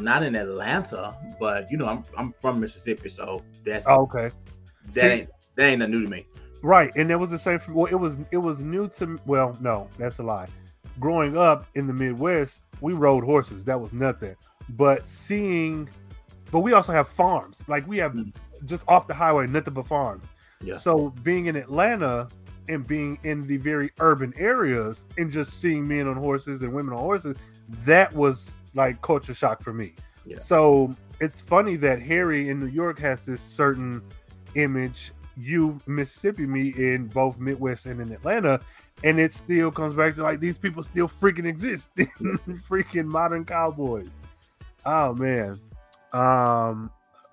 [0.00, 4.30] not in Atlanta, but you know I'm I'm from Mississippi, so that's oh, okay.
[4.92, 6.24] That see, ain't that ain't new to me.
[6.64, 7.58] Right, and it was the same.
[7.58, 9.20] For, well, it was it was new to.
[9.26, 10.48] Well, no, that's a lie.
[10.98, 13.66] growing up in the Midwest, we rode horses.
[13.66, 14.34] That was nothing.
[14.70, 15.90] But seeing,
[16.50, 17.60] but we also have farms.
[17.68, 18.32] Like we have mm.
[18.64, 20.24] just off the highway, nothing but farms.
[20.62, 20.76] Yeah.
[20.76, 22.28] So being in Atlanta
[22.70, 26.94] and being in the very urban areas and just seeing men on horses and women
[26.94, 27.36] on horses,
[27.84, 29.94] that was like culture shock for me.
[30.24, 30.38] Yeah.
[30.38, 34.02] So it's funny that Harry in New York has this certain
[34.54, 35.12] image.
[35.36, 38.60] You Mississippi me in both Midwest and in Atlanta,
[39.02, 44.10] and it still comes back to like these people still freaking exist, freaking modern cowboys.
[44.86, 45.60] Oh man.
[46.12, 46.90] Um,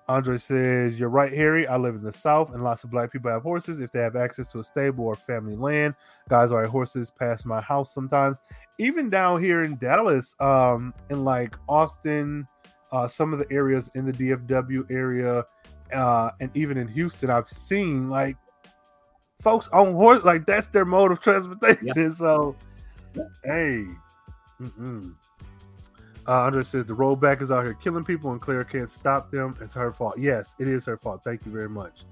[0.08, 1.66] Andre says, You're right, Harry.
[1.66, 4.16] I live in the South, and lots of black people have horses if they have
[4.16, 5.94] access to a stable or family land.
[6.28, 8.38] Guys ride horses past my house sometimes.
[8.78, 12.46] Even down here in Dallas, um, in like Austin,
[12.90, 15.44] uh, some of the areas in the DFW area,
[15.92, 18.36] uh, and even in Houston, I've seen like
[19.40, 21.92] folks on horse, like that's their mode of transportation.
[21.94, 22.08] Yeah.
[22.08, 22.56] So,
[23.44, 23.86] hey,
[24.60, 25.14] mm-mm.
[26.26, 29.56] Uh, Andre says the rollback is out here killing people, and Claire can't stop them.
[29.60, 30.18] It's her fault.
[30.18, 31.22] Yes, it is her fault.
[31.24, 32.04] Thank you very much.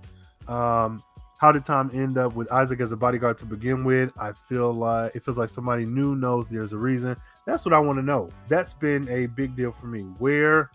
[0.48, 1.02] Um,
[1.39, 4.11] how did Tom end up with Isaac as a bodyguard to begin with?
[4.20, 7.16] I feel like it feels like somebody new knows there's a reason.
[7.47, 8.31] That's what I want to know.
[8.48, 10.02] That's been a big deal for me.
[10.19, 10.70] Where,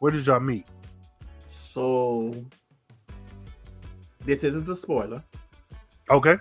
[0.00, 0.66] where did y'all meet?
[1.50, 2.34] So,
[4.24, 5.22] this isn't a spoiler.
[6.08, 6.36] Okay.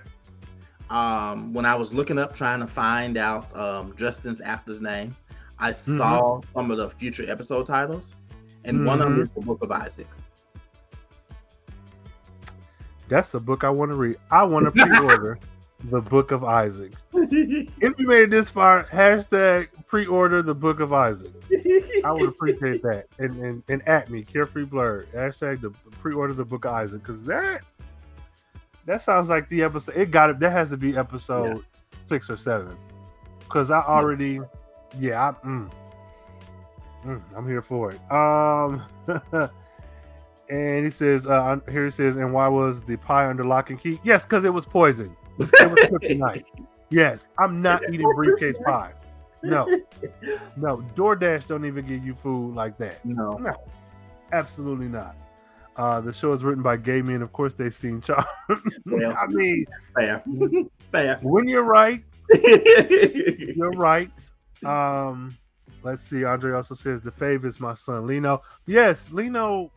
[0.90, 5.16] Um, when I was looking up trying to find out um, Justin's after's name,
[5.60, 5.98] I mm-hmm.
[5.98, 8.16] saw some of the future episode titles,
[8.64, 8.86] and mm-hmm.
[8.86, 9.24] one of them mm-hmm.
[9.24, 10.08] is the Book of Isaac.
[13.08, 14.18] That's a book I want to read.
[14.30, 15.40] I want to pre-order
[15.86, 16.94] the Book of Isaac.
[17.14, 21.32] if you made it this far, hashtag pre-order the Book of Isaac.
[22.04, 23.08] I would appreciate that.
[23.18, 25.06] And and, and at me, carefree blur.
[25.14, 27.62] Hashtag the pre-order the Book of Isaac because that
[28.86, 29.96] that sounds like the episode.
[29.96, 30.40] It got it.
[30.40, 31.98] That has to be episode yeah.
[32.06, 32.76] six or seven
[33.40, 34.40] because I already.
[34.98, 35.72] Yeah I, mm,
[37.06, 38.12] mm, I'm here for it.
[38.12, 38.84] Um,
[40.50, 43.80] and he says, uh, here he says, and why was the pie under lock and
[43.80, 44.00] key?
[44.04, 45.16] Yes, because it was poison.
[45.40, 46.46] It was kryptonite.
[46.90, 48.94] yes, I'm not eating briefcase pie.
[49.42, 49.66] No,
[50.58, 50.78] no.
[50.96, 53.04] DoorDash don't even give you food like that.
[53.06, 53.54] No, no,
[54.34, 55.16] absolutely not.
[55.78, 57.22] Uh, the show is written by gay men.
[57.22, 58.26] Of course, they've seen Charm.
[58.50, 60.22] I mean, fair,
[60.92, 61.18] fair.
[61.22, 62.04] When you're right,
[62.34, 64.12] you're right.
[64.66, 65.38] Um,
[65.84, 66.26] let's see.
[66.26, 68.42] Andre also says the fave is my son Lino.
[68.66, 69.72] Yes, Lino.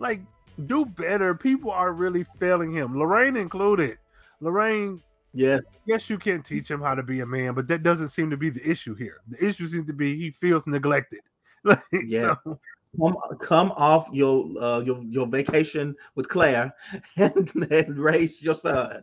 [0.00, 0.20] Like,
[0.64, 1.34] do better.
[1.34, 2.98] People are really failing him.
[2.98, 3.98] Lorraine included.
[4.40, 5.02] Lorraine.
[5.32, 5.62] Yes.
[5.84, 8.36] Yes, you can teach him how to be a man, but that doesn't seem to
[8.36, 9.20] be the issue here.
[9.28, 11.20] The issue seems to be he feels neglected.
[11.92, 12.34] yeah.
[12.44, 12.58] So,
[12.98, 16.72] come come off your uh, your your vacation with Claire
[17.16, 19.02] and, and raise your son.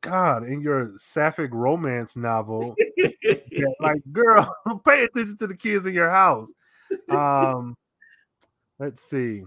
[0.00, 4.54] God, in your sapphic romance novel, yeah, like girl,
[4.84, 6.50] pay attention to the kids in your house.
[7.10, 7.76] Um,
[8.78, 9.42] let's see.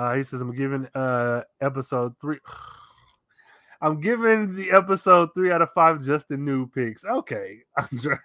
[0.00, 2.38] Uh, he says I'm giving uh episode three.
[3.82, 7.04] I'm giving the episode three out of five Justin new picks.
[7.04, 7.58] Okay,
[7.92, 8.16] Andre.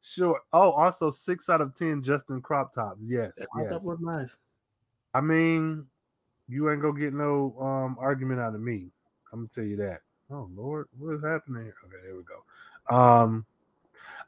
[0.00, 0.40] sure.
[0.52, 3.00] Oh, also six out of ten Justin crop tops.
[3.02, 3.70] Yes, yeah, yes.
[3.72, 4.38] That was nice.
[5.12, 5.86] I mean,
[6.48, 8.92] you ain't gonna get no um argument out of me.
[9.32, 10.02] I'm gonna tell you that.
[10.30, 11.74] Oh Lord, what is happening here?
[11.86, 12.96] Okay, there we go.
[12.96, 13.44] Um,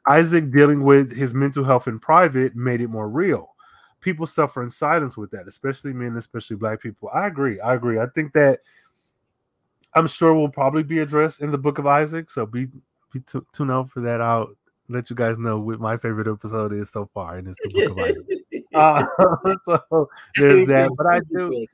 [0.09, 3.52] Isaac dealing with his mental health in private made it more real.
[4.03, 7.09] People suffer in silence with that, especially men, especially black people.
[7.13, 7.59] I agree.
[7.59, 7.99] I agree.
[7.99, 8.59] I think that
[9.95, 12.29] I'm sure will probably be addressed in the Book of Isaac.
[12.29, 12.67] So be
[13.11, 14.21] be t- tune out for that.
[14.21, 14.49] I'll
[14.89, 17.91] let you guys know what my favorite episode is so far, and it's the Book
[17.91, 18.25] of Isaac.
[18.73, 19.05] Uh,
[19.65, 20.89] so there's that.
[20.97, 21.65] But I do,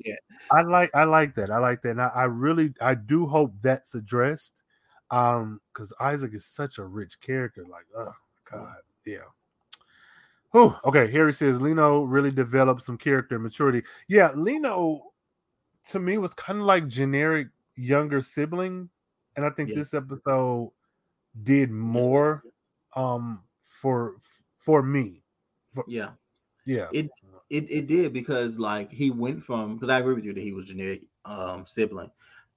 [0.51, 1.49] I like, I like that.
[1.49, 1.91] I like that.
[1.91, 4.64] And I, I really, I do hope that's addressed.
[5.10, 7.65] Um, because Isaac is such a rich character.
[7.69, 8.14] Like, oh
[8.51, 8.76] God,
[9.06, 9.19] yeah.
[10.51, 10.76] Whew.
[10.85, 13.84] Okay, here he says Lino really developed some character maturity.
[14.07, 15.11] Yeah, Lino
[15.89, 18.89] to me was kind of like generic younger sibling,
[19.35, 19.76] and I think yeah.
[19.76, 20.71] this episode
[21.43, 22.43] did more
[22.95, 24.15] um for
[24.57, 25.23] for me.
[25.73, 26.09] For, yeah.
[26.65, 26.88] Yeah.
[26.93, 27.09] It
[27.49, 30.53] it it did because like he went from because I agree with you that he
[30.53, 32.11] was generic um sibling.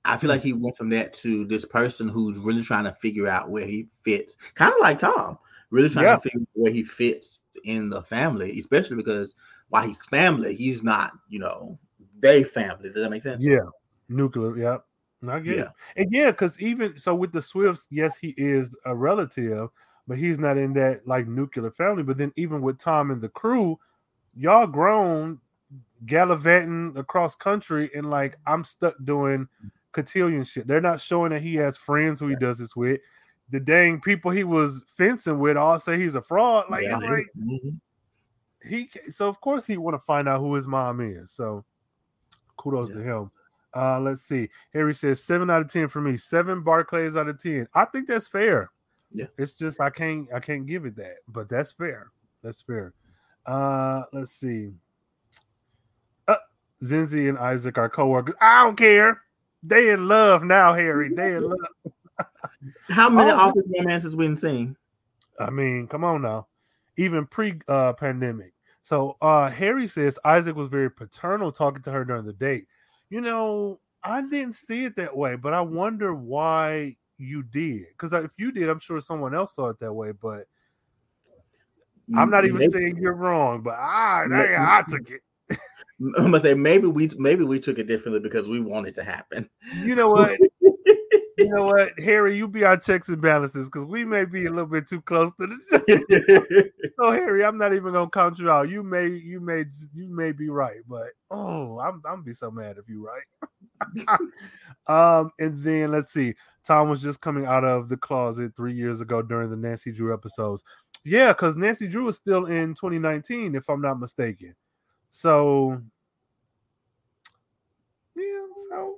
[0.04, 3.28] I feel like he went from that to this person who's really trying to figure
[3.28, 5.38] out where he fits, kind of like Tom,
[5.72, 6.16] really trying yeah.
[6.16, 9.34] to figure out where he fits in the family, especially because
[9.70, 11.78] while he's family, he's not, you know,
[12.20, 12.90] they family.
[12.90, 13.42] Does that make sense?
[13.42, 13.64] Yeah,
[14.08, 14.56] nuclear.
[14.56, 14.78] Yeah,
[15.28, 15.62] I get yeah.
[15.62, 15.70] it.
[15.96, 19.70] And yeah, because even so with the Swifts, yes, he is a relative,
[20.06, 22.02] but he's not in that like nuclear family.
[22.02, 23.78] But then even with Tom and the crew,
[24.36, 25.40] y'all grown
[26.04, 29.48] gallivanting across country and like I'm stuck doing
[29.92, 30.66] cotillion shit.
[30.66, 33.00] They're not showing that he has friends who he does this with.
[33.50, 36.66] The dang people he was fencing with all say he's a fraud.
[36.70, 36.96] Like Yeah.
[36.96, 37.80] it's like Mhm.
[38.64, 41.30] he so of course he want to find out who his mom is.
[41.32, 41.64] So
[42.56, 43.30] kudos to him.
[43.74, 44.48] Uh let's see.
[44.72, 47.68] Harry says seven out of ten for me, seven Barclays out of ten.
[47.74, 48.70] I think that's fair.
[49.12, 49.26] Yeah.
[49.36, 52.10] It's just I can't I can't give it that, but that's fair.
[52.42, 52.94] That's fair.
[53.44, 54.72] Uh let's see.
[56.28, 56.36] Uh
[56.82, 58.34] Zenzi and Isaac are co-workers.
[58.40, 59.20] I don't care.
[59.62, 61.12] They in love now, Harry.
[61.14, 61.58] They in love.
[62.88, 64.76] How many Oh, office romances we done seen?
[65.40, 66.46] I mean, come on now.
[66.96, 68.52] Even pre uh, pandemic.
[68.82, 72.66] So uh Harry says Isaac was very paternal talking to her during the date.
[73.10, 77.86] You know, I didn't see it that way, but I wonder why you did.
[77.90, 80.12] Because if you did, I'm sure someone else saw it that way.
[80.12, 80.46] But
[82.16, 85.22] I'm not even Maybe- saying you're wrong, but I, Ma- I took it.
[86.00, 89.04] I'm gonna say maybe we maybe we took it differently because we wanted it to
[89.04, 89.48] happen.
[89.84, 90.38] You know what?
[91.38, 94.50] you know what, Harry, you be our checks and balances because we may be a
[94.50, 96.62] little bit too close to the show.
[96.98, 98.68] So Harry, I'm not even gonna count you out.
[98.68, 99.64] You may, you may,
[99.94, 104.18] you may be right, but oh, I'm, I'm gonna be so mad if you right.
[105.20, 106.34] um, and then let's see.
[106.64, 110.14] Tom was just coming out of the closet three years ago during the Nancy Drew
[110.14, 110.62] episodes.
[111.04, 114.54] Yeah, because Nancy Drew is still in 2019, if I'm not mistaken.
[115.10, 115.80] So
[118.14, 118.96] yeah, so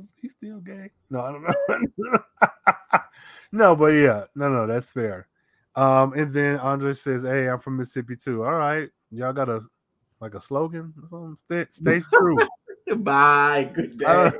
[0.00, 0.90] is he still gay?
[1.10, 2.18] No, I don't know.
[3.52, 5.28] no, but yeah, no, no, that's fair.
[5.74, 8.44] Um, and then Andre says, "Hey, I'm from Mississippi too.
[8.44, 9.60] All right, y'all got a
[10.20, 11.36] like a slogan or something?
[11.36, 12.38] Stay, stay true.
[12.96, 13.70] Bye.
[13.74, 14.32] Good day.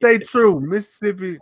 [0.00, 1.38] stay true, Mississippi,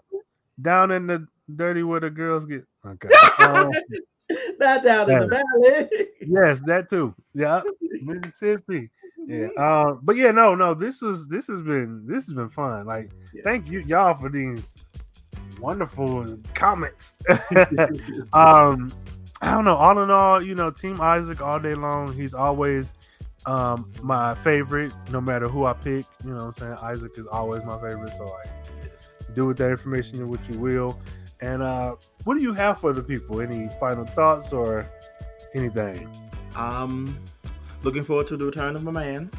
[0.60, 1.26] down in the
[1.56, 2.64] dirty where the girls get.
[2.86, 3.08] Okay.
[3.38, 3.72] Um,
[4.58, 6.08] Not down in the valley.
[6.20, 7.14] yes, that too.
[7.34, 7.62] Yeah,
[8.02, 8.90] Mississippi.
[9.26, 9.48] Yeah.
[9.56, 10.74] Um, but yeah, no, no.
[10.74, 12.86] This was this has been this has been fun.
[12.86, 13.10] Like,
[13.42, 14.60] thank you y'all for these
[15.60, 17.14] wonderful comments.
[18.32, 18.92] um,
[19.40, 19.76] I don't know.
[19.76, 22.12] All in all, you know, Team Isaac all day long.
[22.12, 22.94] He's always
[23.46, 26.06] um my favorite, no matter who I pick.
[26.24, 26.76] You know what I'm saying?
[26.82, 28.14] Isaac is always my favorite.
[28.16, 28.50] So like
[29.34, 31.00] do with that information what you will.
[31.40, 33.40] And uh what do you have for the people?
[33.40, 34.88] Any final thoughts or
[35.54, 36.08] anything?
[36.56, 37.18] Um,
[37.84, 39.30] looking forward to the return of my man.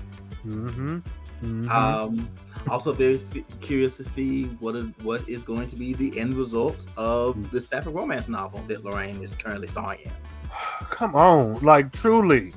[0.46, 1.00] Mm-hmm.
[1.44, 1.70] Mhm.
[1.70, 2.30] Um,
[2.70, 3.20] also very
[3.60, 7.60] curious to see what is what is going to be the end result of the
[7.60, 10.12] sapphic romance novel that Lorraine is currently starring in.
[10.90, 12.54] Come on, like truly.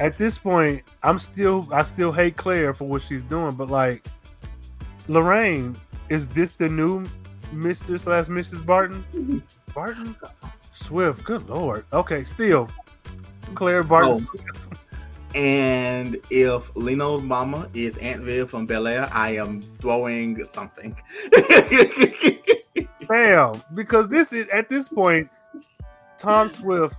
[0.00, 4.06] At this point, I'm still I still hate Claire for what she's doing, but like
[5.08, 5.76] Lorraine,
[6.08, 7.06] is this the new
[7.52, 7.98] Mr.
[8.00, 8.64] slash Mrs.
[8.64, 9.42] Barton?
[9.74, 10.16] Barton?
[10.70, 11.84] Swift, good lord.
[11.92, 12.68] Okay, still.
[13.54, 14.72] Claire Barton Oh.
[15.34, 20.96] And if Lino's mama is Aunt Viv from Bel Air, I am throwing something.
[23.08, 23.62] Bam.
[23.74, 25.28] Because this is at this point,
[26.18, 26.96] Tom Swift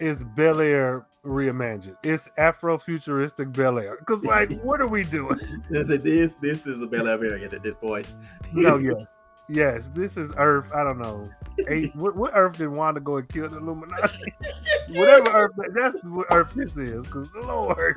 [0.00, 1.96] is Bel Air reimagined.
[2.02, 3.96] It's Afro-futuristic Bel Air.
[3.98, 5.38] Because like, what are we doing?
[5.70, 8.06] this, this this is a Bel Air variant at this point.
[8.44, 8.96] Oh, no, yes.
[9.48, 10.70] Yes, this is Earth.
[10.74, 11.28] I don't know.
[11.68, 14.32] Eight, what, what Earth did Wanda go and kill the Illuminati?
[14.90, 17.04] Whatever Earth, that's what Earth this is.
[17.04, 17.96] Because Lord,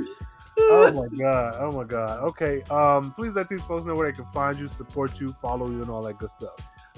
[0.57, 2.23] oh my god, oh my god.
[2.23, 5.69] Okay, um, please let these folks know where they can find you, support you, follow
[5.69, 6.55] you, and all that good stuff.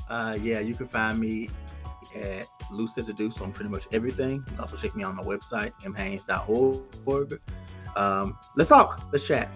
[0.10, 1.49] Uh, yeah, you can find me
[2.15, 4.45] at Loose as a Deuce on pretty much everything.
[4.60, 7.41] Also check me out on my website, mhaynes.org.
[7.95, 9.03] Um, let's talk.
[9.11, 9.49] Let's chat.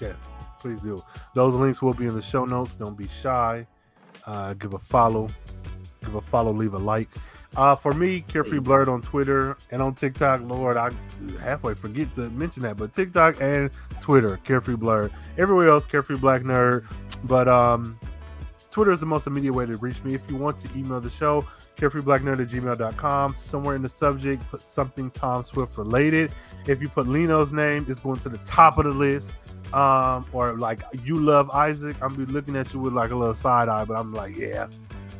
[0.00, 1.02] Yes, please do.
[1.34, 2.74] Those links will be in the show notes.
[2.74, 3.66] Don't be shy.
[4.26, 5.28] Uh, give a follow.
[6.04, 6.52] Give a follow.
[6.52, 7.08] Leave a like.
[7.56, 10.40] Uh, for me, Carefree Blurred on Twitter and on TikTok.
[10.42, 10.90] Lord, I
[11.40, 13.70] halfway forget to mention that, but TikTok and
[14.00, 15.12] Twitter, Carefree Blurred.
[15.36, 16.86] Everywhere else, Carefree Black Nerd.
[17.24, 17.98] But um,
[18.72, 20.14] Twitter is the most immediate way to reach me.
[20.14, 21.44] If you want to email the show,
[21.76, 23.34] carefreeblacknerd at gmail.com.
[23.34, 26.32] Somewhere in the subject, put something Tom Swift related.
[26.66, 29.34] If you put Lino's name, it's going to the top of the list.
[29.74, 33.34] Um, or like you love Isaac, I'm be looking at you with like a little
[33.34, 34.68] side eye, but I'm like, yeah,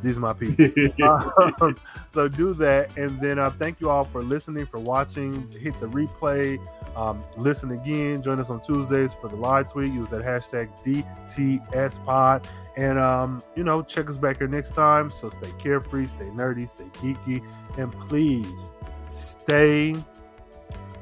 [0.03, 0.67] these are my people.
[1.61, 1.77] um,
[2.11, 5.51] so do that, and then uh, thank you all for listening, for watching.
[5.53, 6.59] Hit the replay,
[6.97, 8.23] um, listen again.
[8.23, 9.93] Join us on Tuesdays for the live tweet.
[9.93, 12.47] Use that hashtag DTS Pod,
[12.77, 15.11] and um, you know, check us back here next time.
[15.11, 17.43] So stay carefree, stay nerdy, stay geeky,
[17.79, 18.71] and please
[19.11, 19.97] stay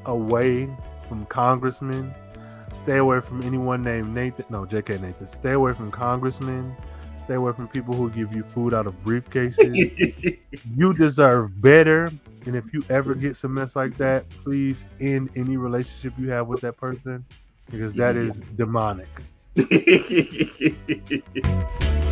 [0.06, 0.68] away
[1.08, 2.14] from congressmen.
[2.72, 4.44] Stay away from anyone named Nathan.
[4.48, 5.26] No, JK Nathan.
[5.26, 6.74] Stay away from congressmen.
[7.16, 10.38] Stay away from people who give you food out of briefcases.
[10.76, 12.10] you deserve better.
[12.46, 16.46] And if you ever get some mess like that, please end any relationship you have
[16.46, 17.24] with that person
[17.70, 19.08] because that is demonic.